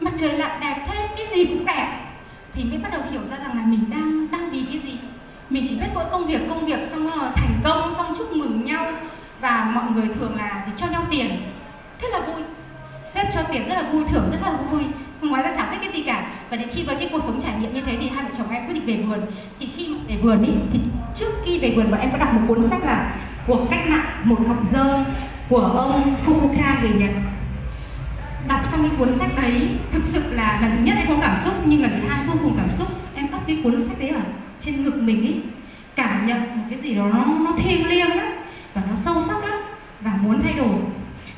Mặt 0.00 0.12
trời 0.18 0.38
lặn 0.38 0.60
đẹp 0.60 0.86
thế 0.88 1.08
cái 1.16 1.26
gì 1.34 1.44
cũng 1.44 1.64
đẹp. 1.64 2.00
Thì 2.54 2.64
mới 2.64 2.78
bắt 2.78 2.92
đầu 2.92 3.02
hiểu 3.10 3.20
ra 3.30 3.36
rằng 3.36 3.56
là 3.56 3.62
mình 3.64 3.84
đang 3.90 4.30
đang 4.30 4.50
vì 4.50 4.64
cái 4.70 4.78
gì. 4.78 4.98
Mình 5.50 5.66
chỉ 5.68 5.80
biết 5.80 5.86
mỗi 5.94 6.04
công 6.10 6.26
việc 6.26 6.40
công 6.48 6.66
việc 6.66 6.86
xong 6.90 7.10
rồi 7.10 7.28
thành 7.34 7.60
công 7.64 7.94
xong 7.94 8.14
chúc 8.18 8.32
mừng 8.32 8.64
nhau. 8.64 8.86
Và 9.40 9.70
mọi 9.74 9.84
người 9.90 10.08
thường 10.14 10.36
là 10.36 10.62
thì 10.66 10.72
cho 10.76 10.86
nhau 10.86 11.02
tiền. 11.10 11.52
Thế 11.98 12.08
là 12.12 12.20
vui 12.20 12.42
sếp 13.14 13.26
cho 13.34 13.42
tiền 13.42 13.68
rất 13.68 13.74
là 13.74 13.82
vui 13.92 14.04
thưởng 14.10 14.28
rất 14.32 14.38
là 14.42 14.52
vui. 14.70 14.82
Ngoài 15.20 15.42
ra 15.42 15.52
chẳng 15.56 15.70
biết 15.70 15.76
cái 15.80 15.92
gì 15.92 16.02
cả. 16.02 16.26
Và 16.50 16.56
đến 16.56 16.68
khi 16.74 16.82
với 16.82 16.96
cái 16.96 17.08
cuộc 17.12 17.22
sống 17.22 17.40
trải 17.40 17.52
nghiệm 17.60 17.74
như 17.74 17.80
thế 17.80 17.96
thì 18.00 18.08
hai 18.08 18.24
vợ 18.24 18.30
chồng 18.38 18.50
em 18.50 18.66
quyết 18.66 18.74
định 18.74 18.86
về 18.86 19.02
vườn. 19.02 19.20
Thì 19.60 19.68
khi 19.76 19.94
về 20.08 20.16
vườn 20.22 20.44
ý, 20.44 20.52
thì 20.72 20.80
trước 21.14 21.30
khi 21.44 21.58
về 21.58 21.72
vườn 21.76 21.90
bọn 21.90 22.00
em 22.00 22.10
có 22.12 22.18
đọc 22.18 22.32
một 22.34 22.40
cuốn 22.48 22.62
sách 22.62 22.84
là 22.84 23.16
cuộc 23.46 23.66
cách 23.70 23.88
mạng 23.88 24.06
một 24.24 24.38
học 24.48 24.58
dơ 24.72 25.04
của 25.48 25.60
ông 25.60 26.16
Fukuoka 26.26 26.80
người 26.80 26.90
Nhật 26.90 27.10
đọc 28.48 28.60
xong 28.70 28.82
cái 28.82 28.98
cuốn 28.98 29.12
sách 29.12 29.30
đấy 29.42 29.68
thực 29.92 30.06
sự 30.06 30.22
là 30.32 30.58
lần 30.62 30.70
thứ 30.76 30.84
nhất 30.84 30.96
em 30.98 31.06
không 31.06 31.20
cảm 31.20 31.36
xúc 31.38 31.54
nhưng 31.64 31.82
lần 31.82 31.90
thứ 31.90 32.08
hai 32.08 32.26
vô 32.26 32.34
cùng 32.42 32.54
cảm 32.56 32.70
xúc. 32.70 32.88
Em 33.14 33.30
ấp 33.32 33.38
cái 33.46 33.60
cuốn 33.64 33.80
sách 33.80 33.98
đấy 34.00 34.08
ở 34.08 34.20
trên 34.60 34.84
ngực 34.84 34.96
mình 34.96 35.26
ấy 35.26 35.40
cảm 35.96 36.26
nhận 36.26 36.40
một 36.40 36.64
cái 36.70 36.78
gì 36.82 36.94
đó 36.94 37.06
nó 37.06 37.24
nó 37.24 37.52
thiêng 37.58 37.86
liêng 37.86 38.08
lắm 38.08 38.28
và 38.74 38.82
nó 38.90 38.96
sâu 38.96 39.22
sắc 39.28 39.44
lắm 39.44 39.60
và 40.00 40.12
muốn 40.22 40.42
thay 40.42 40.52
đổi 40.52 40.74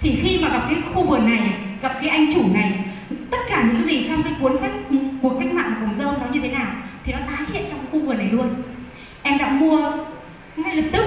thì 0.03 0.19
khi 0.23 0.39
mà 0.43 0.49
gặp 0.49 0.63
cái 0.69 0.79
khu 0.95 1.07
vườn 1.07 1.27
này 1.27 1.53
gặp 1.83 1.93
cái 2.01 2.09
anh 2.09 2.27
chủ 2.35 2.43
này 2.55 2.73
tất 3.31 3.39
cả 3.49 3.63
những 3.63 3.77
cái 3.77 3.85
gì 3.85 4.05
trong 4.09 4.23
cái 4.23 4.33
cuốn 4.41 4.57
sách 4.59 4.71
cuộc 5.23 5.39
cách 5.41 5.53
mạng 5.53 5.75
của 5.81 5.95
dâu 5.95 6.13
nó 6.13 6.27
như 6.33 6.41
thế 6.41 6.49
nào 6.49 6.67
thì 7.05 7.13
nó 7.13 7.19
tái 7.27 7.47
hiện 7.53 7.63
trong 7.71 7.79
khu 7.93 8.01
vườn 8.01 8.19
này 8.19 8.29
luôn. 8.33 8.49
Em 9.23 9.39
đã 9.39 9.51
mua 9.51 9.93
ngay 10.57 10.77
lập 10.77 10.89
tức 10.93 11.05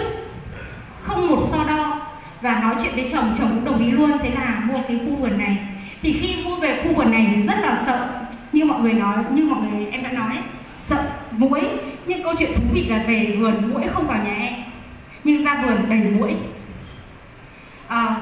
không 1.02 1.28
một 1.28 1.39
so 1.52 1.64
đo 1.68 2.08
và 2.41 2.60
nói 2.62 2.76
chuyện 2.84 2.96
với 2.96 3.10
chồng 3.12 3.36
chồng 3.39 3.50
cũng 3.50 3.66
đồng 3.66 3.86
ý 3.86 3.91
luôn 3.91 4.12
thế 4.24 4.30
là 4.30 4.64
mua 4.66 4.80
cái 4.88 5.00
khu 5.06 5.16
vườn 5.16 5.38
này. 5.38 5.58
Thì 6.02 6.14
khi 6.14 6.43
mua 6.43 6.56
về 6.56 6.82
khu 6.84 6.93
vườn 6.93 7.12
này 7.12 7.34
thì 7.36 7.41
rất 7.41 7.60
là 7.62 7.84
sợ 7.86 8.10
như 8.52 8.66
mọi 8.66 8.82
người 8.82 8.93
nói 8.93 9.24
như 9.34 9.43
mọi 9.43 9.60
người 9.62 9.88
em 9.91 10.04
đã 10.04 10.12
nói 10.12 10.36
ấy, 10.36 10.43
sợ 10.80 11.04
muỗi. 11.32 11.62
Nhưng 12.06 12.24
câu 12.24 12.34
chuyện 12.39 12.52
thú 12.56 12.64
vị 12.74 12.86
là 12.89 13.04
về 13.08 13.36
vườn 13.39 13.74
muỗi 13.74 13.84
không 13.93 14.08
vào 14.08 14.18
nhà 14.26 14.36
em 14.36 14.54
nhưng 15.24 15.43
ra 15.43 15.64
vườn 15.66 15.89
đầy 15.89 16.00
muỗi. 16.00 16.36
À, 17.88 18.16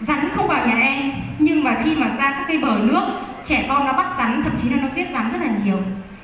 rắn 0.00 0.28
không 0.36 0.48
vào 0.48 0.66
nhà 0.66 0.80
em, 0.80 1.12
nhưng 1.38 1.64
mà 1.64 1.76
khi 1.84 1.96
mà 1.96 2.08
ra 2.08 2.30
các 2.32 2.44
cây 2.48 2.58
bờ 2.62 2.78
nước, 2.82 3.02
trẻ 3.44 3.64
con 3.68 3.86
nó 3.86 3.92
bắt 3.92 4.06
rắn, 4.18 4.42
thậm 4.42 4.52
chí 4.62 4.68
là 4.68 4.76
nó 4.82 4.88
giết 4.88 5.06
rắn 5.12 5.32
rất 5.32 5.38
là 5.40 5.52
nhiều. 5.64 5.78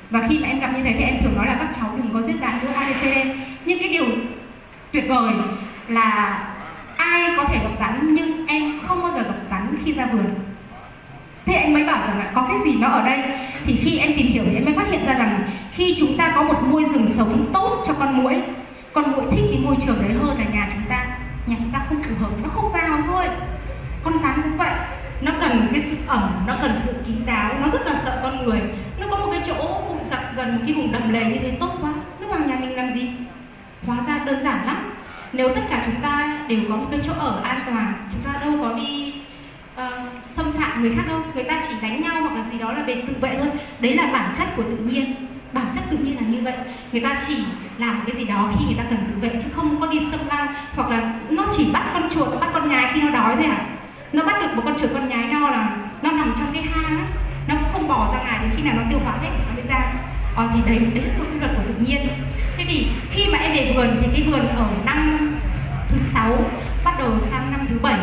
Và 0.09 0.21
khi 0.29 0.39
mà 0.39 0.47
em 0.47 0.59
gặp 0.59 0.69
như 0.77 0.83
thế 0.83 0.95
thì 0.97 1.03
em 1.03 1.15
thường 1.23 1.35
nói 1.35 1.45
là 1.45 1.55
các 1.59 1.69
cháu 1.79 1.89
đừng 1.97 2.13
có 2.13 2.21
giết 2.21 2.35
rắn 2.41 2.59
nữa 2.61 2.71
ABCD 2.75 3.17
nhưng 3.65 3.79
cái 3.79 3.89
điều 3.89 4.05
tuyệt 4.91 5.05
vời 5.07 5.33
là 5.87 6.39
ai 6.97 7.31
có 7.37 7.43
thể 7.43 7.59
gặp 7.63 7.75
rắn, 7.79 8.15
nhưng 8.15 8.47
em 8.47 8.79
không 8.87 9.03
bao 9.03 9.11
giờ 9.15 9.23
gặp 9.23 9.35
rắn 9.49 9.75
khi 9.83 9.93
ra 9.93 10.05
vườn. 10.05 10.25
Thế 11.45 11.53
anh 11.53 11.73
mới 11.73 11.83
bảo 11.83 12.07
rằng 12.07 12.19
là 12.19 12.31
có 12.33 12.45
cái 12.47 12.57
gì 12.65 12.79
nó 12.79 12.87
ở 12.87 13.05
đây? 13.05 13.23
Thì 13.65 13.75
khi 13.75 13.97
em 13.97 14.13
tìm 14.17 14.27
hiểu 14.27 14.43
thì 14.49 14.55
em 14.55 14.65
mới 14.65 14.73
phát 14.73 14.87
hiện 14.91 15.05
ra 15.05 15.13
rằng 15.13 15.49
khi 15.71 15.95
chúng 15.99 16.17
ta 16.17 16.31
có 16.35 16.43
một 16.43 16.63
môi 16.63 16.85
rừng 16.85 17.07
sống 17.09 17.49
tốt 17.53 17.83
cho 17.87 17.93
con 17.93 18.23
muỗi 18.23 18.35
con 18.93 19.11
muỗi 19.11 19.23
thích 19.31 19.45
cái 19.51 19.59
môi 19.63 19.75
trường 19.85 20.01
đấy 20.01 20.11
hơn 20.21 20.37
là 20.37 20.45
nhà 20.53 20.69
chúng 20.73 20.89
ta. 20.89 21.05
Nhà 21.47 21.55
chúng 21.59 21.69
ta 21.73 21.79
không 21.89 22.03
phù 22.03 22.15
hợp, 22.19 22.31
nó 22.43 22.49
không 22.49 22.71
vào 22.71 22.99
thôi 23.07 23.25
con 24.03 24.17
rắn 24.17 24.41
cũng 24.43 24.57
vậy. 24.57 24.71
Nó 25.21 25.31
cần 25.41 25.67
cái 25.71 25.81
sự 25.81 25.97
ẩm 26.07 26.43
nó 26.47 26.55
cần 26.61 26.75
sự 26.85 26.93
kín 27.07 27.25
đáo 27.25 27.53
nó 27.61 27.67
rất 27.73 27.85
là 27.85 28.01
sợ 28.03 28.19
con 28.23 28.45
người. 28.45 28.61
Nó 28.99 29.07
có 29.11 29.17
một 29.17 29.27
cái 29.31 29.41
chỗ 29.45 29.81
bụng 29.87 30.05
rậm 30.11 30.19
gần 30.35 30.55
một 30.55 30.61
cái 30.65 30.73
vùng 30.73 30.91
đầm 30.91 31.13
lầy 31.13 31.25
như 31.25 31.39
thế 31.39 31.57
tốt 31.59 31.77
quá. 31.81 31.93
Nó 32.21 32.27
vào 32.27 32.39
nhà 32.39 32.55
mình 32.59 32.75
làm 32.75 32.93
gì? 32.93 33.09
Hóa 33.85 33.97
ra 34.07 34.19
đơn 34.25 34.43
giản 34.43 34.65
lắm. 34.65 34.93
Nếu 35.33 35.55
tất 35.55 35.61
cả 35.69 35.83
chúng 35.85 36.01
ta 36.01 36.39
đều 36.47 36.59
có 36.69 36.75
một 36.75 36.87
cái 36.91 36.99
chỗ 37.03 37.13
ở 37.19 37.41
an 37.43 37.61
toàn 37.65 37.93
chúng 38.11 38.21
ta 38.21 38.39
đâu 38.39 38.53
có 38.61 38.73
đi 38.73 39.13
uh, 39.75 39.93
xâm 40.35 40.51
phạm 40.51 40.81
người 40.81 40.93
khác 40.95 41.03
đâu. 41.07 41.21
Người 41.35 41.43
ta 41.43 41.61
chỉ 41.69 41.75
đánh 41.81 42.01
nhau 42.01 42.21
hoặc 42.21 42.35
là 42.35 42.43
gì 42.51 42.57
đó 42.57 42.71
là 42.71 42.83
về 42.83 43.03
tự 43.07 43.13
vệ 43.21 43.37
thôi. 43.37 43.49
Đấy 43.79 43.93
là 43.93 44.09
bản 44.13 44.33
chất 44.37 44.47
của 44.55 44.63
tự 44.63 44.77
nhiên. 44.77 45.15
Bản 45.53 45.65
chất 45.75 45.83
tự 45.91 45.97
nhiên 45.97 46.15
là 46.15 46.27
như 46.27 46.41
vậy. 46.43 46.53
Người 46.91 47.01
ta 47.01 47.19
chỉ 47.27 47.37
làm 47.77 48.03
cái 48.07 48.15
gì 48.15 48.25
đó 48.25 48.49
khi 48.57 48.65
người 48.65 48.75
ta 48.77 48.83
cần 48.89 48.99
tự 49.07 49.19
vệ 49.19 49.39
chứ 49.43 49.49
không 49.55 49.81
có 49.81 49.87
đi 49.87 49.99
xâm 50.11 50.19
lăng 50.27 50.53
hoặc 50.75 50.89
là 50.89 51.13
nó 51.29 51.45
chỉ 51.57 51.69
bắt 51.73 51.83
con 51.93 52.09
chuột 52.09 52.39
bắt 52.41 52.49
con 52.53 52.69
nhái 52.69 52.91
khi 52.93 53.01
nó 53.01 53.09
đói 53.09 53.35
thôi 53.35 53.45
à 53.45 53.65
nó 54.13 54.23
bắt 54.23 54.41
được 54.41 54.55
một 54.55 54.61
con 54.65 54.79
chuột 54.79 54.89
con 54.93 55.09
nhái 55.09 55.29
to 55.31 55.39
là 55.39 55.75
nó 56.01 56.11
nằm 56.11 56.33
trong 56.37 56.47
cái 56.53 56.63
hang 56.63 56.97
á. 56.97 57.05
Nó 57.47 57.55
cũng 57.55 57.69
không 57.73 57.87
bỏ 57.87 58.13
ra 58.13 58.19
ngoài 58.19 58.39
đến 58.41 58.51
khi 58.55 58.63
nào 58.63 58.73
nó 58.77 58.83
tiêu 58.89 58.99
hóa 59.03 59.13
hết 59.21 59.29
nó 59.29 59.53
mới 59.55 59.63
ra. 59.69 59.93
Ờ, 60.35 60.49
thì 60.53 60.59
đấy 60.65 60.79
đấy 60.93 61.03
là 61.05 61.17
một 61.17 61.25
quy 61.33 61.39
luật 61.39 61.51
của 61.55 61.63
tự 61.67 61.85
nhiên. 61.85 62.07
Thế 62.57 62.65
thì 62.67 62.87
khi 63.11 63.25
mà 63.31 63.37
em 63.37 63.51
về 63.53 63.73
vườn 63.75 63.97
thì 64.01 64.07
cái 64.13 64.23
vườn 64.31 64.47
ở 64.47 64.67
năm 64.85 65.35
thứ 65.89 65.97
sáu 66.13 66.37
bắt 66.85 66.93
đầu 66.99 67.19
sang 67.19 67.51
năm 67.51 67.67
thứ 67.69 67.79
bảy 67.79 67.99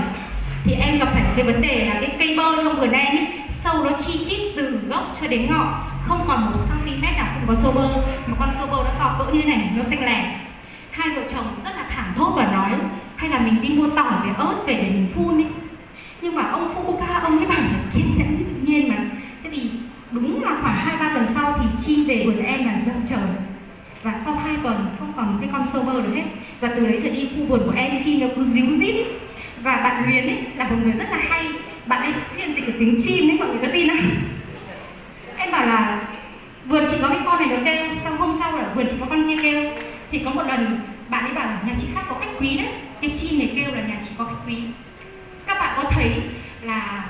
thì 0.65 0.73
em 0.73 0.99
gặp 0.99 1.09
phải 1.13 1.23
cái 1.37 1.47
vấn 1.47 1.63
đề 1.63 1.87
là 1.87 1.95
cái 2.01 2.17
cây 2.19 2.37
bơ 2.37 2.65
trong 2.65 2.77
vườn 2.77 2.91
em 2.91 3.17
ấy, 3.17 3.27
sâu 3.49 3.85
nó 3.85 3.91
chi 3.99 4.25
chít 4.29 4.41
từ 4.57 4.81
gốc 4.89 5.13
cho 5.21 5.27
đến 5.29 5.47
ngọn 5.51 5.75
không 6.05 6.25
còn 6.29 6.45
một 6.45 6.53
cm 6.69 7.03
nào 7.03 7.27
không 7.35 7.47
có 7.49 7.55
sâu 7.55 7.73
bơ. 7.73 7.89
Mà 8.27 8.37
con 8.39 8.51
sâu 8.59 8.67
bơ 8.67 8.77
nó 8.77 8.91
to 8.99 9.17
cỡ 9.19 9.33
như 9.33 9.41
thế 9.43 9.49
này 9.49 9.71
nó 9.77 9.83
xanh 9.83 10.05
lẻ 10.05 10.41
hai 10.91 11.09
vợ 11.17 11.23
chồng 11.33 11.45
rất 11.65 11.77
là 11.77 11.85
thẳng 11.91 12.13
thốt 12.17 12.33
và 12.37 12.47
nói 12.53 12.71
hay 13.17 13.31
là 13.31 13.39
mình 13.39 13.63
đi 13.63 13.69
mua 13.69 13.89
tỏi 13.97 14.13
về 14.25 14.31
ớt 14.39 14.55
về 14.67 14.75
để 14.75 14.91
mình 14.91 15.13
phun 15.15 15.35
ấy 15.35 15.47
nhưng 16.23 16.35
mà 16.35 16.43
ông 16.43 16.75
Fukuoka 16.75 17.21
ông 17.23 17.39
ấy 17.39 17.47
bảo 17.47 17.59
là 17.59 17.81
kiên 17.95 18.07
nhẫn 18.19 18.37
với 18.37 18.47
tự 18.49 18.73
nhiên 18.73 18.89
mà. 18.89 18.97
Thế 19.45 19.51
thì 19.53 19.71
đúng 20.11 20.45
là 20.45 20.51
khoảng 20.63 20.77
hai, 20.77 20.97
ba 21.01 21.15
tuần 21.15 21.27
sau 21.27 21.59
thì 21.61 21.67
chim 21.77 22.05
về 22.05 22.23
vườn 22.27 22.45
em 22.45 22.67
là 22.67 22.79
dâng 22.79 23.03
trời. 23.07 23.29
Và 24.03 24.15
sau 24.25 24.35
hai 24.35 24.55
tuần, 24.63 24.87
không 24.99 25.13
còn 25.17 25.39
cái 25.41 25.51
con 25.53 25.67
sâu 25.73 25.83
bơ 25.83 26.03
được 26.03 26.15
hết. 26.15 26.25
Và 26.61 26.69
từ 26.77 26.87
đấy 26.87 26.99
trở 27.03 27.11
đi, 27.11 27.29
khu 27.37 27.47
vườn 27.47 27.63
của 27.67 27.73
em 27.77 27.99
chim 28.05 28.21
nó 28.21 28.27
cứ 28.37 28.45
díu 28.45 28.67
dít. 28.67 28.95
Ấy. 28.95 29.07
và 29.63 29.77
bạn 29.77 30.05
Huyền 30.05 30.27
ấy 30.27 30.39
là 30.57 30.69
một 30.69 30.77
người 30.83 30.93
rất 30.93 31.11
là 31.11 31.19
hay. 31.29 31.47
Bạn 31.87 32.03
ấy 32.03 32.13
phiên 32.37 32.55
dịch 32.55 32.67
được 32.67 32.73
tiếng 32.79 32.99
chim 33.03 33.31
ấy, 33.31 33.39
mọi 33.39 33.49
người 33.49 33.59
có 33.63 33.69
tin 33.73 33.89
không? 33.89 34.11
Em 35.37 35.53
bảo 35.53 35.67
là, 35.67 36.09
vườn 36.67 36.85
chỉ 36.91 36.97
có 37.03 37.09
cái 37.09 37.19
con 37.25 37.39
này 37.39 37.59
nó 37.59 37.65
kêu 37.65 37.87
xong 38.05 38.17
hôm 38.17 38.33
sau 38.41 38.57
là 38.57 38.73
vườn 38.75 38.87
chỉ 38.91 38.97
có 39.01 39.07
con 39.11 39.29
kia 39.29 39.43
kêu? 39.43 39.71
Thì 40.11 40.19
có 40.25 40.31
một 40.31 40.47
lần, 40.47 40.81
bạn 41.09 41.25
ấy 41.25 41.35
bảo 41.35 41.47
là, 41.47 41.63
nhà 41.67 41.73
chị 41.79 41.87
sắp 41.95 42.05
có 42.09 42.17
khách 42.21 42.31
quý 42.41 42.57
đấy. 42.57 42.69
Cái 43.01 43.11
chim 43.11 43.39
này 43.39 43.53
kêu 43.57 43.75
là 43.75 43.83
nhà 43.83 44.01
chị 44.05 44.11
có 44.19 44.25
khách 44.25 44.47
quý 44.47 44.57
các 45.51 45.61
bạn 45.61 45.75
có 45.83 45.91
thấy 45.91 46.11
là, 46.63 47.09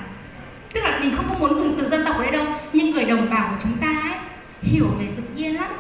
tức 0.73 0.81
là 0.85 0.99
mình 0.99 1.17
không 1.17 1.29
có 1.29 1.39
muốn 1.39 1.55
dùng 1.55 1.77
từ 1.79 1.89
dân 1.89 2.05
tộc 2.05 2.17
ở 2.17 2.23
đây 2.23 2.33
đâu, 2.33 2.47
nhưng 2.73 2.91
người 2.91 3.05
đồng 3.05 3.31
bào 3.31 3.49
của 3.51 3.57
chúng 3.63 3.77
ta 3.77 3.87
ấy, 3.87 4.19
hiểu 4.63 4.87
về 4.99 5.07
tự 5.17 5.23
nhiên 5.35 5.55
lắm. 5.57 5.71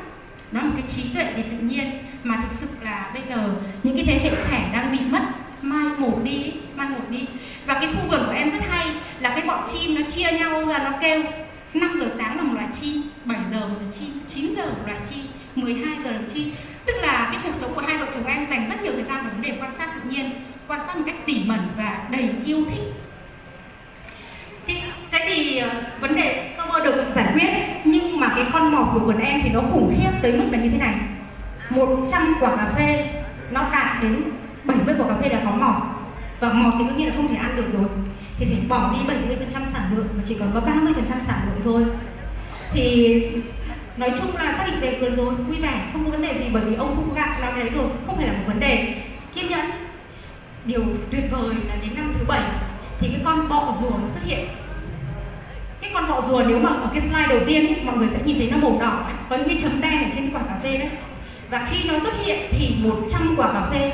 Nó 0.52 0.60
là 0.60 0.66
một 0.66 0.72
cái 0.76 0.88
trí 0.88 1.02
tuệ 1.14 1.24
về 1.24 1.42
tự 1.42 1.56
nhiên 1.56 1.90
mà 2.24 2.36
thực 2.36 2.52
sự 2.52 2.66
là 2.82 3.10
bây 3.14 3.22
giờ 3.28 3.48
những 3.82 3.96
cái 3.96 4.04
thế 4.04 4.20
hệ 4.22 4.42
trẻ 4.50 4.70
đang 4.72 4.92
bị 4.92 4.98
mất, 4.98 5.22
mai 5.62 5.88
một 5.98 6.20
đi, 6.24 6.52
mai 6.76 6.88
một 6.88 7.04
đi. 7.10 7.26
Và 7.66 7.74
cái 7.74 7.86
khu 7.86 8.08
vườn 8.08 8.22
của 8.26 8.32
em 8.32 8.50
rất 8.50 8.62
hay 8.70 8.86
là 9.20 9.30
cái 9.30 9.42
bọn 9.42 9.64
chim 9.72 9.94
nó 9.94 10.00
chia 10.10 10.32
nhau 10.32 10.64
ra, 10.64 10.78
nó 10.78 10.90
kêu 11.00 11.22
5 11.74 12.00
giờ 12.00 12.08
sáng 12.18 12.36
là 12.36 12.42
một 12.42 12.54
loài 12.54 12.68
chim 12.80 13.02
7 13.24 13.38
giờ 13.52 13.60
một 13.60 13.74
loài 13.80 13.92
chim 13.98 14.08
9 14.28 14.54
giờ 14.56 14.66
một 14.66 14.82
loài 14.86 15.00
chim 15.10 15.24
12 15.54 15.96
giờ 16.04 16.10
là 16.10 16.18
một 16.18 16.28
chim. 16.34 16.50
Tức 16.86 16.96
là 17.02 17.28
cái 17.32 17.40
cuộc 17.44 17.54
sống 17.60 17.74
của 17.74 17.82
hai 17.86 17.98
vợ 17.98 18.06
chồng 18.14 18.26
em 18.26 18.46
dành 18.50 18.70
rất 18.70 18.82
nhiều 18.82 18.92
thời 18.92 19.04
gian 19.04 19.16
vào 19.22 19.30
vấn 19.32 19.42
đề 19.42 19.56
quan 19.60 19.72
sát 19.78 19.88
tự 19.94 20.10
nhiên 20.10 20.30
quan 20.70 20.80
sát 20.86 20.96
một 20.96 21.02
cách 21.06 21.26
tỉ 21.26 21.44
mẩn 21.46 21.58
và 21.76 22.08
đầy 22.10 22.30
yêu 22.44 22.64
thích. 22.70 22.82
Thì, 24.66 24.74
thế 25.12 25.18
thì 25.28 25.62
uh, 25.62 26.00
vấn 26.00 26.16
đề 26.16 26.50
server 26.56 26.84
được 26.84 27.04
giải 27.14 27.26
quyết 27.34 27.48
nhưng 27.84 28.20
mà 28.20 28.28
cái 28.36 28.44
con 28.52 28.72
mọt 28.72 28.86
của 28.92 28.98
vườn 29.00 29.18
em 29.18 29.40
thì 29.42 29.50
nó 29.50 29.60
khủng 29.72 29.94
khiếp 29.96 30.10
tới 30.22 30.32
mức 30.32 30.44
là 30.52 30.58
như 30.58 30.68
thế 30.68 30.78
này. 30.78 30.94
100 31.70 32.34
quả 32.40 32.56
cà 32.56 32.72
phê 32.76 33.12
nó 33.50 33.68
đạt 33.72 34.02
đến 34.02 34.22
70 34.64 34.94
quả 34.98 35.08
cà 35.08 35.14
phê 35.22 35.28
đã 35.28 35.40
có 35.44 35.50
mọt. 35.50 35.82
Và 36.40 36.52
mọt 36.52 36.74
thì 36.78 36.84
đương 36.84 36.96
nhiên 36.96 37.08
là 37.08 37.14
không 37.16 37.28
thể 37.28 37.36
ăn 37.36 37.56
được 37.56 37.72
rồi. 37.72 37.88
Thì 38.38 38.46
phải 38.46 38.66
bỏ 38.68 38.92
đi 38.92 39.14
70% 39.14 39.66
sản 39.72 39.82
lượng 39.96 40.08
mà 40.16 40.22
chỉ 40.28 40.36
còn 40.40 40.50
có 40.54 40.60
30% 40.60 41.04
sản 41.26 41.40
lượng 41.46 41.60
thôi. 41.64 41.84
Thì 42.72 43.26
nói 43.96 44.12
chung 44.18 44.36
là 44.36 44.52
xác 44.58 44.66
định 44.66 44.80
về 44.80 44.98
vườn 45.00 45.16
rồi 45.16 45.34
vui 45.34 45.56
vẻ 45.56 45.90
không 45.92 46.04
có 46.04 46.10
vấn 46.10 46.22
đề 46.22 46.34
gì 46.38 46.44
bởi 46.52 46.64
vì 46.64 46.74
ông 46.74 46.96
cũng 46.96 47.14
gạt 47.14 47.38
làm 47.40 47.54
cái 47.54 47.64
đấy 47.64 47.70
rồi 47.74 47.88
không 48.06 48.16
phải 48.16 48.26
là 48.26 48.32
một 48.32 48.44
vấn 48.46 48.60
đề 48.60 48.94
kiên 49.34 49.48
nhẫn 49.48 49.89
điều 50.64 50.82
tuyệt 51.10 51.24
vời 51.30 51.54
là 51.68 51.74
đến 51.82 51.94
năm 51.94 52.14
thứ 52.18 52.24
bảy 52.28 52.42
thì 53.00 53.08
cái 53.08 53.20
con 53.24 53.48
bọ 53.48 53.74
rùa 53.80 53.90
nó 53.90 54.08
xuất 54.08 54.20
hiện. 54.24 54.48
Cái 55.80 55.90
con 55.94 56.08
bọ 56.08 56.20
rùa 56.20 56.42
nếu 56.46 56.58
mà 56.58 56.68
ở 56.68 56.88
cái 56.92 57.00
slide 57.00 57.26
đầu 57.28 57.40
tiên 57.46 57.66
ấy, 57.66 57.84
mọi 57.84 57.96
người 57.96 58.08
sẽ 58.08 58.18
nhìn 58.24 58.38
thấy 58.38 58.50
nó 58.50 58.56
màu 58.56 58.78
đỏ 58.80 59.02
ấy, 59.04 59.14
có 59.30 59.36
những 59.36 59.48
cái 59.48 59.58
chấm 59.62 59.80
đen 59.80 60.04
ở 60.04 60.10
trên 60.14 60.30
cái 60.30 60.30
quả 60.34 60.42
cà 60.48 60.58
phê 60.62 60.76
đấy. 60.76 60.90
Và 61.50 61.68
khi 61.70 61.88
nó 61.88 61.98
xuất 61.98 62.14
hiện 62.24 62.38
thì 62.50 62.76
100 62.78 63.34
quả 63.36 63.52
cà 63.52 63.68
phê 63.70 63.92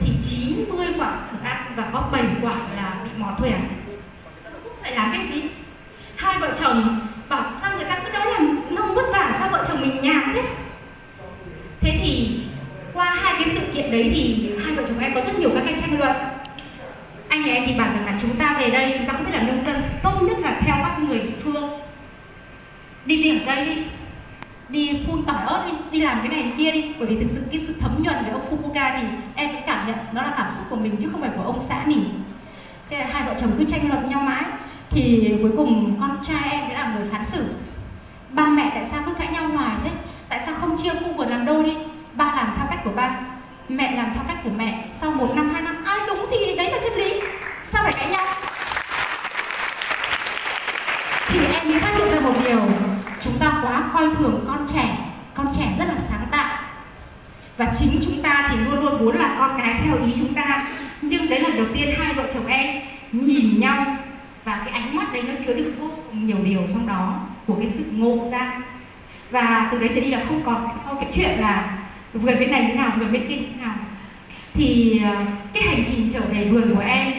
thì 0.00 0.12
90 0.22 0.86
quả 0.98 1.18
được 1.32 1.38
ăn 1.44 1.72
và 1.76 1.90
có 1.92 2.08
7 2.12 2.24
quả 2.42 2.54
là 2.76 3.00
bị 3.04 3.10
mò 3.16 3.34
thuyền 3.38 3.56
phải 4.82 4.94
làm 4.94 5.12
cách 5.12 5.22
gì? 5.32 5.42
Hai 6.16 6.38
vợ 6.38 6.56
chồng 6.60 7.00
bảo 7.28 7.50
sao 7.60 7.76
người 7.76 7.84
ta 7.84 8.00
cứ 8.04 8.12
nói 8.12 8.26
là 8.26 8.38
nông 8.70 8.94
vất 8.94 9.04
vả 9.12 9.36
sao 9.38 9.48
vợ 9.48 9.64
chồng 9.68 9.80
mình 9.80 10.00
nhàn 10.02 10.32
thế? 10.34 10.42
Thế 11.80 11.98
thì 12.02 12.40
qua 13.00 13.14
hai 13.22 13.34
cái 13.38 13.54
sự 13.54 13.60
kiện 13.74 13.90
đấy 13.90 14.10
thì 14.14 14.50
hai 14.64 14.74
vợ 14.74 14.82
chồng 14.88 14.98
em 14.98 15.14
có 15.14 15.20
rất 15.20 15.38
nhiều 15.38 15.50
các 15.54 15.62
cái 15.66 15.74
tranh 15.80 15.98
luận. 15.98 16.12
Anh 17.28 17.42
nhà 17.42 17.52
em 17.52 17.64
thì 17.66 17.74
bảo 17.74 17.92
rằng 17.92 18.06
là 18.06 18.18
chúng 18.20 18.36
ta 18.36 18.56
về 18.60 18.70
đây 18.70 18.94
chúng 18.98 19.06
ta 19.06 19.12
không 19.12 19.24
biết 19.24 19.32
làm 19.34 19.46
nông 19.46 19.64
dân 19.66 19.82
tốt 20.02 20.22
nhất 20.22 20.38
là 20.38 20.60
theo 20.66 20.76
các 20.82 20.98
người 20.98 21.18
địa 21.18 21.36
phương. 21.44 21.80
Đi 23.04 23.22
tỉa 23.22 23.38
cây 23.46 23.66
đi. 23.66 23.82
Đi 24.68 25.00
phun 25.06 25.24
tỏi 25.26 25.36
ớt 25.46 25.66
đi 25.66 25.72
đi 25.92 26.00
làm 26.00 26.18
cái 26.18 26.28
này 26.28 26.42
cái 26.42 26.52
kia 26.58 26.70
đi. 26.70 26.92
Bởi 26.98 27.08
vì 27.08 27.16
thực 27.16 27.30
sự 27.30 27.42
cái 27.50 27.60
sự 27.60 27.74
thấm 27.80 28.02
nhuần 28.02 28.16
của 28.24 28.32
ông 28.32 28.50
Fukuoka 28.50 29.00
thì 29.00 29.06
em 29.34 29.50
cũng 29.52 29.62
cảm 29.66 29.86
nhận 29.86 29.96
nó 30.12 30.22
là 30.22 30.34
cảm 30.36 30.50
xúc 30.50 30.64
của 30.70 30.76
mình 30.76 30.96
chứ 30.96 31.08
không 31.12 31.20
phải 31.20 31.30
của 31.36 31.42
ông 31.42 31.60
xã 31.68 31.82
mình. 31.86 32.22
Thế 32.90 32.98
là 32.98 33.06
hai 33.12 33.22
vợ 33.26 33.34
chồng 33.40 33.50
cứ 33.58 33.64
tranh 33.64 33.88
luận 33.88 34.10
nhau 34.10 34.20
mãi. 34.20 34.44
Thì 34.90 35.34
cuối 35.42 35.50
cùng 35.56 35.96
con 36.00 36.18
trai 36.22 36.50
em 36.50 36.64
mới 36.64 36.74
là 36.74 36.94
người 36.94 37.08
phán 37.12 37.26
xử. 37.26 37.44
Ba 38.30 38.46
mẹ 38.46 38.70
tại 38.74 38.84
sao 38.84 39.02
cứ 39.06 39.14
cãi 39.14 39.28
nhau 39.32 39.48
hoài 39.48 39.76
thế? 39.84 39.90
Tại 40.28 40.40
sao 40.46 40.54
không 40.54 40.76
chia 40.76 40.90
khu 40.90 41.12
vườn 41.16 41.28
làm 41.28 41.44
đôi 41.44 41.64
đi? 41.64 41.72
Ba 42.14 42.24
làm 42.36 42.54
theo 42.56 42.66
cách 42.70 42.80
của 42.84 42.92
ba, 42.96 43.10
mẹ 43.68 43.96
làm 43.96 44.10
theo 44.14 44.22
cách 44.28 44.38
của 44.44 44.50
mẹ. 44.56 44.84
Sau 44.92 45.10
một 45.10 45.32
năm, 45.36 45.50
hai 45.54 45.62
năm, 45.62 45.84
ai 45.84 45.98
đúng 46.06 46.26
thì 46.30 46.56
đấy 46.56 46.70
là 46.70 46.78
chân 46.82 46.92
lý. 46.92 47.20
Sao 47.64 47.82
phải 47.82 47.92
cãi 47.92 48.08
nhau 48.10 48.26
thì 51.28 51.38
em 51.54 51.70
mới 51.70 51.80
phát 51.80 51.94
hiện 51.96 52.08
ra 52.10 52.20
một 52.20 52.34
điều. 52.44 52.60
Chúng 53.20 53.38
ta 53.40 53.52
quá 53.62 53.82
coi 53.94 54.14
thường 54.14 54.44
con 54.48 54.66
trẻ. 54.74 54.98
Con 55.34 55.46
trẻ 55.56 55.74
rất 55.78 55.84
là 55.84 55.94
sáng 55.98 56.26
tạo. 56.30 56.58
Và 57.56 57.72
chính 57.78 58.00
chúng 58.02 58.22
ta 58.22 58.48
thì 58.50 58.56
luôn 58.56 58.80
luôn 58.80 59.04
muốn 59.04 59.18
là 59.18 59.36
con 59.38 59.58
cái 59.58 59.80
theo 59.84 59.96
ý 60.06 60.12
chúng 60.16 60.34
ta. 60.34 60.68
Nhưng 61.02 61.28
đấy 61.28 61.40
là 61.40 61.48
đầu 61.56 61.66
tiên 61.74 61.94
hai 61.98 62.14
vợ 62.14 62.24
chồng 62.34 62.46
em 62.46 62.82
nhìn 63.12 63.60
nhau 63.60 63.86
và 64.44 64.62
cái 64.64 64.74
ánh 64.74 64.96
mắt 64.96 65.12
đấy 65.12 65.22
nó 65.22 65.34
chứa 65.46 65.54
đựng 65.54 65.80
vô 65.80 65.88
cùng 65.96 66.26
nhiều 66.26 66.36
điều 66.44 66.60
trong 66.72 66.86
đó 66.86 67.20
của 67.46 67.54
cái 67.54 67.68
sự 67.68 67.84
ngộ 67.92 68.28
ra. 68.32 68.52
Và 69.30 69.68
từ 69.72 69.78
đấy 69.78 69.90
trở 69.94 70.00
đi 70.00 70.10
là 70.10 70.24
không 70.28 70.42
còn 70.44 70.68
cái 71.00 71.10
chuyện 71.12 71.40
là 71.40 71.78
vườn 72.12 72.38
bên 72.38 72.50
này 72.50 72.64
như 72.64 72.74
nào 72.74 72.92
vườn 72.96 73.12
bên 73.12 73.28
kia 73.28 73.36
như 73.36 73.46
nào. 73.60 73.74
Thì 74.54 75.00
ờ, 75.04 75.24
cái 75.54 75.62
hành 75.62 75.84
trình 75.86 76.10
trở 76.12 76.20
về 76.20 76.48
vườn 76.48 76.74
của 76.74 76.82
em, 76.82 77.12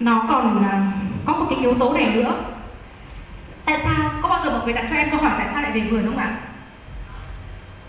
nó 0.00 0.26
còn 0.28 0.68
ờ, 0.70 0.78
có 1.24 1.32
một 1.32 1.46
cái 1.50 1.58
yếu 1.58 1.74
tố 1.74 1.92
này 1.92 2.06
nữa. 2.06 2.34
Tại 3.64 3.78
sao? 3.84 4.10
Có 4.22 4.28
bao 4.28 4.44
giờ 4.44 4.50
mọi 4.50 4.64
người 4.64 4.74
đặt 4.74 4.86
cho 4.90 4.96
em 4.96 5.10
câu 5.10 5.20
hỏi 5.20 5.32
tại 5.38 5.48
sao 5.48 5.62
lại 5.62 5.72
về 5.72 5.80
vườn 5.80 6.06
không 6.06 6.16
ạ? 6.16 6.36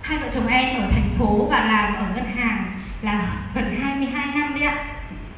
Hai 0.01 0.17
vợ 0.17 0.27
chồng 0.31 0.47
em 0.47 0.81
ở 0.81 0.87
thành 0.91 1.09
phố 1.17 1.47
và 1.51 1.65
làm 1.65 1.95
ở 1.95 2.05
ngân 2.15 2.25
hàng 2.35 2.63
là 3.01 3.33
gần 3.55 3.75
22 3.81 4.25
năm 4.25 4.53
đấy 4.53 4.63
ạ. 4.63 4.85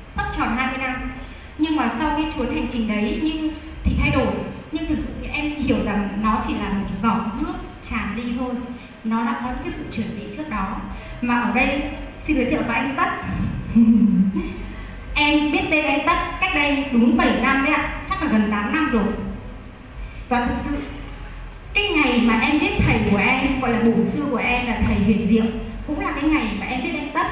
Sắp 0.02 0.26
tròn 0.38 0.48
20 0.58 0.78
năm. 0.78 1.12
Nhưng 1.58 1.76
mà 1.76 1.90
sau 2.00 2.10
cái 2.10 2.32
chuyến 2.36 2.56
hành 2.56 2.68
trình 2.72 2.88
đấy, 2.88 3.20
nhưng 3.24 3.54
thì 3.84 3.96
thay 4.00 4.10
đổi. 4.10 4.34
Nhưng 4.72 4.88
thực 4.88 5.00
sự 5.00 5.14
thì 5.22 5.28
em 5.28 5.52
hiểu 5.52 5.78
rằng 5.86 6.10
nó 6.24 6.40
chỉ 6.48 6.54
là 6.54 6.70
một 6.70 6.88
giọt 7.02 7.22
nước 7.40 7.54
tràn 7.82 8.16
ly 8.16 8.24
thôi 8.40 8.52
nó 9.04 9.26
đã 9.26 9.40
có 9.44 9.50
những 9.50 9.64
cái 9.64 9.72
sự 9.72 9.84
chuẩn 9.92 10.20
bị 10.20 10.36
trước 10.38 10.50
đó. 10.50 10.76
Mà 11.22 11.40
ở 11.40 11.54
đây, 11.54 11.82
xin 12.20 12.38
giới 12.38 12.46
thiệu 12.46 12.62
với 12.68 12.76
anh 12.76 12.96
tất. 12.98 13.10
Em 15.16 15.52
biết 15.52 15.62
tên 15.72 15.86
anh 15.86 16.08
tất 16.08 16.18
cách 16.42 16.52
đây 16.56 16.86
đúng 16.92 17.18
7 17.18 17.42
năm 17.42 17.64
đấy 17.66 17.74
ạ. 17.74 18.02
Chắc 18.10 18.24
là 18.24 18.30
gần 18.32 18.52
8 18.52 18.74
năm 18.74 18.90
rồi. 18.94 19.04
Và 20.30 20.46
thực 20.46 20.58
sự, 20.58 20.78
cái 21.74 21.90
ngày 21.90 22.22
mà 22.26 22.40
em 22.40 22.60
biết 22.60 22.72
thầy 22.80 23.00
của 23.12 23.18
em, 23.18 23.62
gọi 23.62 23.72
là 23.72 23.80
bổn 23.80 24.06
sư 24.06 24.26
của 24.32 24.38
em 24.38 24.68
là 24.68 24.82
thầy 24.88 24.96
huyền 24.96 25.28
diệu, 25.28 25.46
cũng 25.88 26.00
là 26.00 26.12
cái 26.12 26.24
ngày 26.24 26.46
mà 26.60 26.66
em 26.66 26.84
biết 26.84 27.00
anh 27.00 27.10
tất. 27.14 27.28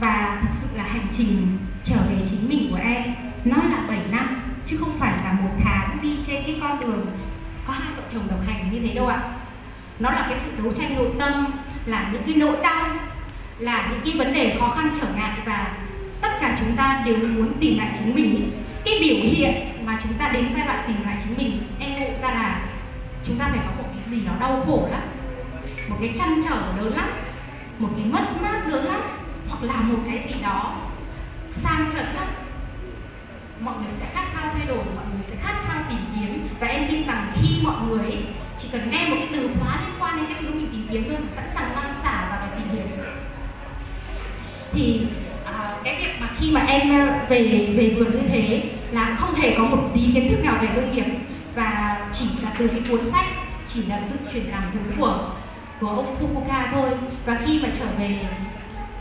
Và 0.00 0.38
thực 0.42 0.50
sự 0.52 0.66
là 0.76 0.82
hành 0.82 1.06
trình 1.10 1.58
trở 1.84 1.96
về 2.10 2.16
chính 2.30 2.48
mình 2.48 2.70
của 2.70 2.78
em, 2.82 3.02
nó 3.44 3.56
là 3.56 3.84
7 3.88 3.98
năm, 4.10 4.42
chứ 4.66 4.76
không 4.76 4.98
phải 4.98 5.12
là 5.24 5.32
một 5.32 5.50
tháng 5.64 5.98
đi 6.02 6.16
trên 6.26 6.42
cái 6.46 6.58
con 6.60 6.80
đường 6.80 7.06
có 7.66 7.72
hai 7.72 7.92
vợ 7.96 8.02
chồng 8.08 8.22
đồng 8.30 8.46
hành 8.46 8.72
như 8.72 8.80
thế 8.80 8.94
đâu 8.94 9.06
ạ 9.06 9.22
nó 9.98 10.10
là 10.10 10.26
cái 10.28 10.38
sự 10.44 10.62
đấu 10.62 10.72
tranh 10.72 10.96
nội 10.96 11.10
tâm, 11.18 11.46
là 11.86 12.10
những 12.12 12.22
cái 12.26 12.34
nỗi 12.34 12.56
đau, 12.62 12.88
là 13.58 13.88
những 13.90 14.00
cái 14.04 14.14
vấn 14.18 14.34
đề 14.34 14.56
khó 14.60 14.68
khăn 14.68 14.90
trở 15.00 15.06
ngại 15.16 15.38
và 15.44 15.76
tất 16.20 16.28
cả 16.40 16.56
chúng 16.60 16.76
ta 16.76 17.02
đều 17.06 17.16
muốn 17.16 17.52
tìm 17.60 17.78
lại 17.78 17.90
chính 17.98 18.14
mình 18.14 18.52
cái 18.84 18.94
biểu 19.00 19.16
hiện 19.16 19.54
mà 19.86 19.98
chúng 20.02 20.14
ta 20.14 20.28
đến 20.28 20.48
giai 20.54 20.66
đoạn 20.66 20.84
tìm 20.86 20.96
lại 21.04 21.16
chính 21.24 21.36
mình, 21.38 21.62
em 21.80 21.90
ngộ 21.92 22.08
ra 22.22 22.30
là 22.30 22.60
chúng 23.24 23.38
ta 23.38 23.48
phải 23.50 23.58
có 23.66 23.82
một 23.82 23.88
cái 23.94 24.14
gì 24.14 24.26
đó 24.26 24.32
đau 24.40 24.62
khổ 24.66 24.88
lắm, 24.90 25.02
một 25.88 25.96
cái 26.00 26.12
chăn 26.18 26.28
trở 26.48 26.56
lớn 26.76 26.92
lắm, 26.96 27.08
một 27.78 27.88
cái 27.96 28.04
mất 28.04 28.42
mát 28.42 28.66
lớn 28.66 28.84
lắm, 28.84 29.00
hoặc 29.48 29.62
là 29.62 29.74
một 29.80 29.98
cái 30.06 30.22
gì 30.28 30.34
đó 30.42 30.76
sang 31.50 31.90
chấn 31.94 32.04
lắm. 32.14 32.26
Mọi 33.60 33.74
người 33.78 33.92
sẽ 34.00 34.06
khát 34.14 34.24
khao 34.34 34.50
thay 34.54 34.66
đổi, 34.66 34.84
mọi 34.94 35.04
người 35.12 35.22
sẽ 35.22 35.36
khát 35.42 35.54
khao 35.68 35.82
tìm 35.90 35.98
kiếm 36.14 36.48
và 36.60 36.66
em 36.66 36.88
tin 36.90 37.06
rằng 37.06 37.17
chỉ 38.72 38.78
cần 38.78 38.90
nghe 38.90 39.08
một 39.08 39.16
cái 39.18 39.28
từ 39.32 39.50
khóa 39.60 39.80
liên 39.80 39.94
quan 40.00 40.16
đến 40.16 40.26
cái 40.26 40.36
thứ 40.40 40.54
mình 40.54 40.68
tìm 40.72 40.86
kiếm 40.90 41.04
thôi 41.08 41.18
sẵn 41.30 41.44
sàng 41.54 41.76
lăn 41.76 41.94
xả 42.02 42.28
và 42.30 42.46
để 42.46 42.58
tìm 42.58 42.76
hiểu. 42.76 42.86
Thì 44.72 45.06
à, 45.44 45.76
cái 45.84 45.96
việc 46.00 46.20
mà 46.20 46.28
khi 46.38 46.50
mà 46.50 46.60
em 46.60 46.90
à, 46.90 47.26
về 47.28 47.72
về 47.76 47.94
vườn 47.98 48.12
như 48.12 48.28
thế 48.28 48.62
là 48.90 49.16
không 49.20 49.34
hề 49.34 49.54
có 49.58 49.64
một 49.64 49.90
tí 49.94 50.00
kiến 50.14 50.28
thức 50.30 50.44
nào 50.44 50.54
về 50.60 50.68
nông 50.74 50.94
nghiệp 50.94 51.04
và 51.54 51.98
chỉ 52.12 52.24
là 52.42 52.52
từ 52.58 52.68
cái 52.68 52.80
cuốn 52.90 53.04
sách 53.04 53.26
chỉ 53.66 53.82
là 53.82 54.00
sự 54.08 54.16
truyền 54.32 54.44
cảm 54.50 54.62
hứng 54.72 54.98
của 54.98 55.30
của 55.80 55.88
ông 55.88 56.16
Fukuoka 56.20 56.72
thôi. 56.72 56.90
Và 57.26 57.40
khi 57.46 57.60
mà 57.62 57.68
trở 57.78 57.84
về 57.98 58.18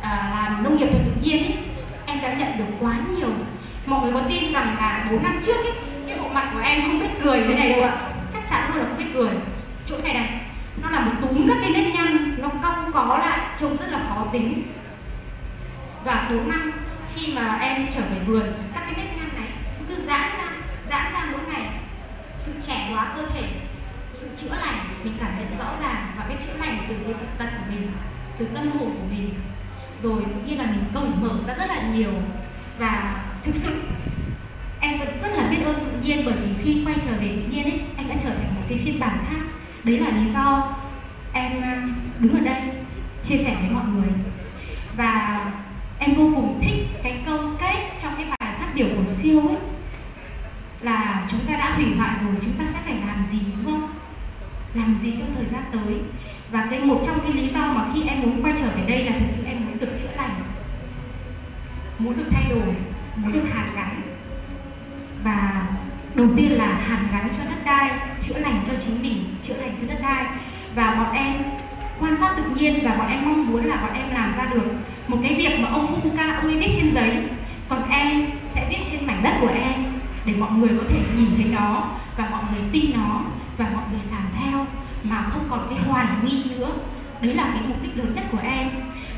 à, 0.01 0.31
làm 0.33 0.63
nông 0.63 0.77
nghiệp 0.77 0.87
tự 0.91 1.11
nhiên 1.21 1.43
ấy, 1.43 1.57
em 2.05 2.21
đã 2.21 2.33
nhận 2.33 2.57
được 2.57 2.75
quá 2.79 2.95
nhiều. 3.15 3.29
Mọi 3.85 4.01
người 4.01 4.13
có 4.13 4.21
tin 4.29 4.53
rằng 4.53 4.75
là 4.79 5.07
4 5.11 5.23
năm 5.23 5.39
trước 5.45 5.57
ấy, 5.57 5.73
cái 6.07 6.17
bộ 6.17 6.29
mặt 6.29 6.49
của 6.53 6.59
em 6.59 6.81
không 6.81 6.99
biết 6.99 7.09
cười 7.23 7.43
thế 7.47 7.53
này 7.53 7.69
đâu 7.69 7.83
ạ. 7.83 7.97
Chắc 8.33 8.43
chắn 8.49 8.69
luôn 8.69 8.77
là 8.77 8.89
không 8.89 8.97
biết 8.97 9.11
cười 9.13 9.29
chỗ 9.87 9.97
này 10.03 10.13
này. 10.13 10.41
Nó 10.81 10.89
là 10.89 10.99
một 10.99 11.11
túm 11.21 11.47
các 11.47 11.57
cái 11.61 11.69
nếp 11.69 11.93
nhăn, 11.93 12.35
nó 12.41 12.49
cong 12.63 12.91
có 12.93 13.17
lại, 13.17 13.39
trông 13.59 13.77
rất 13.77 13.91
là 13.91 13.99
khó 14.09 14.25
tính. 14.33 14.63
Và 16.03 16.27
4 16.29 16.49
năm, 16.49 16.71
khi 17.15 17.33
mà 17.33 17.57
em 17.61 17.87
trở 17.95 18.01
về 18.01 18.19
vườn, 18.25 18.53
các 18.73 18.81
cái 18.85 18.93
nếp 18.97 19.17
nhăn 19.17 19.29
này 19.35 19.49
cứ 19.89 19.95
giãn 19.95 20.21
ra 20.37 20.51
giãn 20.89 21.13
ra 21.13 21.25
mỗi 21.31 21.41
ngày. 21.53 21.67
Sự 22.37 22.51
trẻ 22.67 22.89
hóa 22.91 23.13
cơ 23.15 23.25
thể, 23.33 23.43
sự 24.13 24.27
chữa 24.37 24.55
lành, 24.61 24.79
mình 25.03 25.17
cảm 25.19 25.31
nhận 25.39 25.57
rõ 25.57 25.71
ràng 25.81 26.05
và 26.17 26.25
cái 26.27 26.37
chữa 26.45 26.53
lành 26.59 26.85
từ 26.89 26.95
cái 27.05 27.13
tật 27.37 27.57
của 27.57 27.71
mình, 27.71 27.91
từ 28.37 28.47
tâm 28.55 28.71
hồn 28.71 28.95
của 28.99 29.07
mình. 29.11 29.33
Rồi 30.03 30.23
tự 30.25 30.41
nhiên 30.45 30.59
là 30.59 30.65
mình 30.65 30.83
cởi 30.93 31.09
mở 31.21 31.39
ra 31.47 31.53
rất 31.53 31.69
là 31.69 31.81
nhiều. 31.95 32.11
Và 32.77 33.23
thực 33.43 33.55
sự, 33.55 33.81
em 34.79 34.99
vẫn 34.99 35.17
rất 35.17 35.31
là 35.35 35.47
biết 35.47 35.63
ơn 35.65 35.85
tự 35.85 35.91
nhiên 36.03 36.25
bởi 36.25 36.35
vì 36.35 36.63
khi 36.63 36.83
quay 36.85 36.95
trở 37.05 37.11
về 37.11 37.27
tự 37.27 37.55
nhiên 37.55 37.63
ấy 37.63 37.81
em 37.97 38.07
đã 38.09 38.15
trở 38.19 38.29
thành 38.29 38.55
một 38.55 38.61
cái 38.69 38.77
phiên 38.77 38.99
bản 38.99 39.25
khác 39.29 39.41
đấy 39.87 39.99
là 39.99 40.09
lý 40.09 40.29
do 40.33 40.75
em 41.33 41.61
ờ, 41.61 41.69
đứng 42.19 42.33
ở 42.33 42.39
đây, 42.39 42.61
chia 43.23 43.37
sẻ 43.37 43.55
với 43.61 43.69
mọi 43.69 43.83
người. 43.95 44.09
Và 44.97 45.45
em 45.99 46.13
vô 46.13 46.31
cùng 46.35 46.59
thích 46.61 46.87
cái 47.03 47.21
câu 47.25 47.39
kết 47.61 47.89
trong 48.01 48.13
cái 48.17 48.25
bài 48.25 48.55
phát 48.59 48.67
biểu 48.75 48.87
của 48.97 49.07
siêu 49.07 49.47
ấy, 49.47 49.57
là 50.81 51.27
chúng 51.29 51.39
ta 51.47 51.53
đã 51.57 51.75
hủy 51.75 51.85
hoại 51.97 52.17
rồi, 52.23 52.35
chúng 52.41 52.53
ta 52.53 52.65
sẽ 52.73 52.79
phải 52.85 52.95
làm 53.07 53.25
gì, 53.31 53.39
đúng 53.55 53.65
không? 53.65 53.89
Làm 54.73 54.97
gì 54.97 55.13
trong 55.17 55.35
thời 55.35 55.45
gian 55.45 55.63
tới? 55.71 55.99
Và 56.51 56.67
cái 56.69 56.79
một 56.79 57.01
trong 57.05 57.19
cái 57.23 57.33
lý 57.33 57.49
do 57.49 57.73
mà 57.73 57.85
khi 57.93 58.03
em 58.07 58.21
muốn 58.21 58.43
quay 58.43 58.53
trở 58.57 58.69
về 58.75 58.83
đây 58.87 59.05
là 59.05 59.11
thực 59.19 59.29
sự 59.29 59.43
em 59.45 59.65
muốn 59.65 59.79
được 59.79 59.93
chữa 59.99 60.17
lành, 60.17 60.35
muốn 61.99 62.17
được 62.17 62.27
thay 62.31 62.43
đổi, 62.49 62.75
muốn 63.15 63.31
được 63.31 63.43
hàn 63.53 63.75
gắn. 63.75 64.01
Và 65.23 65.67
đầu 66.17 66.27
tiên 66.37 66.51
là 66.51 66.65
hàn 66.65 66.99
gắn 67.11 67.29
cho 67.37 67.43
đất 67.49 67.65
đai, 67.65 67.91
chữa 68.19 68.39
lành 68.39 68.61
cho 68.67 68.73
chính 68.85 69.01
mình, 69.01 69.35
chữa 69.43 69.53
lành 69.59 69.75
cho 69.81 69.87
đất 69.87 69.99
đai. 70.01 70.25
Và 70.75 70.95
bọn 70.97 71.15
em 71.15 71.33
quan 71.99 72.17
sát 72.17 72.33
tự 72.37 72.43
nhiên 72.55 72.79
và 72.83 72.95
bọn 72.95 73.07
em 73.07 73.25
mong 73.25 73.47
muốn 73.47 73.65
là 73.65 73.75
bọn 73.75 73.93
em 73.93 74.09
làm 74.09 74.33
ra 74.37 74.45
được 74.53 74.63
một 75.07 75.17
cái 75.23 75.35
việc 75.35 75.59
mà 75.59 75.69
ông 75.69 75.87
Fukuoka 75.87 76.35
ông 76.35 76.47
ấy 76.47 76.57
viết 76.57 76.71
trên 76.75 76.91
giấy. 76.91 77.17
Còn 77.69 77.89
em 77.89 78.25
sẽ 78.43 78.67
viết 78.69 78.77
trên 78.91 79.07
mảnh 79.07 79.23
đất 79.23 79.33
của 79.41 79.47
em 79.47 79.85
để 80.25 80.33
mọi 80.33 80.51
người 80.51 80.69
có 80.77 80.83
thể 80.89 80.99
nhìn 81.17 81.29
thấy 81.35 81.45
nó 81.45 81.83
và 82.17 82.27
mọi 82.31 82.43
người 82.51 82.61
tin 82.71 82.91
nó 82.93 83.21
và 83.57 83.65
mọi 83.73 83.83
người 83.91 84.01
làm 84.11 84.23
theo 84.39 84.65
mà 85.03 85.23
không 85.31 85.47
còn 85.49 85.67
cái 85.69 85.79
hoài 85.87 86.05
nghi 86.23 86.43
nữa. 86.57 86.71
Đấy 87.21 87.33
là 87.33 87.43
cái 87.53 87.61
mục 87.67 87.77
đích 87.83 87.97
lớn 87.97 88.13
nhất 88.15 88.23
của 88.31 88.39
em. 88.43 88.69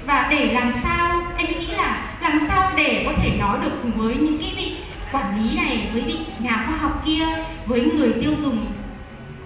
Và 0.05 0.27
để 0.31 0.53
làm 0.53 0.71
sao, 0.83 1.21
em 1.37 1.59
nghĩ 1.59 1.67
là 1.67 2.01
làm 2.21 2.39
sao 2.47 2.71
để 2.77 3.03
có 3.05 3.13
thể 3.21 3.37
nói 3.39 3.57
được 3.61 3.81
với 3.95 4.15
những 4.15 4.37
cái 4.37 4.53
vị 4.57 4.75
quản 5.11 5.43
lý 5.43 5.57
này 5.57 5.89
với 5.93 6.01
vị 6.01 6.19
nhà 6.39 6.63
khoa 6.67 6.77
học 6.77 7.01
kia, 7.05 7.25
với 7.65 7.91
người 7.97 8.13
tiêu 8.21 8.31
dùng 8.37 8.65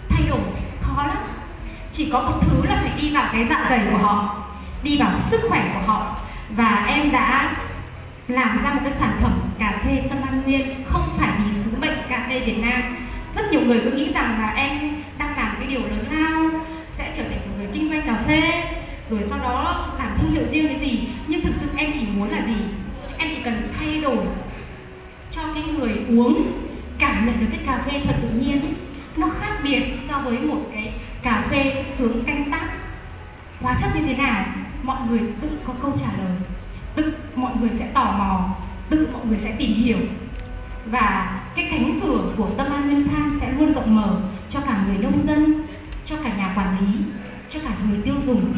thay 0.10 0.22
đổi 0.30 0.40
khó 0.82 1.04
lắm. 1.08 1.18
Chỉ 1.92 2.10
có 2.12 2.22
một 2.22 2.40
thứ 2.42 2.66
là 2.66 2.76
phải 2.76 2.92
đi 3.02 3.10
vào 3.10 3.30
cái 3.34 3.46
dạ 3.46 3.66
dày 3.70 3.82
của 3.92 3.98
họ, 3.98 4.44
đi 4.84 4.98
vào 4.98 5.18
sức 5.18 5.42
khỏe 5.50 5.72
của 5.74 5.94
họ. 5.94 6.18
Và 6.50 6.86
em 6.88 7.12
đã 7.12 7.56
làm 8.28 8.60
ra 8.64 8.74
một 8.74 8.80
cái 8.84 8.92
sản 8.92 9.12
phẩm 9.22 9.40
cà 9.60 9.82
phê 9.86 10.04
tâm 10.10 10.22
an 10.22 10.42
nguyên, 10.46 10.84
không 10.88 11.10
phải 11.18 11.30
vì 11.38 11.54
sứ 11.64 11.72
mệnh 11.82 11.98
cà 12.10 12.26
phê 12.30 12.40
việt 12.40 12.58
nam. 12.58 12.84
Rất 13.36 13.52
nhiều 13.52 13.62
người 13.62 13.82
cứ 13.84 13.92
nghĩ 13.92 14.14
rằng 14.14 14.42
là 14.42 14.50
em 14.50 14.96
đang 15.18 15.38
làm 15.38 15.56
cái 15.60 15.68
điều 15.68 15.82
lớn 15.82 16.06
lao, 16.12 16.62
sẽ 16.90 17.14
trở 17.18 17.24
thành 17.24 17.40
một 17.40 17.56
người 17.58 17.68
kinh 17.74 17.90
doanh 17.90 18.02
cà 18.02 18.16
phê, 18.28 18.64
rồi 19.10 19.24
sau 19.24 19.40
đó 19.40 19.88
làm 20.00 20.18
thương 20.18 20.32
hiệu 20.32 20.46
riêng 20.52 20.68
cái 20.68 20.80
gì. 20.80 21.08
Nhưng 21.28 21.42
thực 21.42 21.56
sự 21.56 21.70
em 21.78 21.92
chỉ 21.94 22.08
muốn 22.16 22.30
là 22.30 22.42
gì? 22.48 22.56
Em 23.18 23.30
chỉ 23.36 23.42
cần 23.44 23.74
thay 23.80 24.02
đổi 24.02 24.18
cho 25.36 25.42
cái 25.54 25.64
người 25.64 26.06
uống, 26.10 26.52
cảm 27.00 27.26
nhận 27.26 27.40
được 27.40 27.48
cái 27.52 27.60
cà 27.66 27.84
phê 27.86 28.02
thật 28.06 28.16
tự 28.22 28.30
nhiên 28.30 28.62
ấy. 28.62 28.74
nó 29.18 29.30
khác 29.40 29.60
biệt 29.64 29.84
so 30.10 30.20
với 30.20 30.40
một 30.40 30.62
cái 30.74 30.94
cà 31.24 31.44
phê 31.50 31.86
hướng 31.98 32.24
canh 32.24 32.52
tác. 32.52 32.70
Hóa 33.62 33.78
chất 33.82 33.90
như 33.96 34.02
thế 34.08 34.18
nào, 34.18 34.46
mọi 34.84 34.98
người 35.08 35.20
tự 35.42 35.50
có 35.68 35.74
câu 35.82 35.94
trả 35.98 36.08
lời. 36.18 36.36
Tự 36.96 37.14
mọi 37.36 37.54
người 37.60 37.70
sẽ 37.74 37.88
tò 37.94 38.04
mò, 38.04 38.50
tự 38.90 39.10
mọi 39.14 39.26
người 39.26 39.38
sẽ 39.38 39.56
tìm 39.58 39.74
hiểu. 39.74 39.98
Và 40.86 41.40
cái 41.56 41.68
cánh 41.72 42.00
cửa 42.04 42.34
của 42.38 42.50
tâm 42.58 42.72
an 42.72 42.86
nguyên 42.86 43.08
Farm 43.08 43.40
sẽ 43.40 43.52
luôn 43.52 43.74
rộng 43.74 43.96
mở 43.96 44.22
cho 44.50 44.60
cả 44.62 44.84
người 44.88 44.98
nông 44.98 45.28
dân, 45.28 45.68
cho 46.06 46.16
cả 46.24 46.30
nhà 46.38 46.54
quản 46.56 46.78
lý, 46.80 47.00
cho 47.50 47.60
cả 47.64 47.70
người 47.88 48.00
tiêu 48.06 48.16
dùng. 48.22 48.54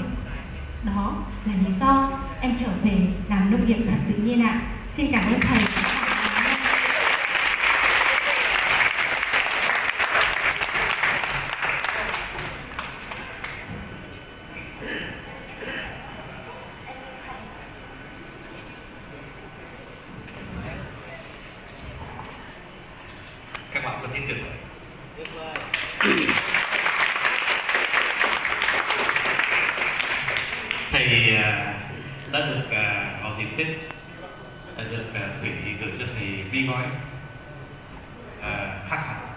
Đó 0.84 1.14
là 1.46 1.54
lý 1.68 1.74
do 1.80 2.12
em 2.42 2.56
trở 2.58 2.68
về 2.84 2.98
làm 3.30 3.52
nông 3.52 3.68
nghiệp 3.68 3.78
thật 3.90 3.98
tự 4.08 4.24
nhiên 4.24 4.44
ạ. 4.44 4.62
Xin 4.90 5.12
cảm 5.12 5.24
ơn 5.34 5.40
thầy 5.40 5.64
các 23.74 23.84
bạn 23.86 24.00
có 24.02 24.08
tin 24.14 24.24
tưởng 24.28 24.38
tuyệt 25.18 25.28
vời 25.36 25.56
thầy 30.92 31.36
à, 31.36 31.74
đã 32.40 32.46
được 32.46 32.72
à, 32.72 33.20
vào 33.24 33.34
dịp 33.38 33.48
tết 33.58 33.68
đã 34.78 34.84
được 34.84 35.06
à, 35.14 35.30
thủy 35.42 35.52
gửi 35.82 35.92
cho 36.00 36.06
thầy 36.16 36.44
bi 36.52 36.68
gói 36.68 36.84
à, 38.42 38.80
khác 38.90 39.00
hẳn 39.08 39.28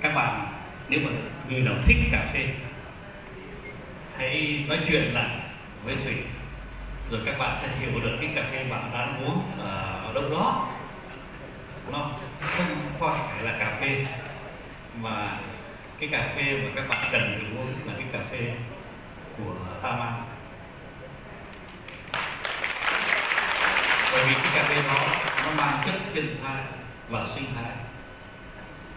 các 0.00 0.14
bạn 0.14 0.52
nếu 0.88 1.00
mà 1.04 1.10
người 1.48 1.60
nào 1.60 1.74
thích 1.82 1.96
cà 2.12 2.26
phê 2.32 2.46
hãy 4.16 4.64
nói 4.68 4.78
chuyện 4.88 5.14
lại 5.14 5.40
với 5.84 5.96
thủy 6.04 6.14
rồi 7.10 7.20
các 7.26 7.38
bạn 7.38 7.56
sẽ 7.56 7.68
hiểu 7.80 8.00
được 8.00 8.18
cái 8.20 8.30
cà 8.34 8.42
phê 8.50 8.64
bạn 8.70 8.90
đang 8.92 9.24
uống 9.24 9.42
à, 9.58 9.72
ở 10.04 10.12
đâu 10.14 10.30
đó. 10.30 10.68
Nó 11.92 11.98
không? 11.98 12.20
Phải 13.00 13.42
là 13.42 13.56
cà 13.58 13.78
phê 13.80 14.06
mà 15.00 15.36
cái 16.00 16.08
cà 16.12 16.28
phê 16.36 16.60
mà 16.64 16.70
các 16.76 16.88
bạn 16.88 16.98
cần 17.12 17.22
phải 17.22 17.50
uống 17.56 17.74
là 17.86 17.92
cái 17.96 18.06
cà 18.12 18.18
phê 18.30 18.52
của 19.38 19.54
Taman 19.82 20.12
bởi 24.12 24.17
vì 24.28 24.34
cái 24.34 24.52
cà 24.54 24.62
phê 24.62 24.82
đó 24.88 24.94
nó 25.44 25.50
mang 25.56 25.82
chất 25.86 25.94
sinh 26.14 26.36
thái 26.44 26.62
và 27.08 27.20
sinh 27.34 27.44
thái. 27.56 27.72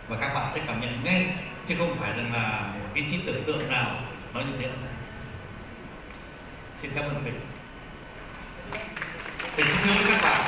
Và 0.07 0.17
các 0.21 0.33
bạn 0.33 0.51
sẽ 0.53 0.61
cảm 0.67 0.81
nhận 0.81 1.03
ngay, 1.03 1.25
chứ 1.67 1.75
không 1.79 1.97
phải 1.99 2.11
rằng 2.11 2.33
là 2.33 2.61
một 2.73 2.89
cái 2.95 3.03
trí 3.11 3.17
tưởng 3.25 3.43
tượng 3.47 3.69
nào 3.69 3.95
nói 4.33 4.43
như 4.43 4.57
thế. 4.59 4.67
Đâu 4.67 4.75
xin 6.81 6.91
cảm 6.95 7.03
ơn 7.03 7.21
thầy. 7.23 7.33
Thì 9.55 9.63
xin 9.63 9.77
thưa 9.83 9.93
với 9.93 10.11
các 10.11 10.21
bạn. 10.23 10.41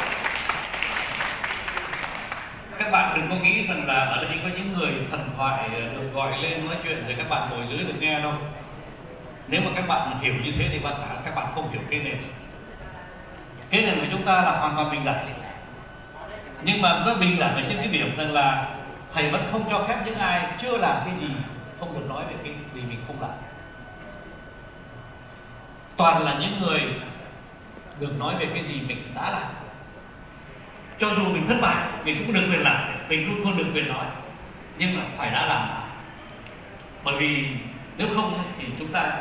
Các 2.79 2.91
bạn 2.91 3.15
đừng 3.15 3.29
có 3.29 3.36
nghĩ 3.36 3.67
rằng 3.67 3.88
là 3.88 4.05
ở 4.05 4.23
đây 4.23 4.39
có 4.43 4.49
những 4.57 4.73
người 4.73 4.93
thần 5.11 5.29
thoại 5.38 5.69
được 5.69 6.13
gọi 6.13 6.41
lên 6.41 6.65
nói 6.65 6.75
chuyện 6.84 7.03
để 7.07 7.15
các 7.17 7.29
bạn 7.29 7.49
ngồi 7.49 7.65
dưới 7.69 7.79
được 7.79 7.99
nghe 7.99 8.19
đâu. 8.19 8.34
Nếu 9.47 9.61
mà 9.61 9.71
các 9.75 9.88
bạn 9.88 10.19
hiểu 10.21 10.34
như 10.43 10.53
thế 10.57 10.69
thì 10.71 10.79
bạn 10.79 10.93
các 11.25 11.36
bạn 11.36 11.47
không 11.55 11.71
hiểu 11.71 11.81
cái 11.91 11.99
nền 11.99 12.17
cái 13.74 13.82
nền 13.82 13.99
của 13.99 14.07
chúng 14.11 14.26
ta 14.26 14.41
là 14.41 14.51
hoàn 14.59 14.76
toàn 14.76 14.91
bình 14.91 15.05
đẳng. 15.05 15.34
Nhưng 16.63 16.82
mà 16.82 17.03
nó 17.05 17.15
bình 17.15 17.39
đẳng 17.39 17.55
ở 17.55 17.61
trên 17.69 17.78
cái 17.78 17.88
điểm 17.88 18.15
rằng 18.17 18.32
là 18.32 18.76
thầy 19.13 19.30
vẫn 19.30 19.49
không 19.51 19.69
cho 19.69 19.84
phép 19.88 19.97
những 20.05 20.19
ai 20.19 20.47
chưa 20.61 20.78
làm 20.78 20.97
cái 21.05 21.13
gì 21.21 21.28
không 21.80 21.93
được 21.93 22.05
nói 22.09 22.24
về 22.26 22.34
cái 22.43 22.53
gì 22.76 22.82
mình 22.89 22.99
không 23.07 23.21
làm. 23.21 23.32
Toàn 25.97 26.24
là 26.24 26.38
những 26.39 26.61
người 26.61 26.82
được 27.99 28.19
nói 28.19 28.36
về 28.39 28.45
cái 28.53 28.63
gì 28.63 28.82
mình 28.88 29.11
đã 29.15 29.32
làm. 29.32 29.51
Cho 30.99 31.09
dù 31.09 31.24
mình 31.24 31.47
thất 31.47 31.57
bại, 31.61 31.86
mình 32.05 32.24
cũng 32.26 32.34
được 32.34 32.47
quyền 32.51 32.63
làm, 32.63 33.07
mình 33.09 33.28
cũng 33.28 33.45
không 33.45 33.57
được 33.57 33.71
quyền 33.74 33.88
nói. 33.88 34.05
Nhưng 34.78 34.97
mà 34.97 35.03
phải 35.17 35.30
đã 35.30 35.45
làm. 35.45 35.69
Bởi 37.03 37.15
vì 37.17 37.45
nếu 37.97 38.07
không 38.15 38.43
thì 38.57 38.65
chúng 38.80 38.91
ta 38.91 39.11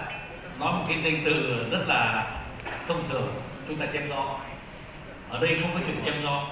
nói 0.60 0.72
một 0.72 0.84
cái 0.88 1.02
danh 1.02 1.22
từ 1.24 1.66
rất 1.70 1.84
là 1.88 2.30
thông 2.88 3.08
thường, 3.08 3.34
chúng 3.68 3.76
ta 3.76 3.86
chém 3.92 4.08
gió 4.08 4.38
ở 5.32 5.38
đây 5.40 5.58
không 5.62 5.70
có 5.74 5.80
chuyện 5.86 6.02
chăm 6.04 6.22
lo, 6.22 6.48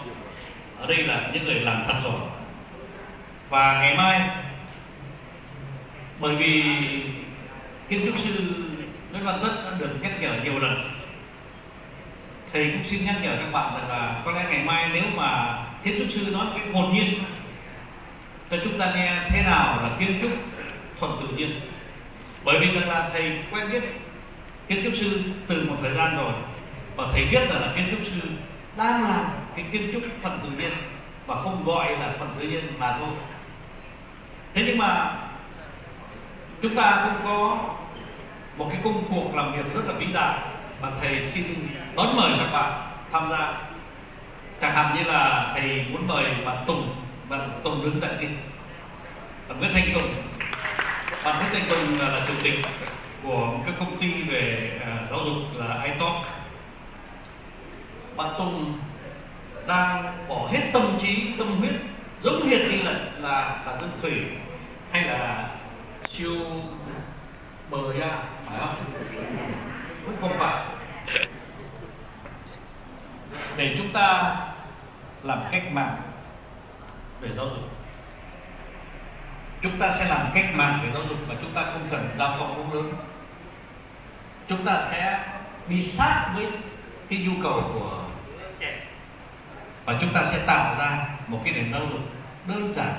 ở 0.79 0.87
đây 0.87 1.03
là 1.03 1.31
những 1.33 1.45
người 1.45 1.55
làm 1.55 1.85
thật 1.87 1.95
rồi. 2.05 2.21
Và 3.51 3.81
ngày 3.81 3.97
mai 3.97 4.21
bởi 6.21 6.37
vì 6.37 6.63
kiến 7.89 8.03
trúc 8.07 8.19
sư 8.19 8.55
Nguyễn 9.11 9.25
Văn 9.25 9.39
Tất 9.43 9.51
đã 9.65 9.71
được 9.79 9.97
nhắc 10.01 10.13
nhở 10.21 10.33
nhiều 10.45 10.59
lần. 10.59 10.91
Thầy 12.53 12.71
cũng 12.71 12.85
xin 12.85 13.05
nhắc 13.05 13.17
nhở 13.23 13.37
các 13.37 13.53
bạn 13.53 13.75
rằng 13.75 13.89
là 13.89 14.23
có 14.25 14.31
lẽ 14.31 14.45
ngày 14.51 14.65
mai 14.65 14.91
nếu 14.93 15.03
mà 15.17 15.59
kiến 15.83 15.95
trúc 15.99 16.11
sư 16.11 16.31
nói 16.33 16.47
cái 16.55 16.73
hồn 16.73 16.93
nhiên 16.93 17.07
cho 18.51 18.57
chúng 18.65 18.79
ta 18.79 18.93
nghe 18.95 19.17
thế 19.29 19.43
nào 19.43 19.83
là 19.83 19.91
kiến 19.99 20.19
trúc 20.23 20.31
thuần 21.01 21.13
tự 21.21 21.37
nhiên. 21.37 21.61
Bởi 22.45 22.59
vì 22.59 22.81
rằng 22.81 22.89
là 22.89 23.11
thầy 23.13 23.39
quen 23.51 23.71
biết 23.73 23.83
kiến 24.69 24.85
trúc 24.85 24.95
sư 24.95 25.21
từ 25.47 25.67
một 25.69 25.77
thời 25.83 25.95
gian 25.95 26.17
rồi 26.17 26.33
và 26.97 27.05
thầy 27.13 27.25
biết 27.25 27.51
rằng 27.51 27.61
là 27.61 27.73
kiến 27.77 27.85
trúc 27.91 28.01
sư 28.05 28.29
đang 28.81 29.03
làm 29.03 29.25
cái 29.57 29.65
kiến 29.73 29.91
trúc 29.93 30.03
phần 30.23 30.39
tự 30.43 30.49
nhiên 30.49 30.73
và 31.27 31.35
không 31.35 31.65
gọi 31.65 31.97
là 31.97 32.15
phần 32.19 32.37
tự 32.39 32.49
nhiên 32.49 32.65
mà 32.79 32.97
thôi. 32.99 33.09
Thế 34.55 34.63
nhưng 34.67 34.79
mà 34.79 35.17
chúng 36.63 36.77
ta 36.77 37.03
cũng 37.05 37.25
có 37.25 37.59
một 38.57 38.69
cái 38.71 38.81
công 38.85 39.05
cuộc 39.11 39.35
làm 39.35 39.53
việc 39.53 39.75
rất 39.75 39.83
là 39.87 39.93
vĩ 39.93 40.07
đại 40.13 40.39
mà 40.83 40.89
thầy 41.01 41.27
xin 41.27 41.45
đón 41.97 42.17
mời 42.17 42.31
các 42.39 42.51
bạn 42.53 42.91
tham 43.13 43.31
gia. 43.31 43.53
Chẳng 44.61 44.75
hạn 44.75 44.95
như 44.95 45.03
là 45.05 45.53
thầy 45.55 45.85
muốn 45.91 46.09
mời 46.09 46.25
bạn 46.45 46.65
Tùng 46.67 46.95
bạn 47.29 47.51
Tùng 47.65 47.83
đứng 47.83 48.01
dậy 48.01 48.15
đi. 48.21 48.27
Bạn 49.49 49.59
Nguyễn 49.59 49.73
Thanh 49.75 49.95
Tùng? 49.95 50.09
Bạn 51.25 51.37
Nguyễn 51.39 51.53
Thanh 51.53 51.71
Tùng 51.71 51.99
là, 51.99 52.09
là 52.09 52.21
chủ 52.29 52.35
tịch 52.43 52.55
của 53.23 53.47
một 53.47 53.63
cái 53.67 53.75
công 53.79 53.99
ty 54.01 54.23
về 54.23 54.71
uh, 54.77 55.11
giáo 55.11 55.21
dục 55.25 55.37
là 55.55 55.83
iTalk 55.85 56.40
bạn 58.23 58.35
Tùng 58.39 58.79
đang 59.67 60.29
bỏ 60.29 60.49
hết 60.51 60.71
tâm 60.73 60.99
trí, 61.03 61.33
tâm 61.39 61.49
huyết, 61.49 61.75
giống 62.21 62.47
hệt 62.49 62.61
như 62.61 62.83
là 62.83 62.93
là 63.19 63.63
là 63.67 63.77
dân 63.81 63.91
thủy 64.03 64.13
hay 64.91 65.05
là 65.05 65.49
siêu 66.05 66.37
bờ 67.71 67.93
ra 67.93 68.23
phải 68.45 68.59
không? 68.59 68.75
Cũng 70.07 70.17
không 70.21 70.39
phải. 70.39 70.65
Để 73.57 73.75
chúng 73.79 73.93
ta 73.93 74.37
làm 75.23 75.39
cách 75.53 75.73
mạng 75.73 75.97
về 77.21 77.29
giáo 77.33 77.47
dục. 77.47 77.71
Chúng 79.63 79.79
ta 79.79 79.91
sẽ 79.99 80.09
làm 80.09 80.27
cách 80.35 80.55
mạng 80.55 80.81
về 80.83 80.91
giáo 80.95 81.03
dục 81.09 81.19
và 81.29 81.35
chúng 81.43 81.51
ta 81.55 81.63
không 81.63 81.89
cần 81.91 82.11
giao 82.19 82.37
phó 82.39 82.47
vốn 82.47 82.73
lớn. 82.73 82.93
Chúng 84.49 84.65
ta 84.65 84.81
sẽ 84.91 85.29
đi 85.69 85.83
sát 85.83 86.33
với 86.35 86.49
cái 87.09 87.19
nhu 87.19 87.43
cầu 87.43 87.71
của 87.75 88.10
và 89.85 89.99
chúng 90.01 90.13
ta 90.13 90.25
sẽ 90.25 90.39
tạo 90.47 90.75
ra 90.79 91.09
một 91.27 91.41
cái 91.45 91.53
nền 91.53 91.73
giáo 91.73 91.83
dục 91.91 92.01
đơn 92.47 92.73
giản, 92.73 92.93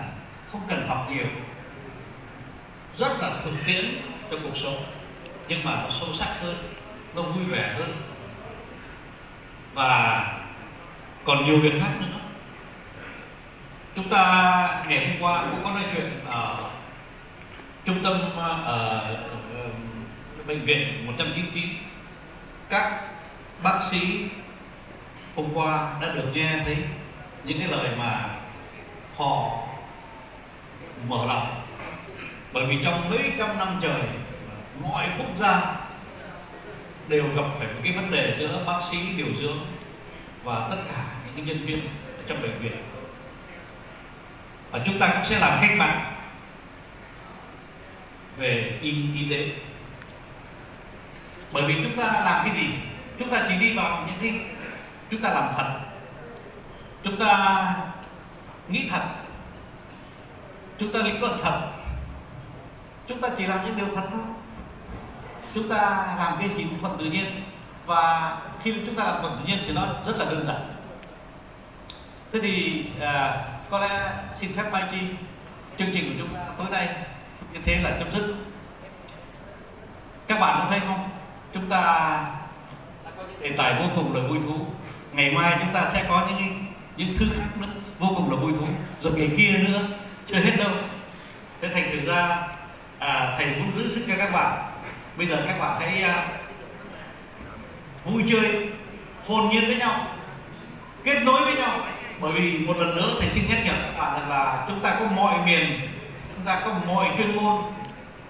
không 0.52 0.62
cần 0.68 0.88
học 0.88 1.08
nhiều. 1.12 1.26
Rất 2.98 3.22
là 3.22 3.32
thực 3.44 3.54
tiễn 3.66 3.86
cho 4.32 4.38
cuộc 4.44 4.58
sống, 4.58 4.84
nhưng 5.48 5.64
mà 5.64 5.76
nó 5.84 5.90
sâu 6.00 6.10
sắc 6.20 6.30
hơn, 6.42 6.74
nó 7.16 7.22
vui 7.22 7.46
vẻ 7.46 7.74
hơn. 7.78 8.02
Và 9.74 10.26
còn 11.24 11.46
nhiều 11.46 11.60
việc 11.60 11.74
khác 11.82 11.92
nữa. 12.00 12.20
Chúng 13.96 14.10
ta 14.10 14.24
ngày 14.88 15.08
hôm 15.08 15.22
qua 15.22 15.46
cũng 15.52 15.64
có 15.64 15.72
nói 15.72 15.84
chuyện 15.94 16.20
ở 16.26 16.72
trung 17.86 18.04
tâm 18.04 18.18
ờ, 18.36 18.64
ờ, 18.66 19.16
ở 20.38 20.44
bệnh 20.48 20.62
viện 20.66 21.06
199 21.06 21.64
các 22.70 23.02
bác 23.64 23.80
sĩ 23.92 24.28
hôm 25.36 25.54
qua 25.54 25.94
đã 26.02 26.08
được 26.16 26.32
nghe 26.34 26.60
thấy 26.66 26.78
những 27.44 27.60
cái 27.60 27.68
lời 27.68 27.90
mà 27.98 28.30
họ 29.16 29.58
mở 31.08 31.26
lòng. 31.28 31.62
Bởi 32.54 32.66
vì 32.66 32.84
trong 32.84 33.10
mấy 33.10 33.32
trăm 33.38 33.58
năm 33.58 33.68
trời 33.82 34.02
mọi 34.84 35.08
quốc 35.18 35.38
gia 35.38 35.76
đều 37.08 37.24
gặp 37.36 37.46
phải 37.58 37.68
một 37.68 37.80
cái 37.84 37.94
vấn 37.94 38.12
đề 38.12 38.36
giữa 38.40 38.64
bác 38.66 38.80
sĩ 38.92 38.98
điều 39.18 39.34
dưỡng 39.40 39.58
và 40.44 40.68
tất 40.70 40.78
cả 40.88 41.04
những 41.26 41.36
cái 41.36 41.46
nhân 41.46 41.66
viên 41.66 41.80
ở 42.18 42.24
trong 42.28 42.42
bệnh 42.42 42.60
viện. 42.60 42.84
Và 44.72 44.80
chúng 44.86 45.00
ta 45.00 45.08
cũng 45.08 45.26
sẽ 45.26 45.40
làm 45.40 45.60
cách 45.62 45.78
mạng 45.78 46.14
về 48.38 48.80
y, 48.82 48.92
y 49.16 49.30
tế. 49.30 49.52
Bởi 51.52 51.64
vì 51.64 51.76
chúng 51.84 51.98
ta 51.98 52.04
làm 52.04 52.48
cái 52.48 52.56
gì? 52.62 52.68
Chúng 53.20 53.30
ta 53.30 53.46
chỉ 53.48 53.56
đi 53.56 53.74
vào 53.74 54.08
những 54.08 54.18
cái 54.22 54.46
chúng 55.12 55.22
ta 55.22 55.30
làm 55.30 55.54
thật. 55.58 55.80
Chúng 57.04 57.18
ta 57.18 57.76
nghĩ 58.68 58.90
thật. 58.92 59.02
Chúng 60.80 60.94
ta 60.94 61.00
lý 61.00 61.12
luận 61.12 61.40
thật. 61.44 61.62
Chúng 63.08 63.22
ta 63.22 63.30
chỉ 63.38 63.48
làm 63.48 63.66
những 63.66 63.78
điều 63.78 63.88
thật 63.96 64.08
thôi. 64.12 64.22
Chúng 65.56 65.70
ta 65.70 65.80
làm 66.20 66.38
cái 66.40 66.50
gì 66.50 66.66
thuận 66.82 66.98
tự 66.98 67.06
nhiên. 67.06 67.44
Và 67.86 68.38
khi 68.64 68.76
chúng 68.86 68.96
ta 68.96 69.04
làm 69.04 69.22
thuận 69.22 69.38
tự 69.38 69.46
nhiên 69.48 69.60
thì 69.68 69.74
nó 69.74 69.82
rất 70.06 70.18
là 70.18 70.26
đơn 70.26 70.46
giản. 70.48 70.74
Thế 72.34 72.40
thì 72.42 72.86
à, 73.02 73.38
có 73.70 73.80
lẽ 73.80 74.12
xin 74.40 74.54
phép 74.54 74.64
Mai 74.72 74.84
Chi 74.92 74.98
chương 75.78 75.90
trình 75.94 76.10
của 76.10 76.16
chúng 76.20 76.36
ta 76.36 76.42
tối 76.58 76.68
nay 76.72 76.96
như 77.54 77.60
thế 77.66 77.82
là 77.84 77.92
chấm 78.00 78.12
dứt. 78.12 78.36
Các 80.28 80.40
bạn 80.40 80.60
có 80.60 80.66
thấy 80.70 80.80
không? 80.80 81.10
Chúng 81.54 81.70
ta 81.70 82.26
đề 83.42 83.52
tài 83.58 83.74
vô 83.74 83.90
cùng 83.96 84.16
là 84.16 84.28
vui 84.30 84.40
thú 84.46 84.66
ngày 85.14 85.32
mai 85.32 85.58
chúng 85.60 85.74
ta 85.74 85.90
sẽ 85.94 86.06
có 86.10 86.28
những 86.30 86.66
những 86.98 87.14
thứ 87.20 87.26
khác 87.38 87.46
nữa. 87.56 87.68
Vô 88.00 88.08
cùng 88.16 88.32
là 88.32 88.38
vui 88.38 88.52
thú. 88.54 88.66
Rồi 89.02 89.14
ngày 89.14 89.30
kia 89.38 89.58
nữa 89.58 89.88
chưa 90.26 90.36
hết 90.36 90.56
đâu. 90.58 90.72
Thế 91.62 91.68
thành 91.74 91.90
thực 91.92 92.14
ra 92.14 92.48
à, 93.00 93.36
thầy 93.38 93.46
cũng 93.46 93.72
giữ 93.76 93.90
sức 93.90 94.06
cho 94.08 94.14
các 94.18 94.32
bạn. 94.34 94.64
Bây 95.18 95.28
giờ 95.28 95.44
các 95.48 95.60
bạn 95.60 95.82
hãy 95.82 96.02
à, 96.02 96.28
vui 98.06 98.24
chơi 98.32 98.70
hồn 99.28 99.50
nhiên 99.50 99.66
với 99.66 99.76
nhau 99.76 100.08
kết 101.04 101.24
nối 101.24 101.46
với 101.46 101.54
nhau. 101.56 101.80
Bởi 102.20 102.32
vì 102.32 102.60
một 102.60 102.78
lần 102.78 102.96
nữa 102.96 103.16
thầy 103.20 103.30
xin 103.30 103.44
nhắc 103.50 103.60
nhở 103.66 103.74
các 103.74 103.98
bạn 103.98 104.20
rằng 104.20 104.30
là 104.30 104.66
chúng 104.68 104.80
ta 104.80 104.96
có 105.00 105.06
mọi 105.16 105.38
miền 105.46 105.80
chúng 106.36 106.46
ta 106.46 106.62
có 106.66 106.74
mọi 106.88 107.08
chuyên 107.18 107.36
môn 107.36 107.62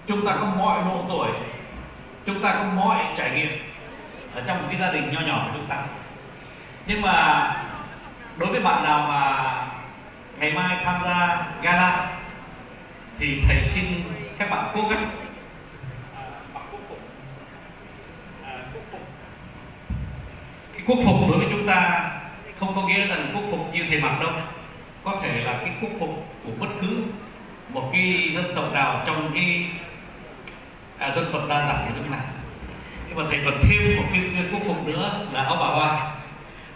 chúng 0.06 0.26
ta 0.26 0.36
có 0.40 0.46
mọi 0.58 0.82
độ 0.84 1.04
tuổi 1.08 1.28
chúng 2.26 2.42
ta 2.42 2.54
có 2.54 2.64
mọi 2.64 3.04
trải 3.16 3.30
nghiệm 3.30 3.58
ở 4.34 4.42
trong 4.46 4.58
một 4.58 4.64
cái 4.70 4.80
gia 4.80 4.92
đình 4.92 5.12
nho 5.12 5.20
nhỏ 5.20 5.46
của 5.46 5.58
chúng 5.58 5.66
ta 5.66 5.76
nhưng 6.86 7.02
mà 7.02 7.46
đối 8.36 8.50
với 8.50 8.60
bạn 8.60 8.82
nào 8.82 9.06
mà 9.08 9.54
ngày 10.38 10.52
mai 10.52 10.76
tham 10.84 11.02
gia 11.04 11.46
gala 11.62 12.18
thì 13.18 13.42
thầy 13.46 13.64
xin 13.64 13.84
các 14.38 14.50
bạn 14.50 14.70
cố 14.74 14.88
gắng. 14.88 15.10
Cái 20.72 20.82
quốc 20.86 20.98
phục 21.04 21.16
đối 21.28 21.38
với 21.38 21.46
chúng 21.50 21.66
ta 21.66 22.10
không 22.58 22.74
có 22.76 22.82
nghĩa 22.82 23.06
là 23.06 23.16
quốc 23.34 23.44
phục 23.50 23.74
như 23.74 23.86
thầy 23.88 24.00
mặc 24.00 24.20
đâu. 24.20 24.30
Có 25.04 25.16
thể 25.22 25.44
là 25.44 25.52
cái 25.52 25.70
quốc 25.80 25.90
phục 26.00 26.26
của 26.44 26.52
bất 26.60 26.68
cứ 26.80 27.04
một 27.68 27.90
cái 27.92 28.30
dân 28.34 28.52
tộc 28.54 28.72
nào 28.72 29.02
trong 29.06 29.30
cái 29.34 29.66
à, 30.98 31.10
dân 31.10 31.24
tộc 31.32 31.42
đa 31.48 31.66
dạng 31.66 31.86
của 31.86 31.94
chúng 31.96 32.12
ta 32.12 32.18
nhưng 33.08 33.16
mà 33.16 33.24
thầy 33.30 33.40
còn 33.44 33.54
thêm 33.62 33.96
một 33.96 34.04
cái, 34.12 34.22
cái 34.34 34.44
quốc 34.52 34.60
phục 34.66 34.86
nữa 34.86 35.26
là 35.32 35.42
áo 35.42 35.56
bà 35.60 35.78
ba 35.78 36.21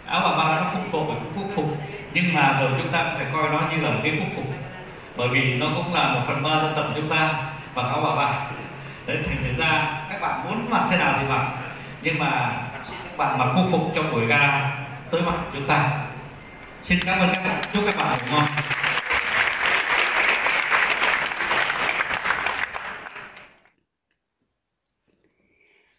áo 0.07 0.21
bà 0.23 0.37
ba 0.37 0.61
nó 0.61 0.69
không 0.73 0.89
thuộc 0.91 1.09
về 1.09 1.15
quốc 1.35 1.45
phục 1.55 1.77
nhưng 2.13 2.33
mà 2.33 2.59
rồi 2.59 2.71
chúng 2.77 2.91
ta 2.91 3.13
phải 3.15 3.25
coi 3.33 3.49
nó 3.49 3.61
như 3.71 3.81
là 3.81 3.89
một 3.89 3.99
cái 4.03 4.13
quốc 4.19 4.27
phục. 4.35 4.45
Bởi 5.17 5.27
vì 5.27 5.53
nó 5.53 5.67
cũng 5.75 5.93
là 5.93 6.13
một 6.13 6.21
phần 6.27 6.43
ba 6.43 6.49
dân 6.49 6.73
tộc 6.75 6.85
chúng 6.95 7.09
ta 7.09 7.33
và 7.73 7.83
áo 7.83 8.01
bà 8.03 8.15
ba. 8.15 8.47
Đấy 9.05 9.17
thành 9.25 9.37
thử 9.43 9.63
ra 9.63 10.01
các 10.09 10.21
bạn 10.21 10.43
muốn 10.43 10.69
mặc 10.69 10.87
thế 10.91 10.97
nào 10.97 11.17
thì 11.19 11.27
mặc. 11.27 11.51
Nhưng 12.01 12.19
mà 12.19 12.51
các 13.03 13.17
bạn 13.17 13.37
mặc 13.37 13.47
quốc 13.55 13.67
phục 13.71 13.91
trong 13.95 14.11
buổi 14.11 14.25
gala 14.25 14.85
tới 15.11 15.21
mặt 15.21 15.35
chúng 15.53 15.67
ta. 15.67 15.89
Xin 16.83 16.99
cảm 17.05 17.19
ơn 17.19 17.29
các 17.33 17.43
bạn. 17.47 17.61
Chúc 17.73 17.83
các 17.85 17.95
bạn 17.97 18.17
ngủ 18.19 18.37
ngon. 18.37 18.45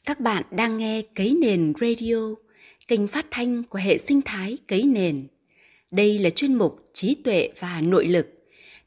Các 0.07 0.21
bạn 0.21 0.43
đang 0.51 0.79
nghe 0.79 1.03
Cấy 1.15 1.37
Nền 1.43 1.73
Radio, 1.81 2.48
kênh 2.89 3.09
phát 3.09 3.27
thanh 3.31 3.65
của 3.65 3.79
hệ 3.79 3.99
sinh 3.99 4.21
thái 4.25 4.59
Cấy 4.69 4.83
Nền. 4.83 5.27
Đây 5.91 6.19
là 6.19 6.31
chuyên 6.31 6.55
mục 6.55 6.91
trí 6.95 7.15
tuệ 7.15 7.51
và 7.61 7.81
nội 7.81 8.07
lực, 8.07 8.27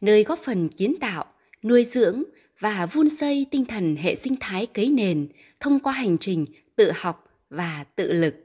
nơi 0.01 0.23
góp 0.23 0.39
phần 0.43 0.69
kiến 0.69 0.95
tạo, 1.01 1.25
nuôi 1.63 1.85
dưỡng 1.93 2.23
và 2.59 2.85
vun 2.85 3.09
xây 3.09 3.45
tinh 3.51 3.65
thần 3.65 3.95
hệ 3.95 4.15
sinh 4.15 4.35
thái 4.39 4.65
cấy 4.65 4.89
nền 4.89 5.27
thông 5.59 5.79
qua 5.79 5.93
hành 5.93 6.17
trình 6.17 6.45
tự 6.75 6.91
học 6.95 7.25
và 7.49 7.85
tự 7.95 8.11
lực. 8.11 8.35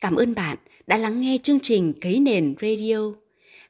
Cảm 0.00 0.16
ơn 0.16 0.34
bạn 0.34 0.56
đã 0.86 0.96
lắng 0.96 1.20
nghe 1.20 1.38
chương 1.42 1.60
trình 1.60 1.92
Cấy 2.00 2.20
Nền 2.20 2.54
Radio. 2.60 3.12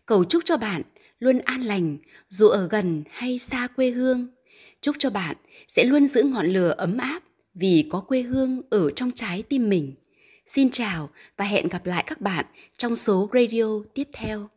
Cầu 0.06 0.24
chúc 0.24 0.42
cho 0.44 0.56
bạn 0.56 0.82
luôn 1.18 1.38
an 1.38 1.60
lành 1.60 1.98
dù 2.28 2.48
ở 2.48 2.68
gần 2.68 3.02
hay 3.10 3.38
xa 3.38 3.68
quê 3.76 3.90
hương. 3.90 4.28
Chúc 4.80 4.96
cho 4.98 5.10
bạn 5.10 5.36
sẽ 5.68 5.84
luôn 5.84 6.08
giữ 6.08 6.22
ngọn 6.22 6.46
lửa 6.46 6.74
ấm 6.78 6.98
áp 6.98 7.22
vì 7.54 7.86
có 7.90 8.00
quê 8.00 8.22
hương 8.22 8.62
ở 8.70 8.90
trong 8.90 9.10
trái 9.10 9.42
tim 9.42 9.68
mình. 9.68 9.94
Xin 10.48 10.70
chào 10.70 11.10
và 11.36 11.44
hẹn 11.44 11.68
gặp 11.68 11.86
lại 11.86 12.04
các 12.06 12.20
bạn 12.20 12.44
trong 12.76 12.96
số 12.96 13.30
radio 13.32 13.64
tiếp 13.94 14.08
theo. 14.12 14.48